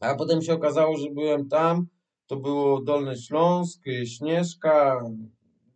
a 0.00 0.14
potem 0.14 0.42
się 0.42 0.54
okazało, 0.54 0.96
że 0.96 1.10
byłem 1.10 1.48
tam, 1.48 1.86
to 2.26 2.36
było 2.36 2.80
Dolny 2.80 3.16
Śląsk, 3.16 3.82
Śnieżka, 4.04 5.04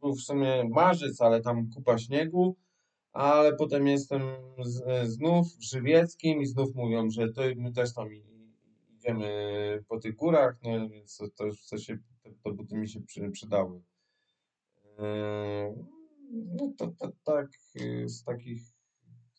był 0.01 0.14
w 0.14 0.20
sumie 0.20 0.68
marzec, 0.70 1.20
ale 1.20 1.41
tam 1.41 1.70
kupa 1.75 1.99
śniegu, 1.99 2.57
ale 3.12 3.57
potem 3.57 3.87
jestem 3.87 4.23
z, 4.64 5.09
znów 5.09 5.47
w 5.47 5.62
Żywieckim 5.62 6.41
i 6.41 6.47
znów 6.47 6.75
mówią, 6.75 7.11
że 7.11 7.33
to 7.33 7.43
my 7.57 7.73
też 7.73 7.95
tam 7.95 8.09
idziemy 9.03 9.84
po 9.88 9.98
tych 9.98 10.16
górach, 10.16 10.57
no 10.62 10.88
więc 10.88 11.16
to, 11.16 11.28
to 11.36 11.46
już 11.46 11.66
to 11.66 11.78
się, 11.78 11.98
te, 12.22 12.30
te 12.44 12.53
buty 12.53 12.76
mi 12.76 12.88
się 12.88 13.00
przy, 13.00 13.30
przydały. 13.30 13.80
Yy, 14.98 15.74
No 16.32 16.72
to, 16.78 16.86
to 16.98 17.12
tak 17.24 17.48
yy, 17.74 18.09
z 18.09 18.24
takich, 18.24 18.62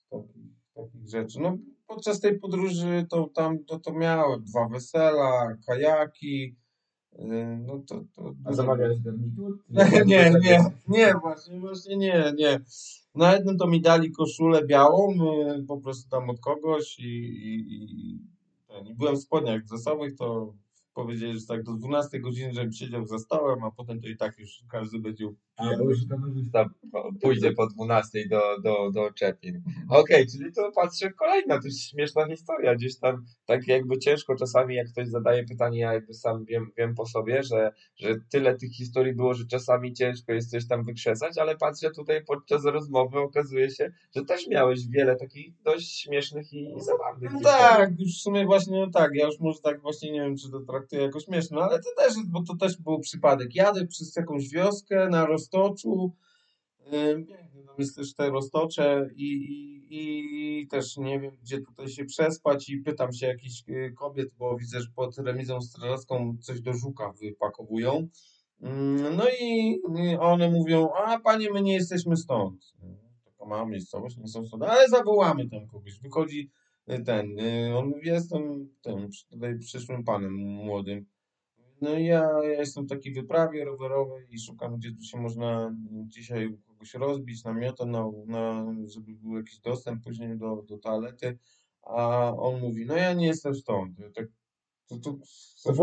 takich, 0.09 0.51
takich 0.73 1.09
rzeczy. 1.09 1.39
No 1.39 1.57
podczas 1.87 2.19
tej 2.19 2.39
podróży 2.39 3.05
to 3.09 3.29
tam 3.35 3.65
to, 3.65 3.79
to 3.79 3.93
miałem 3.93 4.43
dwa 4.43 4.67
wesela, 4.67 5.57
kajaki, 5.67 6.55
yy, 7.19 7.57
no 7.65 7.83
to, 7.87 8.03
to 8.15 8.33
A 8.45 8.53
zamawiałeś 8.53 8.99
garnitur? 8.99 9.63
nie, 10.05 10.31
nie, 10.41 10.71
nie, 10.87 11.13
właśnie, 11.21 11.59
właśnie 11.59 11.97
nie, 11.97 12.33
nie. 12.37 12.59
Na 13.15 13.33
jednym 13.33 13.57
to 13.57 13.67
mi 13.67 13.81
dali 13.81 14.11
koszulę 14.11 14.65
białą, 14.65 15.13
po 15.67 15.77
prostu 15.77 16.09
tam 16.09 16.29
od 16.29 16.39
kogoś 16.39 16.99
i, 16.99 17.03
i, 17.03 17.53
i, 17.63 18.19
ten, 18.73 18.87
i 18.87 18.95
byłem 18.95 19.15
w 19.15 19.21
spodniach 19.21 19.63
dresowych, 19.63 20.15
to 20.15 20.53
powiedzieli, 20.93 21.39
że 21.39 21.45
tak 21.45 21.63
do 21.63 21.73
12 21.73 22.19
godziny, 22.19 22.53
żebym 22.53 22.73
siedział 22.73 23.05
za 23.05 23.19
stołem, 23.19 23.63
a 23.63 23.71
potem 23.71 24.01
to 24.01 24.07
i 24.07 24.17
tak 24.17 24.39
już 24.39 24.63
każdy 24.69 24.99
będzie 24.99 25.33
A, 25.57 25.77
bo 25.77 25.89
już 25.89 25.99
kamerzysta 26.09 26.65
pójdzie 27.21 27.51
po 27.51 27.67
12 27.67 28.27
do, 28.29 28.41
do, 28.63 28.91
do 28.91 29.13
Czepin. 29.13 29.61
Okej, 29.89 30.27
czyli 30.27 30.53
to 30.53 30.71
patrzę, 30.71 31.11
kolejna 31.11 31.61
to 31.61 31.69
śmieszna 31.69 32.27
historia. 32.27 32.75
Gdzieś 32.75 32.99
tam 32.99 33.25
tak 33.45 33.67
jakby 33.67 33.99
ciężko 33.99 34.35
czasami, 34.35 34.75
jak 34.75 34.87
ktoś 34.87 35.07
zadaje 35.07 35.43
pytanie, 35.43 35.79
ja 35.79 35.93
jakby 35.93 36.13
sam 36.13 36.45
wiem, 36.45 36.71
wiem 36.77 36.95
po 36.95 37.05
sobie, 37.05 37.43
że, 37.43 37.71
że 37.95 38.15
tyle 38.31 38.55
tych 38.57 38.71
historii 38.71 39.13
było, 39.13 39.33
że 39.33 39.45
czasami 39.45 39.93
ciężko 39.93 40.33
jest 40.33 40.51
coś 40.51 40.67
tam 40.67 40.85
wykrzesać, 40.85 41.37
ale 41.37 41.57
patrzę 41.57 41.91
tutaj 41.91 42.25
podczas 42.25 42.65
rozmowy, 42.65 43.19
okazuje 43.19 43.69
się, 43.69 43.91
że 44.15 44.25
też 44.25 44.47
miałeś 44.47 44.87
wiele 44.87 45.15
takich 45.15 45.61
dość 45.61 46.01
śmiesznych 46.01 46.53
i, 46.53 46.73
i 46.77 46.81
zabawnych 46.81 47.31
No 47.33 47.39
tak, 47.39 47.99
już 47.99 48.17
w 48.17 48.21
sumie 48.21 48.45
właśnie 48.45 48.79
no 48.79 48.91
tak, 48.91 49.11
ja 49.15 49.25
już 49.25 49.39
może 49.39 49.59
tak 49.63 49.81
właśnie 49.81 50.11
nie 50.11 50.21
wiem, 50.21 50.37
czy 50.37 50.51
to 50.51 50.59
traktuję 50.59 51.01
jako 51.01 51.19
śmieszne, 51.19 51.61
ale 51.61 51.79
to 51.79 51.89
też, 51.97 52.13
bo 52.27 52.43
to 52.43 52.55
też 52.55 52.77
był 52.77 52.99
przypadek. 52.99 53.55
Jadę 53.55 53.87
przez 53.87 54.15
jakąś 54.15 54.49
wioskę 54.49 55.09
na 55.09 55.25
Roztoczu, 55.43 56.11
tam 57.65 57.75
jest 57.77 57.95
też 57.95 58.13
te 58.13 58.29
Roztocze 58.29 59.09
i, 59.15 59.27
i, 59.89 60.61
i 60.61 60.67
też 60.67 60.97
nie 60.97 61.19
wiem, 61.19 61.37
gdzie 61.41 61.61
tutaj 61.61 61.87
się 61.89 62.05
przespać 62.05 62.69
i 62.69 62.77
pytam 62.77 63.13
się 63.13 63.27
jakichś 63.27 63.63
yy, 63.67 63.91
kobiet, 63.91 64.29
bo 64.37 64.57
widzę, 64.57 64.81
że 64.81 64.87
pod 64.95 65.17
remizą 65.17 65.61
strażacką 65.61 66.37
coś 66.41 66.61
do 66.61 66.73
żuka 66.73 67.13
wypakowują. 67.21 68.07
Mm, 68.61 69.15
No 69.15 69.23
i 69.41 69.79
one 70.19 70.51
mówią, 70.51 70.89
a 70.89 71.19
panie, 71.19 71.51
my 71.51 71.61
nie 71.61 71.73
jesteśmy 71.73 72.17
stąd. 72.17 72.73
Taka 73.25 73.45
mała 73.45 73.65
miejscowość, 73.65 74.17
nie 74.17 74.27
są 74.27 74.45
stąd, 74.45 74.63
ale 74.63 74.89
zawołamy 74.89 75.49
tam 75.49 75.67
kogoś. 75.67 75.99
Wychodzi 75.99 76.51
y, 76.89 77.03
ten, 77.03 77.37
on 77.75 77.87
mówi, 77.87 78.07
jestem 78.07 78.69
tym, 78.81 79.09
tutaj 79.29 79.59
przyszłym 79.59 80.03
panem 80.03 80.33
młodym. 80.33 81.05
No 81.83 81.97
i 81.99 82.05
ja, 82.05 82.29
ja 82.43 82.59
jestem 82.59 82.85
w 82.85 82.89
takiej 82.89 83.13
wyprawie 83.13 83.65
rowerowej 83.65 84.25
i 84.29 84.39
szukam, 84.39 84.77
gdzie 84.77 84.91
tu 84.91 85.03
się 85.03 85.17
można 85.17 85.75
dzisiaj 86.07 86.47
u 86.47 86.57
kogoś 86.57 86.93
rozbić, 86.93 87.43
namiotem, 87.43 87.91
na, 87.91 88.05
na, 88.25 88.65
żeby 88.87 89.13
był 89.13 89.37
jakiś 89.37 89.59
dostęp 89.59 90.03
później 90.03 90.37
do, 90.37 90.63
do 90.67 90.77
toalety. 90.77 91.37
A 91.81 92.31
on 92.37 92.59
mówi, 92.59 92.85
no 92.85 92.95
ja 92.95 93.13
nie 93.13 93.27
jestem 93.27 93.55
stąd. 93.55 93.99
Ja 93.99 94.09
tak, 94.15 94.25
to, 94.87 94.97
to, 94.97 95.17
To 95.65 95.73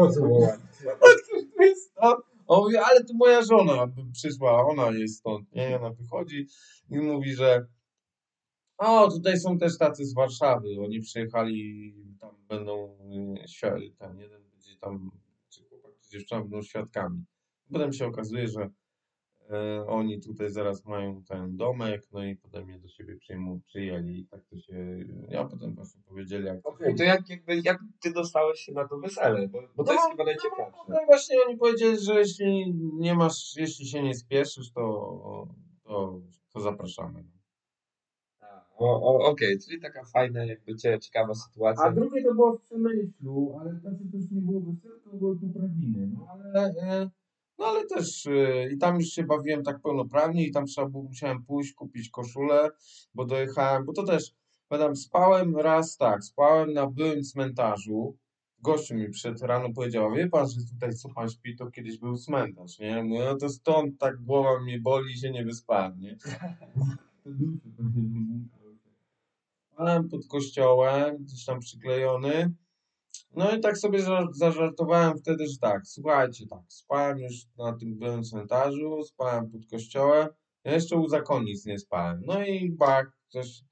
to 1.56 1.62
jest 1.62 1.94
to. 1.94 2.22
On 2.46 2.62
mówi, 2.62 2.76
ale 2.76 3.04
to 3.04 3.14
moja 3.14 3.42
żona 3.42 3.92
przyszła, 4.12 4.66
ona 4.66 4.90
jest 4.90 5.18
stąd, 5.18 5.52
nie? 5.52 5.76
Ona 5.80 5.90
wychodzi 5.90 6.46
i 6.90 6.98
mówi, 6.98 7.34
że 7.34 7.66
o, 8.78 9.10
tutaj 9.10 9.40
są 9.40 9.58
też 9.58 9.78
tacy 9.78 10.04
z 10.04 10.14
Warszawy, 10.14 10.68
oni 10.84 11.00
przyjechali, 11.00 11.94
tam 12.20 12.30
będą 12.48 12.98
y, 13.44 13.92
ten 13.98 14.18
jeden 14.18 14.42
będzie 14.50 14.76
tam, 14.80 15.10
dziewczyna 16.10 16.40
będą 16.40 16.62
świadkami. 16.62 17.24
Potem 17.72 17.92
się 17.92 18.06
okazuje, 18.06 18.48
że 18.48 18.70
e, 19.50 19.86
oni 19.86 20.20
tutaj 20.20 20.50
zaraz 20.50 20.84
mają 20.84 21.22
ten 21.24 21.56
domek, 21.56 22.02
no 22.12 22.24
i 22.24 22.36
potem 22.36 22.64
mnie 22.64 22.78
do 22.78 22.88
siebie 22.88 23.16
przyjmą, 23.16 23.60
przyjęli 23.60 24.18
i 24.18 24.26
tak 24.26 24.40
to 24.44 24.56
się, 24.58 25.04
ja 25.28 25.44
potem 25.44 25.74
właśnie 25.74 26.02
powiedzieli, 26.02 26.46
jak 26.46 26.66
Okej, 26.66 26.94
to 26.94 27.02
jak, 27.02 27.28
jakby, 27.28 27.60
jak 27.64 27.78
ty 28.02 28.12
dostałeś 28.12 28.60
się 28.60 28.72
na 28.72 28.88
to 28.88 28.98
wesele? 28.98 29.48
Bo, 29.48 29.62
bo 29.76 29.84
to 29.84 29.92
No, 29.92 29.92
jest 29.92 30.10
chyba 30.10 30.24
najciekawsze. 30.24 30.82
No 30.88 30.98
właśnie 31.06 31.36
oni 31.46 31.56
powiedzieli, 31.56 31.98
że 31.98 32.14
jeśli 32.18 32.74
nie 32.94 33.14
masz, 33.14 33.56
jeśli 33.56 33.86
się 33.86 34.02
nie 34.02 34.14
spieszysz, 34.14 34.72
to, 34.72 34.82
to, 35.84 36.20
to 36.52 36.60
zapraszamy. 36.60 37.24
Okej, 38.80 39.58
czyli 39.58 39.80
taka 39.80 40.04
fajna, 40.04 40.44
jakby 40.44 40.76
cie, 40.76 40.98
ciekawa 41.00 41.34
sytuacja. 41.34 41.84
A 41.84 41.92
drugie 41.92 42.22
to 42.22 42.34
było 42.34 42.58
w 42.58 42.62
Przemyślu, 42.62 43.58
ale 43.60 43.74
znaczy 43.74 44.04
to 44.12 44.16
już 44.16 44.30
nie 44.30 44.40
było 44.40 44.60
wesel, 44.60 45.00
to 45.04 45.10
były 45.10 45.40
poprawiny. 45.40 46.10
No 46.14 46.26
ale 46.30 46.64
e, 46.64 47.10
no 47.58 47.66
ale 47.66 47.86
też 47.86 48.26
e, 48.26 48.72
i 48.72 48.78
tam 48.78 48.96
już 48.96 49.06
się 49.06 49.24
bawiłem 49.24 49.62
tak 49.62 49.80
pełnoprawnie 49.80 50.46
i 50.46 50.50
tam 50.50 50.66
trzeba 50.66 50.88
było, 50.88 51.02
musiałem 51.02 51.44
pójść, 51.44 51.72
kupić 51.72 52.10
koszulę, 52.10 52.68
bo 53.14 53.24
dojechałem, 53.24 53.84
bo 53.84 53.92
to 53.92 54.02
też, 54.02 54.34
pamiętam, 54.68 54.96
spałem 54.96 55.56
raz 55.56 55.96
tak, 55.96 56.24
spałem 56.24 56.72
na 56.72 56.86
byłym 56.86 57.22
cmentarzu, 57.22 58.16
gościu 58.62 58.94
mi 58.94 59.10
przed 59.10 59.42
rano 59.42 59.68
powiedział, 59.74 60.12
wie 60.12 60.28
pan, 60.28 60.48
że 60.48 60.60
tutaj 60.74 60.94
co 60.94 61.08
pan 61.08 61.28
śpi, 61.28 61.56
to 61.56 61.70
kiedyś 61.70 61.98
był 61.98 62.16
cmentarz, 62.16 62.78
nie? 62.78 63.02
Mówię, 63.02 63.24
no 63.24 63.36
to 63.36 63.48
stąd 63.48 63.98
tak 63.98 64.24
głowa 64.24 64.60
mnie 64.60 64.78
boli 64.78 65.12
i 65.12 65.18
się 65.18 65.30
nie 65.30 65.44
wyspałem, 65.44 66.00
nie? 66.00 66.16
Spałem 69.80 70.08
pod 70.08 70.26
kościołem, 70.26 71.16
gdzieś 71.16 71.44
tam 71.44 71.60
przyklejony. 71.60 72.54
No 73.36 73.56
i 73.56 73.60
tak 73.60 73.78
sobie 73.78 74.02
za- 74.02 74.28
zażartowałem 74.32 75.18
wtedy, 75.18 75.46
że 75.46 75.58
tak, 75.60 75.86
słuchajcie, 75.86 76.46
tak, 76.46 76.62
spałem 76.68 77.18
już 77.18 77.34
na 77.58 77.72
tym 77.72 77.98
byłym 77.98 78.22
cmentarzu, 78.24 79.02
spałem 79.02 79.50
pod 79.50 79.60
kościołem, 79.70 80.28
ja 80.64 80.72
jeszcze 80.72 80.96
u 80.96 81.08
zakonnic 81.08 81.66
nie 81.66 81.78
spałem. 81.78 82.22
No 82.26 82.44
i 82.44 82.70
bak, 82.72 83.12
coś, 83.28 83.62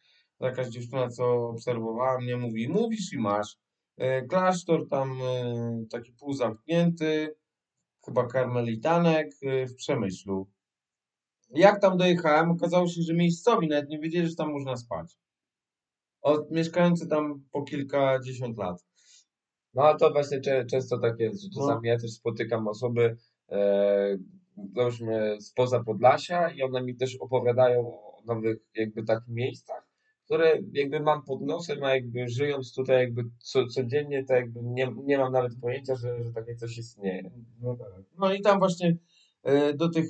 jakaś 0.40 0.68
dziewczyna, 0.68 1.09
co 1.09 1.48
obserwowała 1.48 2.20
mnie, 2.20 2.36
mówi, 2.36 2.68
mówisz 2.68 3.12
i 3.12 3.18
masz. 3.18 3.56
E, 3.96 4.22
Klasztor 4.22 4.88
tam 4.88 5.18
e, 5.22 5.84
taki 5.90 6.12
półzamknięty, 6.12 7.34
chyba 8.04 8.26
karmelitanek 8.26 9.30
e, 9.42 9.66
w 9.66 9.74
Przemyślu. 9.74 10.48
Jak 11.50 11.80
tam 11.80 11.98
dojechałem, 11.98 12.50
okazało 12.50 12.88
się, 12.88 13.02
że 13.02 13.14
miejscowi 13.14 13.68
nawet 13.68 13.88
nie 13.88 13.98
wiedzieli, 13.98 14.28
że 14.28 14.34
tam 14.36 14.52
można 14.52 14.76
spać. 14.76 15.18
Od 16.23 16.51
mieszkający 16.51 17.09
tam 17.09 17.45
po 17.53 17.62
kilkadziesiąt 17.62 18.59
lat. 18.59 18.85
No 19.75 19.83
ale 19.83 19.99
to 19.99 20.11
właśnie 20.11 20.41
często 20.71 20.99
tak 20.99 21.21
jest, 21.21 21.43
że 21.43 21.49
No. 21.57 21.61
czasami 21.66 21.89
ja 21.89 21.99
też 21.99 22.11
spotykam 22.11 22.69
osoby, 22.69 23.16
e, 23.51 24.16
załóżmy 24.77 25.41
spoza 25.41 25.85
Podlasia 25.85 26.51
i 26.51 26.62
one 26.62 26.83
mi 26.83 26.97
też 26.97 27.16
opowiadają 27.16 27.87
o 27.87 28.23
nowych 28.27 28.59
jakby 28.75 29.03
takich 29.03 29.29
miejscach, 29.29 29.89
które 30.25 30.53
jakby 30.73 31.01
mam 31.01 31.25
pod 31.25 31.41
nosem, 31.43 31.85
a 31.85 31.95
jakby 31.95 32.29
żyjąc 32.29 32.75
tutaj 32.75 32.97
jakby 32.97 33.23
co, 33.39 33.66
codziennie, 33.66 34.25
to 34.25 34.35
jakby 34.35 34.61
nie, 34.62 34.93
nie 35.05 35.19
mam 35.19 35.33
nawet 35.33 35.53
pojęcia, 35.61 35.95
że, 35.97 36.25
że 36.25 36.33
takie 36.33 36.57
coś 36.57 36.79
istnieje. 36.79 37.31
No 37.61 37.77
tak. 37.77 37.89
No 38.19 38.33
i 38.33 38.41
tam 38.41 38.59
właśnie 38.59 38.97
e, 39.43 39.75
do 39.75 39.89
tych 39.89 40.07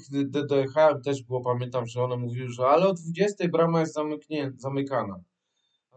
dojechałem 0.49 1.03
też 1.03 1.23
było, 1.23 1.41
pamiętam, 1.41 1.87
że 1.87 2.03
one 2.03 2.17
mówiły, 2.17 2.49
że 2.49 2.67
ale 2.67 2.87
o 2.89 2.95
20 2.95 3.49
brama 3.49 3.81
jest 3.81 3.95
zamyknię, 3.95 4.53
zamykana. 4.57 5.23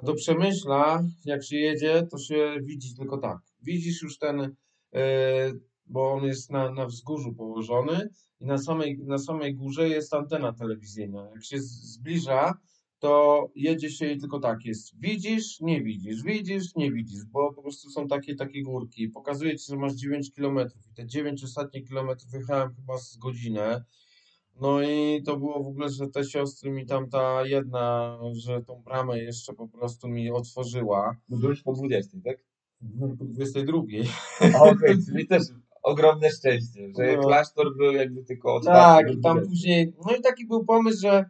Do 0.03 0.13
Przemyśla, 0.13 1.03
jak 1.25 1.43
się 1.43 1.57
jedzie, 1.57 2.07
to 2.11 2.17
się 2.17 2.55
widzi 2.63 2.95
tylko 2.95 3.17
tak. 3.17 3.37
Widzisz 3.61 4.01
już 4.01 4.17
ten, 4.17 4.55
e, 4.95 5.51
bo 5.85 6.11
on 6.11 6.23
jest 6.23 6.51
na, 6.51 6.71
na 6.71 6.85
wzgórzu 6.85 7.33
położony 7.33 8.09
i 8.39 8.45
na 8.45 8.57
samej, 8.57 8.99
na 9.03 9.17
samej 9.17 9.55
górze 9.55 9.89
jest 9.89 10.13
antena 10.13 10.53
telewizyjna. 10.53 11.29
Jak 11.33 11.45
się 11.45 11.59
zbliża, 11.59 12.53
to 12.99 13.47
jedzie 13.55 13.89
się 13.89 14.11
i 14.11 14.19
tylko 14.19 14.39
tak 14.39 14.65
jest. 14.65 14.99
Widzisz, 14.99 15.59
nie 15.59 15.83
widzisz, 15.83 16.23
widzisz, 16.23 16.75
nie 16.75 16.91
widzisz, 16.91 17.25
bo 17.25 17.53
po 17.53 17.61
prostu 17.61 17.89
są 17.89 18.07
takie 18.07 18.35
takie 18.35 18.63
górki. 18.63 19.09
Pokazuje 19.09 19.57
ci, 19.57 19.65
że 19.69 19.77
masz 19.77 19.93
9 19.93 20.31
km 20.31 20.59
i 20.91 20.93
te 20.93 21.07
9 21.07 21.43
ostatnich 21.43 21.87
kilometrów 21.87 22.33
jechałem 22.33 22.75
chyba 22.75 22.97
z 22.97 23.17
godzinę. 23.17 23.83
No 24.61 24.81
i 24.81 25.23
to 25.25 25.37
było 25.37 25.63
w 25.63 25.67
ogóle, 25.67 25.89
że 25.89 26.07
te 26.07 26.23
siostry 26.23 26.71
mi 26.71 26.85
tam 26.85 27.09
ta 27.09 27.45
jedna, 27.45 28.17
że 28.31 28.61
tą 28.61 28.81
bramę 28.81 29.19
jeszcze 29.19 29.53
po 29.53 29.67
prostu 29.67 30.07
mi 30.07 30.31
otworzyła. 30.31 31.15
Bo 31.29 31.37
byłeś 31.37 31.61
po 31.61 31.73
20, 31.73 32.17
tak? 32.25 32.37
Po 33.19 33.25
22. 33.25 33.77
Okej, 34.71 34.95
czyli 35.05 35.27
też 35.27 35.43
ogromne 35.83 36.29
szczęście, 36.29 36.91
że 36.97 37.17
No. 37.17 37.23
klasztor 37.23 37.77
był 37.77 37.91
jakby 37.91 38.23
tylko 38.23 38.55
otwarty. 38.55 39.05
Tak, 39.05 39.17
i 39.17 39.21
tam 39.21 39.37
20. 39.37 39.49
później, 39.49 39.93
no 40.05 40.15
i 40.15 40.21
taki 40.21 40.47
był 40.47 40.65
pomysł, 40.65 41.01
że 41.01 41.25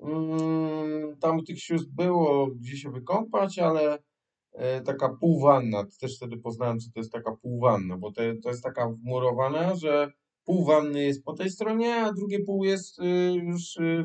mm, 0.00 1.16
tam 1.16 1.38
u 1.38 1.42
tych 1.42 1.62
sióstr 1.62 1.90
było 1.90 2.46
gdzie 2.46 2.76
się 2.76 2.90
wykąpać, 2.90 3.58
ale 3.58 3.98
e, 4.52 4.80
taka 4.80 5.08
półwanna, 5.08 5.84
też 6.00 6.16
wtedy 6.16 6.36
poznałem, 6.36 6.80
co 6.80 6.90
to 6.94 7.00
jest 7.00 7.12
taka 7.12 7.32
półwanna, 7.32 7.96
bo 7.96 8.12
to, 8.12 8.22
to 8.42 8.48
jest 8.48 8.62
taka 8.62 8.88
wmurowana, 8.88 9.74
że 9.74 10.12
pół 10.44 10.64
wanny 10.64 11.02
jest 11.02 11.24
po 11.24 11.32
tej 11.32 11.50
stronie, 11.50 11.94
a 11.94 12.12
drugie 12.12 12.40
pół 12.40 12.64
jest 12.64 12.98
y, 12.98 13.32
już 13.34 13.76
y, 13.76 14.04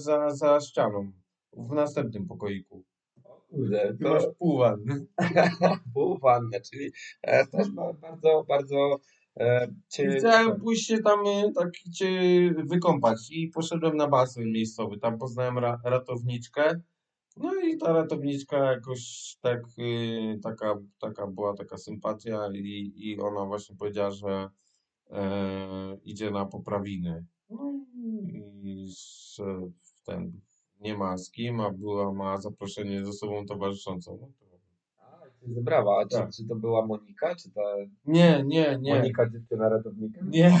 za, 0.00 0.30
za 0.30 0.60
ścianą, 0.60 1.12
w 1.52 1.72
następnym 1.72 2.26
pokoiku. 2.26 2.84
Kurde, 3.50 3.94
Ty 3.98 4.04
masz 4.04 4.24
to 4.24 4.32
pół 4.38 4.58
wanny. 4.58 5.06
pół 5.94 6.18
wanny, 6.18 6.60
czyli 6.60 6.90
e, 7.22 7.46
też 7.46 7.70
ba- 7.70 7.92
bardzo, 7.92 8.44
bardzo 8.48 9.00
e, 9.40 9.68
cię... 9.88 10.16
Chciałem 10.18 10.60
pójść 10.60 10.86
się 10.86 10.98
tam 10.98 11.26
y, 11.26 11.52
tak 11.54 11.70
cię 11.94 12.10
wykąpać 12.64 13.18
i 13.30 13.48
poszedłem 13.48 13.96
na 13.96 14.08
basen 14.08 14.52
miejscowy. 14.52 14.98
Tam 14.98 15.18
poznałem 15.18 15.58
ra 15.58 15.80
ratowniczkę. 15.84 16.80
No 17.36 17.54
i 17.54 17.78
ta 17.78 17.92
ratowniczka 17.92 18.72
jakoś 18.72 19.34
tak, 19.40 19.60
y, 19.78 20.38
taka, 20.42 20.78
taka 21.00 21.26
była 21.26 21.54
taka 21.54 21.78
sympatia 21.78 22.48
i, 22.54 22.92
i 22.96 23.20
ona 23.20 23.44
właśnie 23.44 23.76
powiedziała, 23.76 24.10
że 24.10 24.48
e, 25.12 25.96
idzie 26.04 26.30
na 26.30 26.46
poprawiny. 26.46 27.24
No 27.50 27.74
i 28.62 28.88
że 29.34 29.44
ten 30.04 30.40
nie 30.80 30.96
ma 30.96 31.18
z 31.18 31.30
kim, 31.30 31.60
a 31.60 31.70
była, 31.70 32.12
ma 32.12 32.40
zaproszenie 32.40 33.04
ze 33.04 33.12
sobą 33.12 33.46
towarzyszącą. 33.46 34.18
No 34.20 34.28
to... 34.38 34.50
A, 34.98 35.30
cię 35.40 35.54
zebrała, 35.54 36.00
a 36.00 36.02
czy, 36.02 36.16
Tak. 36.16 36.30
czy 36.32 36.44
to 36.44 36.54
była 36.54 36.86
Monika, 36.86 37.34
czy 37.34 37.50
ta 37.50 37.60
Nie, 38.06 38.42
nie, 38.46 38.78
nie. 38.80 38.94
Monika 38.94 39.30
dziewczyna 39.30 39.68
ratownika? 39.68 40.20
Nie. 40.24 40.60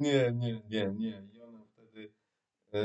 nie, 0.00 0.32
nie, 0.36 0.62
nie, 0.70 0.92
nie. 0.98 1.22
I 1.32 1.42
ona 1.42 1.64
wtedy 1.64 2.12
e, 2.72 2.80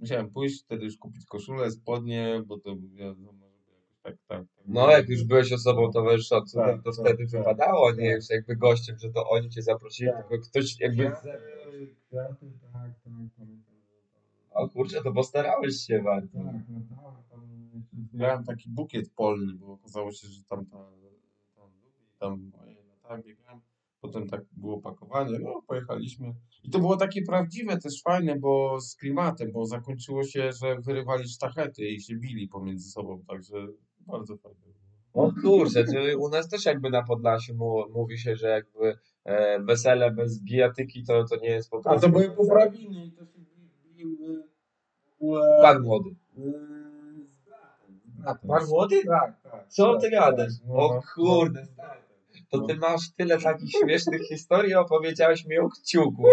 musiałem 0.00 0.30
pójść, 0.30 0.64
wtedy 0.64 0.84
już 0.84 0.96
kupić 0.96 1.26
koszulę, 1.26 1.70
spodnie, 1.70 2.42
bo 2.46 2.58
to 2.58 2.76
wiadomo, 2.94 3.43
tak, 4.04 4.14
tak. 4.28 4.38
tak 4.38 4.64
No, 4.66 4.90
jak 4.90 5.08
już 5.08 5.24
byłeś 5.24 5.52
osobą 5.52 5.92
towarzyszącą, 5.92 6.60
Tak, 6.60 6.82
to, 6.82 6.82
to 6.92 6.96
tak, 6.96 7.06
wtedy 7.06 7.30
tak, 7.30 7.40
wypadało, 7.40 7.90
nie 7.90 7.96
tak. 7.96 8.16
już 8.16 8.30
jakby 8.30 8.56
gościem, 8.56 8.98
że 8.98 9.10
to 9.10 9.28
oni 9.30 9.50
cię 9.50 9.62
zaprosili, 9.62 10.10
Tak. 10.10 10.28
tylko 10.28 10.44
ktoś 10.44 10.80
jakby... 10.80 11.04
Tak, 11.04 11.22
tak, 11.22 12.38
O 14.50 14.68
kurczę, 14.68 15.02
to 15.02 15.12
postarałeś 15.12 15.76
się 15.76 16.02
bardzo. 16.02 16.38
tak, 16.38 16.54
jeszcze 17.74 17.96
zbierałem 17.96 18.44
taki 18.44 18.70
bukiet 18.70 19.10
polny, 19.16 19.54
bo 19.54 19.72
okazało 19.72 20.12
się, 20.12 20.28
że 20.28 20.42
tam 20.48 20.66
ta, 20.66 20.78
tam 21.56 21.70
lubi, 21.82 22.06
tam, 22.18 22.52
latałem, 23.02 23.22
biegałem, 23.22 23.60
potem 24.00 24.28
tak 24.28 24.44
było 24.52 24.80
pakowanie, 24.80 25.38
no, 25.38 25.62
pojechaliśmy. 25.66 26.34
I 26.62 26.70
to 26.70 26.78
było 26.78 26.96
takie 26.96 27.22
prawdziwe, 27.22 27.78
też 27.78 28.02
fajne, 28.02 28.38
bo 28.38 28.80
z 28.80 28.96
klimatem, 28.96 29.52
bo 29.52 29.66
zakończyło 29.66 30.24
się, 30.24 30.52
że 30.52 30.76
wyrywali 30.80 31.28
sztachety 31.28 31.86
i 31.88 32.00
się 32.00 32.16
bili 32.16 32.48
pomiędzy 32.48 32.90
sobą, 32.90 33.22
także 33.28 33.66
bardzo 34.06 34.36
było. 34.36 34.54
O 35.14 35.32
kurczę, 35.42 35.84
czyli 35.84 36.16
u 36.16 36.28
nas 36.28 36.48
też 36.48 36.64
jakby 36.64 36.90
na 36.90 37.02
Podlasiu 37.02 37.54
mu, 37.54 37.84
mówi 37.94 38.18
się, 38.18 38.36
że 38.36 38.48
jakby 38.48 38.96
e, 39.24 39.60
wesele 39.60 40.10
bez 40.10 40.42
bijatyki 40.42 41.04
to, 41.04 41.24
to 41.24 41.36
nie 41.36 41.48
jest 41.48 41.70
po 41.70 41.78
A 41.78 41.80
prostu... 41.82 42.00
to 42.00 42.08
były 42.12 42.30
poprawiny 42.30 43.06
i 43.06 43.12
to 43.12 43.24
się 43.26 43.38
biły 43.94 44.44
Pan 45.62 45.82
młody. 45.82 46.10
bratem. 48.18 48.48
Pan 48.48 48.66
młody? 48.68 49.04
Tak, 49.04 49.42
tak. 49.42 49.68
Co 49.68 49.98
ty 49.98 50.10
tak. 50.10 50.20
gadasz? 50.20 50.52
No, 50.66 50.74
O 50.74 50.94
no. 50.94 51.00
kurde. 51.14 51.66
To 52.50 52.60
ty 52.60 52.76
masz 52.76 53.10
tyle 53.16 53.38
takich 53.38 53.70
śmiesznych 53.70 54.22
historii, 54.22 54.74
opowiedziałeś 54.74 55.46
mi 55.46 55.58
o 55.58 55.68
kciuku. 55.68 56.24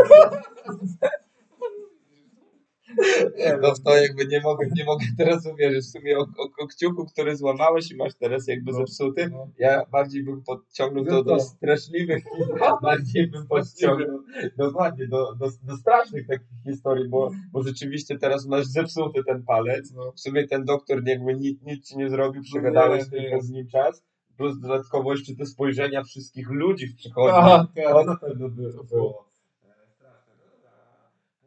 No 3.62 3.76
w 3.76 3.80
to 3.84 3.98
jakby 3.98 4.26
nie 4.28 4.42
mogę, 4.42 4.68
nie 4.76 4.86
mogę 4.86 5.06
teraz 5.18 5.46
uwierzyć. 5.46 5.86
W 5.86 5.92
sumie 5.92 6.18
o, 6.18 6.22
o, 6.22 6.64
o 6.64 6.68
kciuku, 6.68 7.06
który 7.06 7.36
złamałeś 7.36 7.92
i 7.92 7.96
masz 7.96 8.16
teraz 8.16 8.48
jakby 8.48 8.72
No, 8.72 8.78
zepsuty. 8.78 9.30
no. 9.30 9.48
Ja 9.60 9.86
bardziej 9.92 10.24
bym 10.24 10.44
podciągnął 10.44 11.06
to 11.06 11.12
No 11.12 11.24
do 11.24 11.40
straszliwych 11.40 12.24
historii, 12.24 12.64
bardziej 12.82 13.28
bym 13.28 13.48
podciągnął 13.48 14.20
dokładnie 14.58 15.08
do, 15.08 15.36
do, 15.36 15.50
do 15.64 15.78
strasznych 15.78 16.28
takich 16.28 16.48
historii, 16.64 17.10
bo, 17.10 17.32
bo 17.52 17.64
rzeczywiście 17.64 18.18
teraz 18.20 18.46
masz 18.48 18.66
zepsuty 18.66 19.24
ten 19.24 19.44
palec. 19.44 19.92
No. 19.94 20.12
W 20.12 20.20
sumie 20.20 20.48
ten 20.48 20.66
doktor 20.66 21.08
jakby 21.08 21.36
nic, 21.36 21.62
nic 21.62 21.88
ci 21.88 21.98
nie 21.98 22.10
zrobił, 22.10 22.42
przegadałeś 22.44 23.10
tylko 23.10 23.42
z 23.42 23.50
nim 23.50 23.68
czas. 23.68 24.04
Plus 24.38 24.60
dodatkowo 24.60 25.12
jeszcze 25.12 25.36
te 25.36 25.46
spojrzenia 25.46 26.04
wszystkich 26.04 26.50
ludzi 26.50 26.88
w 26.88 26.96
przychodni. 26.96 27.32
Tak, 27.42 27.68
tak. 27.76 27.94
To 27.94 28.04
na 28.04 28.16
pewno 28.16 28.50
było. 28.50 28.70
e. 28.92 29.32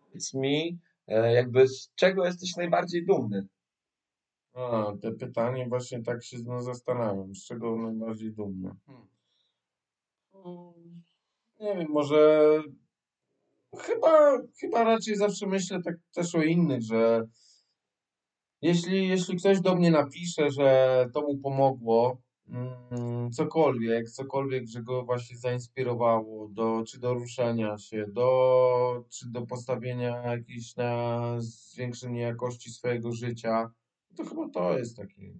Powiedz 0.08 0.34
mi, 0.34 0.78
jakby 1.06 1.68
z 1.68 1.90
czego 1.94 2.26
jesteś 2.26 2.56
najbardziej 2.56 3.06
dumny? 3.06 3.46
A, 4.54 4.92
te 5.02 5.12
pytanie 5.12 5.68
właśnie 5.68 6.02
tak 6.02 6.24
się 6.24 6.36
no, 6.44 6.62
zastanawiam, 6.62 7.34
z 7.34 7.44
czego 7.44 7.76
najbardziej 7.76 8.32
dumny. 8.32 8.70
Hmm. 8.86 9.06
Mm, 10.34 11.02
Nie 11.60 11.76
wiem, 11.76 11.88
może 11.90 12.50
chyba, 13.78 14.38
chyba 14.60 14.84
raczej 14.84 15.16
zawsze 15.16 15.46
myślę 15.46 15.82
tak 15.82 15.94
też 16.14 16.34
o 16.34 16.42
innych, 16.42 16.82
że 16.82 17.26
jeśli, 18.62 19.08
jeśli 19.08 19.36
ktoś 19.36 19.60
do 19.60 19.74
mnie 19.74 19.90
napisze, 19.90 20.50
że 20.50 21.06
to 21.14 21.22
mu 21.22 21.38
pomogło, 21.38 22.18
cokolwiek, 23.32 24.10
cokolwiek, 24.10 24.66
że 24.66 24.82
go 24.82 25.04
właśnie 25.04 25.36
zainspirowało 25.36 26.48
do, 26.48 26.84
czy 26.86 27.00
do 27.00 27.14
ruszenia 27.14 27.78
się, 27.78 28.06
do, 28.08 29.04
czy 29.08 29.30
do 29.30 29.46
postawienia 29.46 30.22
jakiejś 30.22 30.76
na 30.76 31.20
zwiększenie 31.38 32.20
jakości 32.20 32.70
swojego 32.70 33.12
życia, 33.12 33.70
to 34.16 34.24
chyba 34.24 34.48
to 34.48 34.78
jest 34.78 34.96
taki. 34.96 35.34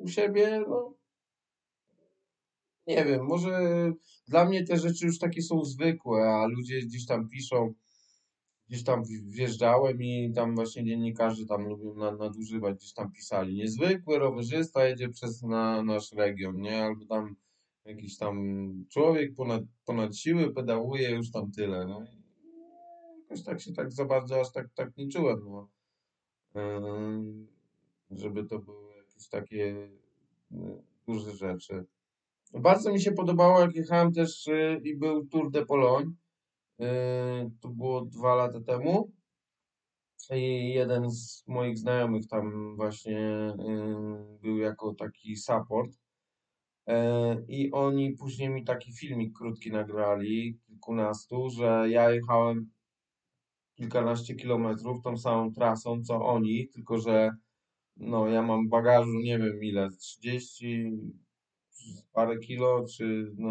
U 0.00 0.08
siebie, 0.08 0.64
no. 0.68 0.94
Nie 2.86 3.04
wiem, 3.04 3.24
może 3.24 3.58
dla 4.28 4.44
mnie 4.44 4.64
te 4.66 4.76
rzeczy 4.76 5.06
już 5.06 5.18
takie 5.18 5.42
są 5.42 5.64
zwykłe, 5.64 6.22
a 6.22 6.46
ludzie 6.46 6.80
gdzieś 6.80 7.06
tam 7.06 7.28
piszą, 7.28 7.74
gdzieś 8.72 8.84
tam 8.84 9.02
wjeżdżałem 9.24 10.02
i 10.02 10.32
tam 10.34 10.54
właśnie 10.54 10.84
dziennikarze 10.84 11.46
tam 11.46 11.68
lubią 11.68 11.94
na- 11.94 12.16
nadużywać, 12.16 12.76
gdzieś 12.76 12.92
tam 12.92 13.12
pisali. 13.12 13.56
Niezwykły 13.56 14.18
rowerzysta 14.18 14.86
jedzie 14.86 15.08
przez 15.08 15.42
na, 15.42 15.82
nasz 15.82 16.12
region, 16.12 16.60
nie? 16.60 16.84
Albo 16.84 17.06
tam 17.06 17.36
jakiś 17.84 18.16
tam 18.18 18.36
człowiek 18.88 19.34
ponad, 19.34 19.62
ponad 19.84 20.16
siły 20.16 20.54
pedałuje, 20.54 21.10
już 21.10 21.30
tam 21.30 21.50
tyle, 21.50 21.86
no. 21.86 22.04
I 23.16 23.20
jakoś 23.20 23.44
tak 23.44 23.60
się 23.60 23.72
tak 23.72 23.92
za 23.92 24.04
bardzo 24.04 24.40
aż 24.40 24.52
tak, 24.52 24.68
tak 24.74 24.96
nie 24.96 25.08
czułem, 25.08 25.40
no. 25.44 25.68
Żeby 28.10 28.44
to 28.44 28.58
były 28.58 28.96
jakieś 28.96 29.28
takie 29.28 29.88
y, 30.52 30.82
duże 31.06 31.32
rzeczy. 31.32 31.84
Bardzo 32.54 32.92
mi 32.92 33.00
się 33.00 33.12
podobało, 33.12 33.60
jak 33.60 33.74
jechałem 33.74 34.12
też 34.12 34.46
y, 34.46 34.80
i 34.84 34.96
był 34.96 35.26
Tour 35.26 35.50
de 35.50 35.66
Pologne. 35.66 36.12
Y, 36.82 37.50
to 37.60 37.68
było 37.68 38.04
dwa 38.04 38.34
lata 38.34 38.60
temu. 38.60 39.12
I 40.30 40.72
jeden 40.74 41.10
z 41.10 41.44
moich 41.46 41.78
znajomych 41.78 42.26
tam 42.28 42.76
właśnie 42.76 43.20
y, 43.52 44.38
był 44.42 44.58
jako 44.58 44.94
taki 44.94 45.36
support. 45.36 45.90
E, 46.86 47.36
I 47.48 47.72
oni 47.72 48.12
później 48.12 48.50
mi 48.50 48.64
taki 48.64 48.92
filmik 48.92 49.38
krótki 49.38 49.72
nagrali, 49.72 50.58
kilkunastu, 50.66 51.50
że 51.50 51.86
ja 51.88 52.10
jechałem 52.10 52.70
kilkanaście 53.74 54.34
kilometrów 54.34 55.02
tą 55.02 55.16
samą 55.16 55.52
trasą, 55.52 56.02
co 56.04 56.26
oni, 56.26 56.68
tylko 56.68 56.98
że 56.98 57.30
no 57.96 58.28
ja 58.28 58.42
mam 58.42 58.68
bagażu 58.68 59.18
nie 59.22 59.38
wiem 59.38 59.62
ile, 59.62 59.90
30 59.90 60.92
parę 62.12 62.38
kilo, 62.38 62.84
czy 62.96 63.32
no 63.36 63.50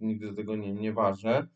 nigdy 0.00 0.34
tego 0.34 0.56
nie, 0.56 0.72
nie 0.72 0.92
ważę. 0.92 1.48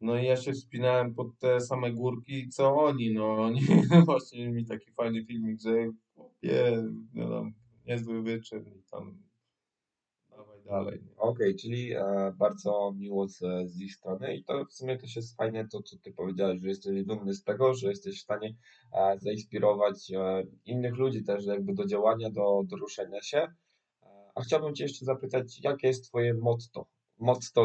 No 0.00 0.18
i 0.18 0.24
ja 0.24 0.36
się 0.36 0.52
wspinałem 0.52 1.14
pod 1.14 1.38
te 1.38 1.60
same 1.60 1.92
górki, 1.92 2.48
co 2.48 2.76
oni, 2.76 3.14
no 3.14 3.34
oni 3.34 3.60
właśnie 4.06 4.48
mi 4.48 4.66
taki 4.66 4.90
fajny 4.92 5.24
filmik, 5.24 5.60
że 5.60 5.70
chłopie, 6.14 6.84
no 7.14 7.28
tam 7.30 7.52
niezły 7.86 8.22
wyczyn 8.22 8.64
i 8.66 8.82
tam 8.90 9.22
dawaj 10.30 10.62
dalej. 10.62 11.02
Okej, 11.16 11.56
czyli 11.56 11.92
e, 11.92 12.32
bardzo 12.36 12.92
miło 12.96 13.28
z, 13.28 13.38
z 13.66 13.80
ich 13.80 13.94
strony 13.94 14.36
i 14.36 14.44
to 14.44 14.64
w 14.64 14.72
sumie 14.72 14.98
też 14.98 15.16
jest 15.16 15.36
fajne 15.36 15.68
to, 15.68 15.82
co 15.82 15.96
ty 15.98 16.12
powiedziałeś, 16.12 16.60
że 16.60 16.68
jesteś 16.68 17.04
dumny 17.04 17.34
z 17.34 17.44
tego, 17.44 17.74
że 17.74 17.88
jesteś 17.88 18.18
w 18.18 18.22
stanie 18.22 18.54
e, 18.92 19.18
zainspirować 19.18 20.10
e, 20.10 20.46
innych 20.64 20.96
ludzi 20.96 21.24
też 21.24 21.46
jakby 21.46 21.74
do 21.74 21.86
działania, 21.86 22.30
do, 22.30 22.62
do 22.66 22.76
ruszenia 22.76 23.22
się. 23.22 23.38
E, 23.38 24.30
A 24.34 24.42
chciałbym 24.42 24.74
cię 24.74 24.84
jeszcze 24.84 25.04
zapytać, 25.04 25.60
jakie 25.64 25.86
jest 25.86 26.04
twoje 26.04 26.34
motto? 26.34 26.86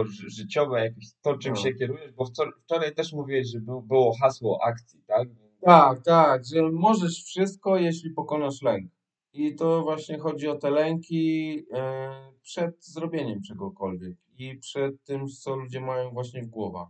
Ży- 0.06 0.30
życiowe, 0.30 0.80
jakieś 0.86 1.06
to, 1.22 1.38
czym 1.38 1.54
No. 1.54 1.60
się 1.60 1.74
kierujesz, 1.74 2.12
bo 2.12 2.24
wczor- 2.26 2.51
wczoraj 2.64 2.95
też 2.95 3.14
mówiłeś, 3.14 3.47
że 3.47 3.60
był, 3.60 3.82
było 3.82 4.16
hasło 4.22 4.60
akcji, 4.64 4.99
tak? 5.08 5.28
Tak, 5.62 6.04
tak, 6.04 6.45
że 6.45 6.62
możesz 6.72 7.24
wszystko, 7.24 7.78
jeśli 7.78 8.10
pokonasz 8.10 8.62
lęk. 8.62 8.91
I 9.34 9.56
to 9.56 9.82
właśnie 9.82 10.18
chodzi 10.20 10.47
o 10.47 10.56
te 10.56 10.70
lęki 10.70 11.56
e, 11.74 12.12
przed 12.41 12.86
zrobieniem 12.86 13.41
czegokolwiek 13.41 14.18
i 14.38 14.58
przed 14.58 15.04
tym, 15.04 15.28
co 15.28 15.56
ludzie 15.56 15.82
mają 15.82 16.12
właśnie 16.12 16.43
w 16.43 16.47
głowach. 16.47 16.88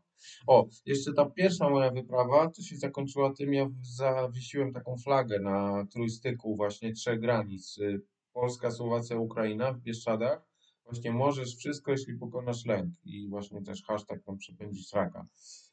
O, 0.48 0.68
jeszcze 0.86 1.14
ta 1.14 1.26
pierwsza 1.26 1.70
moja 1.70 1.92
wyprawa, 1.92 2.50
to 2.50 2.62
się 2.62 2.78
zakończyła 2.78 3.34
tym, 3.34 3.54
ja 3.54 3.70
zawiesiłem 3.82 4.74
taką 4.74 4.98
flagę 4.98 5.40
na 5.40 5.86
trójstyku 5.94 6.56
właśnie 6.56 6.94
trzech 6.94 7.20
granic. 7.20 7.78
y, 7.78 8.02
Polska, 8.34 8.72
Słowacja, 8.72 9.18
Ukraina 9.18 9.74
w 9.74 9.80
Bieszczadach. 9.80 10.53
Właśnie 10.86 11.12
możesz 11.12 11.56
wszystko, 11.56 11.92
jeśli 11.92 12.14
pokonasz 12.18 12.66
lęk. 12.66 12.94
I 13.06 13.30
właśnie 13.30 13.62
też 13.62 13.84
hashtag 13.84 14.24
tam 14.24 14.38
przepędzić 14.38 14.94
raka. 14.94 15.26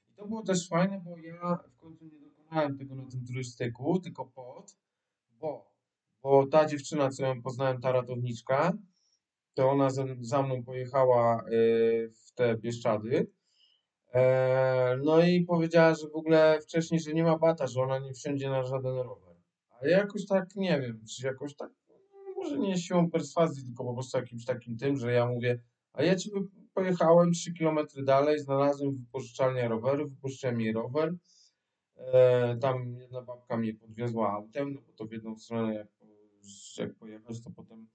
I 0.08 0.14
to 0.14 0.26
było 0.26 0.42
też 0.42 0.68
fajne, 0.68 1.00
bo 1.00 1.18
ja 1.18 1.58
w 1.72 1.76
końcu 1.76 2.04
nie 2.04 2.20
dokonałem 2.20 2.78
tego 2.78 2.94
na 2.94 3.06
tym 3.06 3.26
turystyku, 3.26 4.00
tylko 4.00 4.26
pod, 4.26 4.76
bo, 5.40 5.70
bo 6.22 6.46
ta 6.46 6.66
dziewczyna, 6.66 7.10
co 7.10 7.26
ją 7.26 7.42
poznałem, 7.42 7.80
ta 7.80 7.92
ratowniczka, 7.92 8.72
to 9.54 9.70
ona 9.70 9.88
za 10.20 10.42
mną 10.42 10.62
pojechała 10.62 11.44
y, 11.52 12.12
w 12.26 12.32
te 12.32 12.56
Bieszczady. 12.56 13.30
E, 14.14 14.98
no 15.04 15.22
i 15.22 15.44
powiedziała, 15.44 15.94
że 15.94 16.08
w 16.08 16.16
ogóle 16.16 16.60
wcześniej, 16.60 17.00
że 17.00 17.12
nie 17.12 17.24
ma 17.24 17.38
bata, 17.38 17.66
że 17.66 17.82
ona 17.82 17.98
nie 17.98 18.12
wsiądzie 18.12 18.50
na 18.50 18.62
żaden 18.62 18.96
rower. 18.96 19.36
Ale 19.80 19.90
jakoś 19.90 20.26
tak, 20.26 20.56
nie 20.56 20.80
wiem, 20.80 21.04
czy 21.04 21.26
jakoś 21.26 21.56
tak, 21.56 21.70
może 22.50 22.68
nie 22.68 22.78
siłą 22.78 23.10
perswazji, 23.10 23.64
tylko 23.64 23.84
po 23.84 23.94
prostu 23.94 24.18
jakimś 24.18 24.44
takim 24.44 24.76
tym, 24.76 24.96
że 24.96 25.12
ja 25.12 25.26
mówię, 25.26 25.60
a 25.92 26.02
ja 26.02 26.16
ci 26.16 26.30
wy- 26.30 26.48
pojechałem 26.74 27.32
3 27.32 27.52
km 27.52 27.78
dalej, 28.04 28.38
znalazłem 28.38 28.96
wypożyczalnię 28.96 29.68
roweru, 29.68 30.08
wypożyczyłem 30.08 30.60
jej 30.60 30.72
rower. 30.72 31.14
E, 31.96 32.56
tam 32.56 32.96
jedna 32.96 33.22
babka 33.22 33.56
mnie 33.56 33.74
podwiozła 33.74 34.32
autem, 34.32 34.72
no 34.74 34.80
bo 34.86 34.92
to 34.92 35.04
w 35.06 35.12
jedną 35.12 35.36
stronę 35.36 35.74
jak, 35.74 35.88
jak 36.78 36.94
pojechać, 36.94 37.42
to 37.44 37.50
potem 37.50 37.88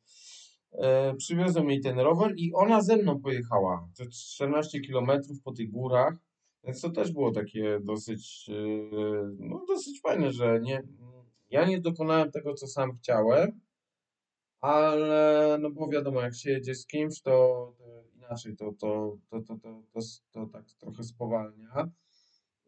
e, 0.72 1.16
przywiozłem 1.16 1.70
jej 1.70 1.82
ten 1.82 2.00
rower 2.00 2.34
i 2.38 2.54
ona 2.54 2.82
ze 2.82 2.98
mną 2.98 3.22
pojechała. 3.22 3.90
To 3.98 4.04
14 4.12 4.80
km 4.82 5.22
po 5.44 5.52
tych 5.52 5.72
górach, 5.72 6.16
więc 6.64 6.82
to 6.82 6.90
też 6.90 7.12
było 7.12 7.32
takie 7.32 7.80
dosyć, 7.84 8.50
e, 8.50 8.54
no 9.40 9.66
dosyć 9.68 10.02
fajne, 10.02 10.32
że 10.34 10.60
nie, 10.62 10.84
ja 11.50 11.66
nie 11.66 11.82
dokonałem 11.82 12.32
tego, 12.32 12.54
co 12.54 12.68
sam 12.68 12.98
chciałem, 12.98 13.60
ale 14.66 15.58
no 15.62 15.72
bo 15.72 15.88
wiadomo, 15.88 16.22
jak 16.22 16.36
się 16.36 16.52
jedzie 16.52 16.76
z 16.76 16.88
kimś, 16.88 17.22
to, 17.22 17.74
inaczej 18.16 18.56
to, 18.56 18.74
to, 18.80 19.18
to, 19.30 19.42
to, 19.42 19.58
to, 19.58 19.84
to, 19.94 20.00
to 20.32 20.46
tak 20.46 20.66
trochę 20.80 21.04
spowalnia. 21.04 21.90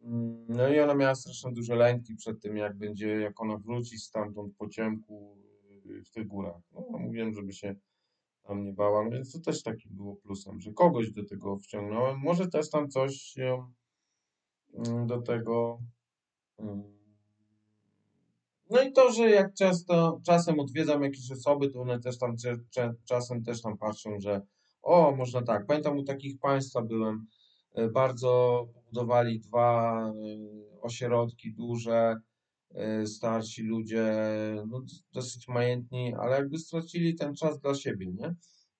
Mm, 0.00 0.46
No 0.48 0.68
i 0.68 0.80
ona 0.80 0.94
miała 0.94 1.14
strasznie 1.14 1.52
duże 1.52 1.74
lęki 1.74 2.14
przed 2.16 2.42
tym, 2.42 2.56
jak 2.56 2.76
będzie, 2.76 3.08
jak 3.08 3.40
ona 3.40 3.56
wróci 3.56 3.98
stamtąd 3.98 4.56
po 4.56 4.68
ciemku 4.68 5.38
y, 5.86 6.02
w 6.04 6.10
tych 6.10 6.26
górach. 6.26 6.62
No, 6.72 6.98
mówiłem, 6.98 7.34
żeby 7.34 7.52
się 7.52 7.74
tam 8.42 8.64
nie 8.64 8.72
bała, 8.72 9.04
no 9.04 9.10
więc 9.10 9.32
to 9.32 9.40
też 9.40 9.62
taki 9.62 9.88
było 9.90 10.16
plusem, 10.16 10.60
że 10.60 10.72
kogoś 10.72 11.10
do 11.12 11.24
tego 11.24 11.58
wciągnąłem. 11.58 12.18
Może 12.18 12.46
też 12.46 12.70
tam 12.70 12.88
coś 12.88 13.34
mm, 14.74 15.06
do 15.06 15.22
tego. 15.22 15.78
No 18.70 18.82
i 18.82 18.92
to, 18.92 19.12
że 19.12 19.30
jak 19.30 19.54
często 19.54 20.20
czasem 20.26 20.60
odwiedzam 20.60 21.02
jakieś 21.02 21.32
osoby, 21.32 21.70
to 21.70 21.80
one 21.80 22.00
też 22.00 22.18
tam 22.18 22.34
czasem 23.04 23.44
też 23.44 23.62
tam 23.62 23.78
patrzą, 23.78 24.20
że 24.20 24.42
o, 24.82 25.16
można 25.16 25.42
tak. 25.42 25.66
Pamiętam 25.66 25.98
u 25.98 26.04
takich 26.04 26.38
państwa 26.38 26.82
byłem, 26.82 27.26
e, 27.74 27.88
bardzo 27.88 28.66
pobudowali 28.74 29.40
dwa 29.40 30.02
e, 30.08 30.12
ośrodki 30.80 31.54
duże, 31.54 32.16
e, 32.74 33.06
starsi 33.06 33.62
ludzie, 33.62 34.14
no, 34.66 34.82
dosyć 35.12 35.48
majętni, 35.48 36.14
ale 36.14 36.36
jakby 36.36 36.58
stracili 36.58 37.14
ten 37.14 37.34
czas 37.34 37.60
dla 37.60 37.74
siebie, 37.74 38.06
nie? 38.06 38.34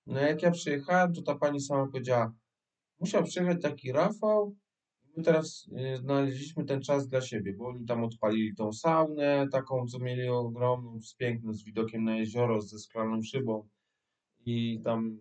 No 0.05 0.19
jak 0.19 0.41
ja 0.41 0.51
przyjechałem, 0.51 1.13
to 1.13 1.21
ta 1.21 1.35
pani 1.35 1.61
sama 1.61 1.87
powiedziała, 1.87 2.33
musiał 2.99 3.23
przyjechać 3.23 3.61
taki 3.61 3.91
Rafał, 3.91 4.55
My 5.17 5.23
teraz 5.23 5.69
y, 5.93 5.97
znaleźliśmy 5.97 6.65
ten 6.65 6.81
czas 6.81 7.07
dla 7.07 7.21
siebie, 7.21 7.53
bo 7.53 7.67
oni 7.67 7.85
tam 7.85 8.03
odpalili 8.03 8.55
tą 8.55 8.73
saunę, 8.73 9.47
taką, 9.51 9.87
co 9.87 9.99
mieli 9.99 10.27
ogromną, 10.27 11.01
z 11.01 11.15
pięknym, 11.15 11.53
z 11.53 11.63
widokiem 11.63 12.03
na 12.03 12.17
jezioro, 12.17 12.61
ze 12.61 12.79
szklaną 12.79 13.21
szybą 13.21 13.67
i 14.45 14.81
tam 14.83 15.19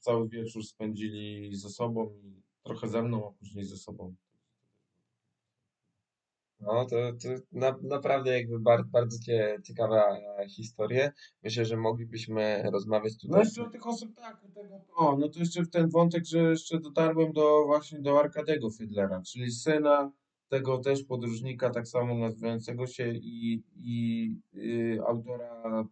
cały 0.00 0.28
wieczór 0.28 0.64
spędzili 0.64 1.56
ze 1.56 1.68
sobą 1.68 2.14
i 2.24 2.42
trochę 2.62 2.88
ze 2.88 3.02
mną, 3.02 3.28
a 3.28 3.32
później 3.38 3.64
ze 3.64 3.76
sobą. 3.76 4.14
No, 6.60 6.84
to, 6.84 6.96
to 6.96 7.28
na, 7.52 7.76
naprawdę 7.82 8.38
jakby 8.38 8.60
bar, 8.60 8.84
bardzo 8.86 9.18
cie, 9.18 9.58
ciekawa 9.64 10.18
e, 10.18 10.48
historia. 10.48 11.10
Myślę, 11.42 11.64
że 11.64 11.76
moglibyśmy 11.76 12.62
rozmawiać 12.72 13.12
No 13.12 13.28
tutaj. 13.28 13.40
jeszcze 13.44 13.62
o 13.62 13.70
tych 13.70 13.86
osób, 13.86 14.14
tak, 14.14 14.40
tego, 14.54 14.80
o, 14.96 15.16
no 15.16 15.28
to 15.28 15.38
jeszcze 15.38 15.62
w 15.62 15.70
ten 15.70 15.88
wątek, 15.88 16.24
że 16.24 16.38
jeszcze 16.38 16.80
dotarłem 16.80 17.32
do 17.32 17.64
właśnie 17.66 18.00
do 18.00 18.20
Arkadego 18.20 18.70
Fidlera, 18.70 19.22
czyli 19.22 19.52
syna 19.52 20.12
tego 20.48 20.78
też 20.78 21.04
podróżnika, 21.04 21.70
tak 21.70 21.88
samo 21.88 22.18
nazywającego 22.18 22.86
się 22.86 23.12
i, 23.12 23.62
i 23.76 24.30
y, 24.56 24.98
autora 25.06 25.88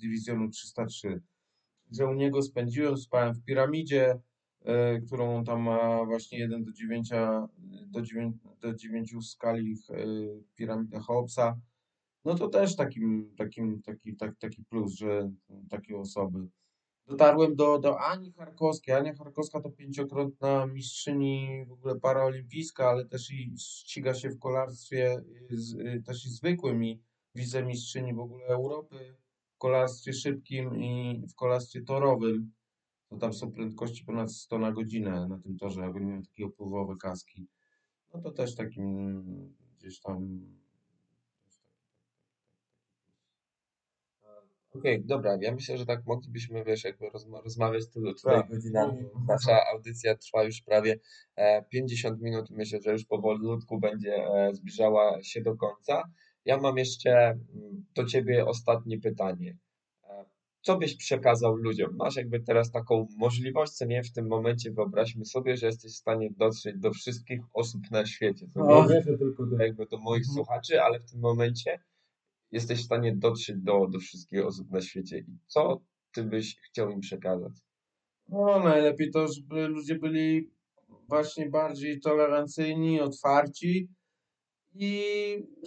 Dywizjonu 0.00 0.48
303. 0.50 1.22
Że 1.92 2.06
u 2.06 2.14
niego 2.14 2.42
spędziłem, 2.42 2.96
spałem 2.96 3.34
w 3.34 3.44
piramidzie, 3.44 4.20
którą 5.06 5.36
on 5.36 5.44
tam 5.44 5.62
ma 5.62 6.04
właśnie 6.04 6.38
1 6.38 6.64
do 6.64 6.72
9, 6.72 7.10
do 7.86 8.02
9, 8.02 8.36
do 8.60 8.74
9 8.74 9.14
w 9.14 9.24
skali 9.24 9.76
e, 9.90 9.94
piramidę 10.54 11.00
Cheopsa. 11.06 11.56
No 12.24 12.34
to 12.34 12.48
też 12.48 12.76
takim, 12.76 13.34
takim, 13.36 13.82
taki, 13.82 14.16
tak, 14.16 14.38
taki 14.38 14.64
plus, 14.64 14.92
że 14.92 15.30
takie 15.70 15.98
osoby. 15.98 16.48
Dotarłem 17.06 17.56
do, 17.56 17.78
do 17.78 18.00
Ani 18.00 18.32
Charkowskiej. 18.32 18.94
Ania 18.94 19.14
Charkowska 19.14 19.60
to 19.60 19.70
pięciokrotna 19.70 20.66
mistrzyni 20.66 21.64
w 21.68 21.72
ogóle 21.72 22.00
paraolimpijska, 22.00 22.88
ale 22.88 23.04
też 23.06 23.30
i 23.30 23.54
ściga 23.58 24.14
się 24.14 24.30
w 24.30 24.38
kolarstwie 24.38 25.22
z, 25.50 25.76
też 26.06 26.26
i 26.26 26.28
zwykłym 26.28 26.84
i 26.84 27.00
wicemistrzyni 27.34 28.14
w 28.14 28.18
ogóle 28.18 28.46
Europy 28.46 29.16
w 29.54 29.58
kolarstwie 29.58 30.12
szybkim 30.12 30.76
i 30.76 31.22
w 31.30 31.34
kolarstwie 31.34 31.82
torowym. 31.82 32.52
To 33.08 33.16
tam 33.16 33.32
są 33.32 33.52
prędkości 33.52 34.04
ponad 34.04 34.32
100 34.32 34.58
na 34.58 34.72
godzinę 34.72 35.26
na 35.28 35.38
tym 35.38 35.56
torze, 35.56 35.80
jakby 35.80 36.00
miałem 36.00 36.22
takie 36.22 36.44
opływowe 36.46 36.96
kaski. 36.96 37.46
No 38.14 38.20
to 38.20 38.30
też 38.30 38.54
takim 38.54 39.24
gdzieś 39.78 40.00
tam 40.00 40.40
Okej, 44.74 45.04
dobra, 45.04 45.38
ja 45.40 45.54
myślę, 45.54 45.78
że 45.78 45.86
tak 45.86 46.06
moglibyśmy, 46.06 46.64
wiesz, 46.64 46.84
jakby 46.84 47.10
rozma 47.10 47.40
rozmawiać 47.40 47.84
tu, 47.90 48.00
tutaj 48.00 48.34
Tak. 48.34 48.50
godzinami. 48.50 49.04
Nasza 49.28 49.66
audycja 49.72 50.16
trwa 50.16 50.44
już 50.44 50.62
prawie 50.62 50.98
e, 51.36 51.62
50 51.62 52.20
minut. 52.20 52.50
Myślę, 52.50 52.80
że 52.82 52.92
już 52.92 53.04
powolutku 53.04 53.80
będzie 53.80 54.14
e, 54.14 54.54
zbliżała 54.54 55.22
się 55.22 55.40
do 55.40 55.56
końca. 55.56 56.02
Ja 56.44 56.56
mam 56.56 56.76
jeszcze 56.76 57.10
mm, 57.10 57.84
do 57.94 58.04
ciebie 58.04 58.46
ostatnie 58.46 59.00
pytanie. 59.00 59.56
Co 60.68 60.78
byś 60.78 60.96
przekazał 60.96 61.56
ludziom? 61.56 61.96
Masz 61.96 62.16
jakby 62.16 62.40
teraz 62.40 62.70
taką 62.70 63.06
możliwość, 63.16 63.72
co 63.72 63.84
nie 63.84 64.02
w 64.02 64.12
tym 64.12 64.26
momencie 64.26 64.70
wyobraźmy 64.70 65.24
sobie, 65.24 65.56
że 65.56 65.66
jesteś 65.66 65.92
w 65.92 65.96
stanie 65.96 66.30
dotrzeć 66.36 66.78
do 66.78 66.90
wszystkich 66.90 67.40
osób 67.54 67.90
na 67.90 68.06
świecie. 68.06 68.46
To 68.54 68.60
O. 68.60 68.82
nie 68.82 68.88
Wierzę 68.94 69.18
tylko 69.18 69.46
do... 69.46 69.56
jakby 69.56 69.86
do 69.86 69.98
moich 69.98 70.22
Mhm. 70.22 70.34
słuchaczy, 70.34 70.82
ale 70.82 71.00
w 71.00 71.10
tym 71.10 71.20
momencie 71.20 71.80
jesteś 72.52 72.80
w 72.80 72.84
stanie 72.84 73.16
dotrzeć 73.16 73.56
do, 73.58 73.86
do 73.86 73.98
wszystkich 73.98 74.46
osób 74.46 74.70
na 74.70 74.80
świecie. 74.80 75.18
I 75.18 75.24
co 75.46 75.80
ty 76.12 76.24
byś 76.24 76.60
chciał 76.60 76.90
im 76.90 77.00
przekazać? 77.00 77.52
No, 78.28 78.60
najlepiej 78.64 79.10
to, 79.10 79.28
żeby 79.28 79.68
ludzie 79.68 79.94
byli 79.94 80.50
właśnie 81.08 81.48
bardziej 81.50 82.00
tolerancyjni, 82.00 83.00
otwarci 83.00 83.88
i 84.80 85.02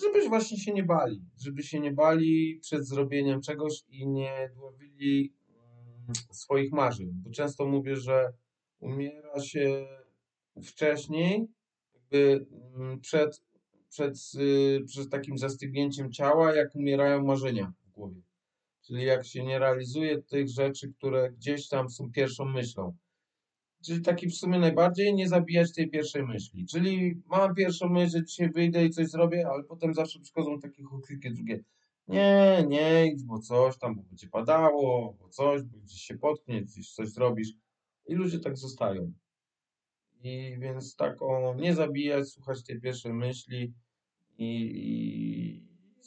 żeby 0.02 0.30
właśnie 0.30 0.58
się 0.58 0.74
nie 0.74 0.84
bali. 0.84 1.22
Żeby 1.38 1.64
się 1.64 1.80
nie 1.80 1.92
bali 1.92 2.60
przed 2.62 2.88
zrobieniem 2.88 3.42
czegoś 3.42 3.84
i 3.90 4.08
nie 4.08 4.52
dławili 4.56 5.34
mm, 5.50 6.14
swoich 6.32 6.72
marzeń. 6.72 7.12
Bo 7.14 7.30
często 7.30 7.66
mówię, 7.66 7.96
że 7.96 8.34
umiera 8.80 9.40
się 9.40 9.88
wcześniej, 10.64 11.48
jakby 11.94 12.46
mm, 12.76 13.00
przed, 13.00 13.44
przed, 13.90 14.16
y, 14.40 14.80
przed 14.88 15.10
takim 15.10 15.38
zastygnięciem 15.38 16.12
ciała, 16.12 16.56
jak 16.56 16.76
umierają 16.76 17.24
marzenia 17.24 17.74
w 17.88 17.92
głowie. 17.92 18.22
Czyli 18.82 19.04
jak 19.04 19.26
się 19.26 19.44
nie 19.44 19.60
realizuje 19.60 20.22
tych 20.22 20.50
rzeczy, 20.50 20.94
które 20.94 21.32
gdzieś 21.32 21.68
tam 21.68 21.90
są 21.90 22.12
pierwszą 22.12 22.46
myślą. 22.46 22.98
Czyli 23.86 24.02
taki 24.02 24.28
w 24.28 24.36
sumie 24.36 24.60
najbardziej 24.60 25.14
nie 25.14 25.28
zabijać 25.28 25.74
tej 25.74 25.90
pierwszej 25.90 26.24
myśli. 26.24 26.66
Czyli 26.66 27.22
mam 27.26 27.56
pierwszą 27.56 27.90
myśl, 27.90 28.12
że 28.18 28.26
dzisiaj 28.26 28.52
wyjdę 28.52 28.86
i 28.86 28.90
coś 28.90 29.08
zrobię, 29.08 29.48
ale 29.48 29.64
potem 29.64 29.94
zawsze 29.94 30.20
przychodzą 30.20 30.60
takie 30.60 30.84
chłopkie 30.84 31.32
drugie. 31.32 31.64
Nie, 32.08 32.66
nie 32.68 33.08
idź, 33.08 33.24
bo 33.24 33.40
coś 33.40 33.78
tam, 33.78 33.96
bo 33.96 34.04
będzie 34.04 34.28
padało, 34.28 35.14
bo 35.20 35.30
coś, 35.30 35.64
bo 35.64 35.78
gdzieś 35.78 36.02
się 36.02 36.18
potknie, 36.18 36.62
gdzieś 36.62 36.92
coś 36.92 37.10
zrobisz. 37.10 37.54
I 38.08 38.16
ludzie 38.16 38.40
tak 38.40 38.58
zostają. 38.58 39.14
I 40.24 40.56
więc 40.60 40.96
tak 40.96 41.22
o 41.22 41.56
nie 41.56 41.76
zabijać, 41.76 42.30
słuchać 42.30 42.64
tej 42.64 42.82
pierwszej 42.82 43.14
myśli 43.14 43.74
i, 44.38 44.72
i 44.76 45.31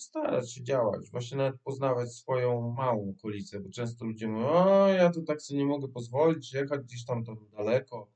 starać 0.01 0.53
się 0.53 0.62
działać. 0.62 1.11
Właśnie 1.11 1.36
nawet 1.36 1.61
poznawać 1.61 2.12
swoją 2.12 2.70
małą 2.70 3.14
okolicę, 3.18 3.61
bo 3.61 3.70
często 3.70 4.05
ludzie 4.05 4.28
mówią, 4.28 4.47
o 4.47 4.88
ja 4.88 5.11
tu 5.11 5.22
tak 5.22 5.42
sobie 5.42 5.61
nie 5.61 5.66
mogę 5.66 5.88
pozwolić 5.88 6.53
jechać 6.53 6.80
gdzieś 6.80 7.05
tam, 7.05 7.24
tam 7.24 7.36
daleko. 7.57 8.11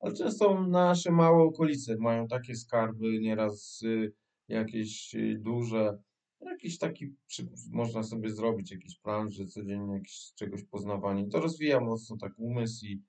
Ale 0.00 0.14
często 0.14 0.66
nasze 0.68 1.10
małe 1.12 1.42
okolice 1.42 1.96
mają 1.96 2.28
takie 2.28 2.54
skarby, 2.54 3.18
nieraz 3.20 3.82
y, 3.82 4.12
jakieś 4.48 5.14
y, 5.14 5.38
duże. 5.40 5.98
Jakiś 6.40 6.78
taki, 6.78 7.14
przy, 7.26 7.48
można 7.70 8.02
sobie 8.02 8.30
zrobić 8.30 8.70
jakiś 8.70 8.98
plan, 8.98 9.30
że 9.30 9.46
codziennie 9.46 9.94
jakieś 9.94 10.32
czegoś 10.34 10.64
poznawanie. 10.64 11.28
To 11.28 11.40
rozwija 11.40 11.80
mocno 11.80 12.16
tak 12.16 12.32
umysł 12.38 12.86
i, 12.86 13.02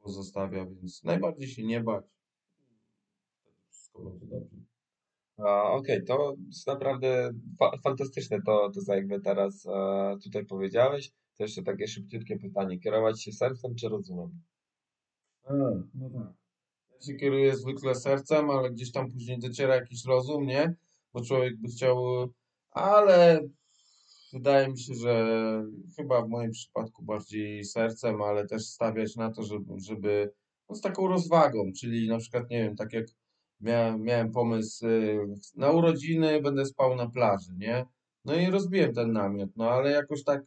pozostawia, 0.00 0.66
więc 0.66 1.04
najbardziej 1.04 1.48
się 1.48 1.64
nie 1.64 1.80
bać. 1.80 2.04
Wszystko 3.70 4.02
będzie 4.02 4.26
dobrze. 4.26 4.55
Okej, 5.38 6.04
to 6.04 6.36
jest 6.46 6.66
naprawdę 6.66 7.30
fa 7.58 7.70
fantastyczne 7.84 8.38
to, 8.46 8.70
to, 8.74 8.80
co 8.80 8.94
jakby 8.94 9.20
teraz 9.20 9.66
e, 9.66 10.16
tutaj 10.24 10.46
powiedziałeś. 10.46 11.10
To 11.36 11.42
jeszcze 11.42 11.62
takie 11.62 11.88
szybciutkie 11.88 12.38
pytanie. 12.38 12.78
Kierować 12.78 13.22
się 13.22 13.32
sercem 13.32 13.74
czy 13.74 13.88
rozumem? 13.88 14.42
A, 15.44 15.52
no 15.94 16.10
tak. 16.10 16.32
Ja 16.94 17.06
się 17.06 17.14
kieruję 17.14 17.56
zwykle 17.56 17.94
sercem, 17.94 18.50
ale 18.50 18.70
gdzieś 18.70 18.92
tam 18.92 19.12
później 19.12 19.38
dociera 19.38 19.74
jakiś 19.74 20.04
rozum, 20.04 20.46
nie? 20.46 20.74
Bo 21.12 21.24
człowiek 21.24 21.56
by 21.56 21.68
chciał, 21.68 22.28
ale 22.70 23.40
wydaje 24.32 24.68
mi 24.68 24.78
się, 24.78 24.94
że 24.94 25.24
chyba 25.96 26.22
w 26.22 26.28
moim 26.28 26.50
przypadku 26.50 27.04
bardziej 27.04 27.64
sercem, 27.64 28.22
ale 28.22 28.46
też 28.46 28.66
stawiać 28.66 29.16
na 29.16 29.32
to, 29.32 29.42
żeby, 29.42 29.74
żeby 29.76 30.32
no 30.68 30.74
z 30.74 30.80
taką 30.80 31.08
rozwagą, 31.08 31.72
czyli 31.80 32.08
na 32.08 32.18
przykład, 32.18 32.50
nie 32.50 32.62
wiem, 32.62 32.76
tak 32.76 32.92
jak 32.92 33.06
miałem, 33.60 34.02
miałem 34.02 34.32
pomysł 34.32 34.86
y, 34.86 35.26
na 35.56 35.70
urodziny, 35.70 36.42
będę 36.42 36.66
spał 36.66 36.96
na 36.96 37.10
plaży, 37.10 37.52
nie? 37.58 37.86
No 38.24 38.34
i 38.34 38.50
rozbiłem 38.50 38.94
ten 38.94 39.12
namiot, 39.12 39.50
no 39.56 39.70
ale 39.70 39.90
jakoś 39.90 40.24
tak 40.24 40.42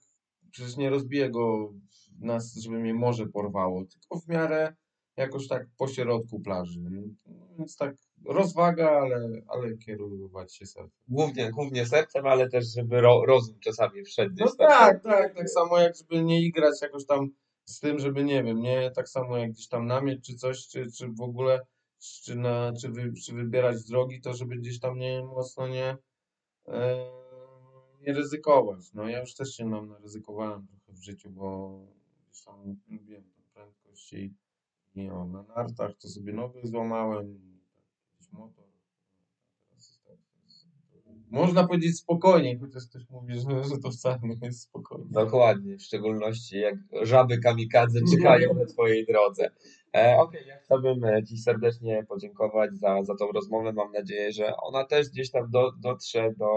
przecież 0.51 0.77
nie 0.77 0.89
rozbiję 0.89 1.29
go 1.29 1.73
nas, 2.19 2.55
żeby 2.55 2.79
mnie 2.79 2.93
morze 2.93 3.25
porwało, 3.27 3.85
tylko 3.85 4.19
w 4.19 4.27
miarę 4.27 4.73
jakoś 5.17 5.47
tak 5.47 5.67
po 5.77 5.87
środku 5.87 6.39
plaży. 6.39 6.79
Więc 7.57 7.77
tak 7.77 7.95
rozwaga, 8.25 8.89
ale, 8.89 9.41
ale 9.47 9.77
kierować 9.77 10.55
się 10.55 10.65
sercem. 10.65 10.91
Głównie, 11.07 11.51
głównie 11.51 11.85
sercem, 11.85 12.25
ale 12.27 12.49
też, 12.49 12.65
żeby 12.75 13.01
ro 13.01 13.25
rozum 13.25 13.59
czasami 13.59 14.03
wszedł 14.03 14.35
No 14.39 14.45
tam. 14.45 14.67
tak, 14.69 15.03
tak, 15.03 15.35
tak 15.35 15.49
samo 15.49 15.77
jak 15.79 15.95
żeby 15.95 16.23
nie 16.23 16.41
igrać 16.41 16.81
jakoś 16.81 17.05
tam 17.05 17.29
z 17.65 17.79
tym, 17.79 17.99
żeby 17.99 18.23
nie 18.23 18.43
wiem, 18.43 18.59
nie, 18.61 18.91
tak 18.95 19.09
samo 19.09 19.37
jak 19.37 19.51
gdzieś 19.51 19.67
tam 19.67 19.85
namieć 19.87 20.27
czy 20.27 20.35
coś, 20.35 20.67
czy, 20.67 20.91
czy 20.91 21.07
w 21.07 21.21
ogóle, 21.21 21.59
czy, 21.99 22.35
na, 22.35 22.73
czy, 22.81 22.89
wy, 22.89 23.13
czy 23.13 23.33
wybierać 23.33 23.83
drogi, 23.83 24.21
to 24.21 24.33
żeby 24.33 24.55
gdzieś 24.55 24.79
tam 24.79 24.97
nie 24.97 25.23
mocno 25.23 25.67
nie, 25.67 25.97
e, 26.67 27.11
nie 28.01 28.13
ryzykować. 28.13 28.93
No 28.93 29.09
ja 29.09 29.19
już 29.19 29.33
też 29.33 29.55
się 29.55 29.65
nam 29.65 29.89
naryzykowałem 29.89 30.67
trochę 30.67 30.93
w 30.93 31.03
życiu, 31.03 31.29
bo 31.29 31.79
gdzieś 32.27 32.43
tam 32.43 32.77
lubiłem 32.87 33.23
tę 33.23 33.41
prędkość 33.53 34.13
i, 34.13 34.33
i 34.95 35.09
o, 35.09 35.25
na 35.25 35.43
nartach 35.43 35.97
to 35.97 36.07
sobie 36.07 36.33
nowy 36.33 36.67
złamałem, 36.67 37.39
tak, 37.75 37.83
jakiś 38.11 38.31
motor. 38.31 38.65
Teraz 39.69 39.87
jest 39.87 40.03
tak, 40.03 40.17
jest, 40.45 40.67
można 41.31 41.67
powiedzieć 41.67 41.97
spokojniej, 41.97 42.59
chociaż 42.59 42.83
ktoś 42.89 43.09
mówi, 43.09 43.33
że, 43.33 43.63
że 43.63 43.77
to 43.83 43.91
wcale 43.91 44.19
nie 44.23 44.47
jest 44.47 44.61
spokojnie. 44.61 45.05
Dokładnie, 45.11 45.77
w 45.77 45.81
szczególności 45.81 46.59
jak 46.59 46.75
żaby 47.01 47.37
kamikadze 47.37 47.99
czekają 48.11 48.53
na 48.53 48.65
Twojej 48.65 49.05
drodze. 49.05 49.51
E, 49.95 50.17
Okej, 50.17 50.47
ja 50.47 50.57
chciałbym 50.57 51.03
e, 51.03 51.23
Ci 51.23 51.37
serdecznie 51.37 52.05
podziękować 52.09 52.71
za, 52.73 53.03
za 53.03 53.15
tą 53.15 53.31
rozmowę. 53.31 53.73
Mam 53.73 53.91
nadzieję, 53.91 54.31
że 54.31 54.57
ona 54.57 54.85
też 54.85 55.09
gdzieś 55.09 55.31
tam 55.31 55.49
do, 55.49 55.71
dotrze 55.79 56.33
do, 56.37 56.49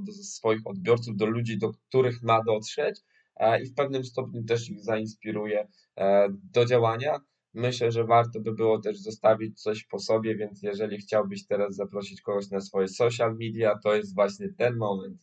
do 0.00 0.12
swoich 0.12 0.60
odbiorców, 0.64 1.16
do 1.16 1.26
ludzi, 1.26 1.58
do 1.58 1.72
których 1.72 2.22
ma 2.22 2.44
dotrzeć 2.44 3.00
e, 3.36 3.62
i 3.62 3.66
w 3.66 3.74
pewnym 3.74 4.04
stopniu 4.04 4.44
też 4.44 4.70
ich 4.70 4.84
zainspiruje 4.84 5.68
e, 5.96 6.28
do 6.52 6.64
działania. 6.64 7.20
Myślę, 7.56 7.92
że 7.92 8.04
warto 8.04 8.40
by 8.40 8.52
było 8.52 8.78
też 8.80 8.98
zostawić 8.98 9.62
coś 9.62 9.84
po 9.84 9.98
sobie, 9.98 10.36
więc 10.36 10.62
jeżeli 10.62 10.98
chciałbyś 10.98 11.46
teraz 11.46 11.74
zaprosić 11.74 12.20
kogoś 12.20 12.50
na 12.50 12.60
swoje 12.60 12.88
social 12.88 13.36
media, 13.40 13.78
to 13.84 13.94
jest 13.94 14.14
właśnie 14.14 14.48
ten 14.58 14.76
moment. 14.76 15.16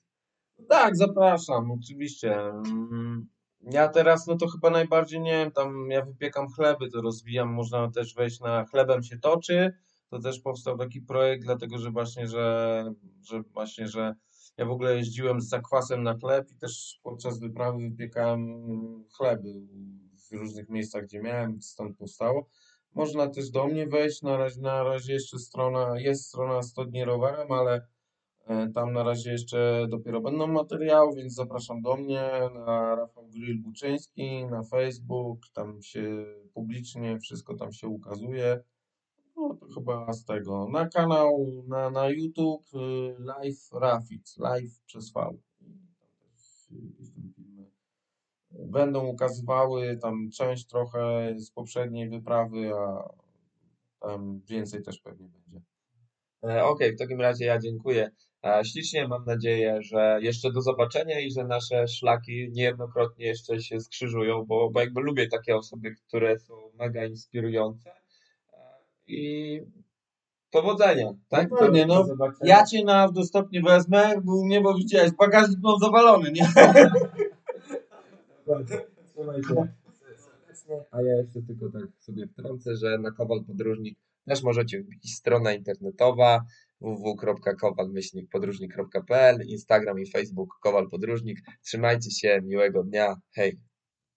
Tak, 0.69 0.95
zapraszam, 0.95 1.71
oczywiście. 1.71 2.35
Mm, 2.49 3.27
Ja 3.71 3.87
teraz, 3.87 4.27
no 4.27 4.37
to 4.37 4.47
chyba 4.47 4.69
najbardziej, 4.69 5.21
nie 5.21 5.31
wiem, 5.31 5.51
tam 5.51 5.87
ja 5.91 6.05
wypiekam 6.05 6.47
chleby, 6.49 6.89
to 6.89 7.01
rozwijam, 7.01 7.49
można 7.53 7.91
też 7.91 8.15
wejść 8.15 8.39
na 8.39 8.65
chlebem 8.65 9.03
się 9.03 9.19
toczy. 9.19 9.73
To 10.09 10.19
też 10.19 10.39
powstał 10.39 10.77
taki 10.77 11.01
projekt, 11.01 11.43
dlatego 11.43 11.77
że 11.77 11.91
właśnie, 11.91 12.27
że, 12.27 12.85
że 13.23 13.41
właśnie, 13.41 13.87
że 13.87 14.15
ja 14.57 14.65
w 14.65 14.71
ogóle 14.71 14.95
jeździłem 14.95 15.41
z 15.41 15.49
zakwasem 15.49 16.03
na 16.03 16.17
chleb 16.17 16.51
i 16.51 16.57
też 16.57 16.99
podczas 17.03 17.39
wyprawy 17.39 17.89
wypiekałem 17.89 18.63
chleby 19.17 19.49
w 20.37 20.39
różnych 20.39 20.69
miejscach, 20.69 21.03
gdzie 21.03 21.21
miałem, 21.21 21.61
stąd 21.61 21.97
powstało. 21.97 22.49
Można 22.95 23.27
też 23.27 23.49
do 23.49 23.67
mnie 23.67 23.87
wejść, 23.87 24.21
na 24.21 24.37
razie, 24.37 24.61
na 24.61 24.83
razie 24.83 25.13
jeszcze 25.13 25.39
strona, 25.39 25.99
jest 25.99 26.25
strona 26.25 26.61
100 26.61 26.85
dni 26.85 27.05
rowerem, 27.05 27.51
ale 27.51 27.87
E, 28.47 28.69
Tam 28.69 28.93
na 28.93 29.03
razie 29.03 29.31
jeszcze 29.31 29.87
dopiero 29.89 30.21
będą 30.21 30.47
materiały, 30.47 31.15
więc 31.15 31.33
zapraszam 31.33 31.81
do 31.81 31.95
mnie 31.95 32.31
na 32.65 32.95
Rafał 32.95 33.27
Grill 33.27 33.61
Buczyński, 33.61 34.45
na 34.45 34.63
Facebook, 34.63 35.39
tam 35.53 35.81
się 35.81 36.25
publicznie 36.53 37.19
wszystko 37.19 37.55
tam 37.55 37.73
się 37.73 37.87
ukazuje. 37.87 38.63
No 39.35 39.55
to 39.55 39.67
chyba 39.67 40.13
z 40.13 40.25
tego. 40.25 40.67
Na 40.69 40.87
kanał, 40.87 41.63
na, 41.67 41.89
na 41.89 42.09
YouTube 42.09 42.65
y, 42.73 43.15
Live 43.19 43.71
Rafix, 43.73 44.37
live 44.37 44.81
przez 44.85 45.13
V. 45.13 45.21
I 45.61 45.95
tam 45.99 46.07
też 46.19 46.69
y, 46.71 46.75
jakieś 46.75 47.11
tam 47.13 47.33
filmy 47.35 47.71
będą 48.65 49.05
ukazywały, 49.05 49.97
tam 50.01 50.29
część 50.37 50.67
trochę 50.67 51.33
z 51.37 51.51
poprzedniej 51.51 52.09
wyprawy, 52.09 52.71
a 52.73 53.09
tam 53.99 54.41
więcej 54.49 54.83
też 54.83 54.99
pewnie 54.99 55.27
będzie. 55.27 55.61
E, 56.43 56.65
Okej, 56.65 56.95
w 56.95 56.99
takim 56.99 57.21
razie 57.21 57.45
ja 57.45 57.59
dziękuję 57.59 58.11
e, 58.45 58.65
ślicznie. 58.65 59.07
Mam 59.07 59.25
nadzieję, 59.25 59.77
że 59.81 60.17
jeszcze 60.21 60.51
do 60.51 60.61
zobaczenia 60.61 61.19
i 61.19 61.31
że 61.31 61.43
nasze 61.43 61.87
szlaki 61.87 62.49
niejednokrotnie 62.51 63.25
jeszcze 63.25 63.61
się 63.61 63.79
skrzyżują, 63.79 64.45
bo, 64.45 64.69
bo 64.69 64.79
jakby 64.79 65.01
lubię 65.01 65.27
takie 65.27 65.55
osoby, 65.55 65.95
które 66.07 66.39
są 66.39 66.53
mega 66.79 67.05
inspirujące. 67.05 67.91
E, 68.53 68.57
I 69.07 69.61
powodzenia, 70.51 71.13
tak? 71.29 71.51
No 71.51 71.57
pewnie, 71.57 71.85
no. 71.85 72.05
Ja 72.43 72.65
cię 72.65 72.83
na 72.83 73.11
dostępnie 73.11 73.61
wezmę, 73.61 74.13
bo 74.23 74.35
u 74.35 74.45
mnie, 74.45 74.61
bo 74.61 74.73
widziałeś, 74.73 75.11
bagażnik 75.11 75.59
mam 75.63 75.79
zawalony, 75.79 76.31
nie? 76.31 76.47
A 80.91 81.01
ja 81.01 81.17
jeszcze 81.17 81.41
tylko 81.41 81.71
tak 81.71 81.83
sobie 81.99 82.27
wtrącę, 82.27 82.75
że 82.75 82.97
na 82.97 83.11
Kowal 83.11 83.45
Podróżnik 83.45 83.99
też 84.25 84.43
możecie 84.43 84.81
wbić 84.81 85.15
strona 85.15 85.53
internetowa 85.53 86.45
www.kowal-podróżnik.pl, 86.81 89.45
Instagram 89.45 89.99
i 89.99 90.11
Facebook 90.11 90.49
Kowal 90.61 90.89
Podróżnik. 90.89 91.39
Trzymajcie 91.61 92.11
się, 92.11 92.41
miłego 92.43 92.83
dnia, 92.83 93.15
hej! 93.35 93.59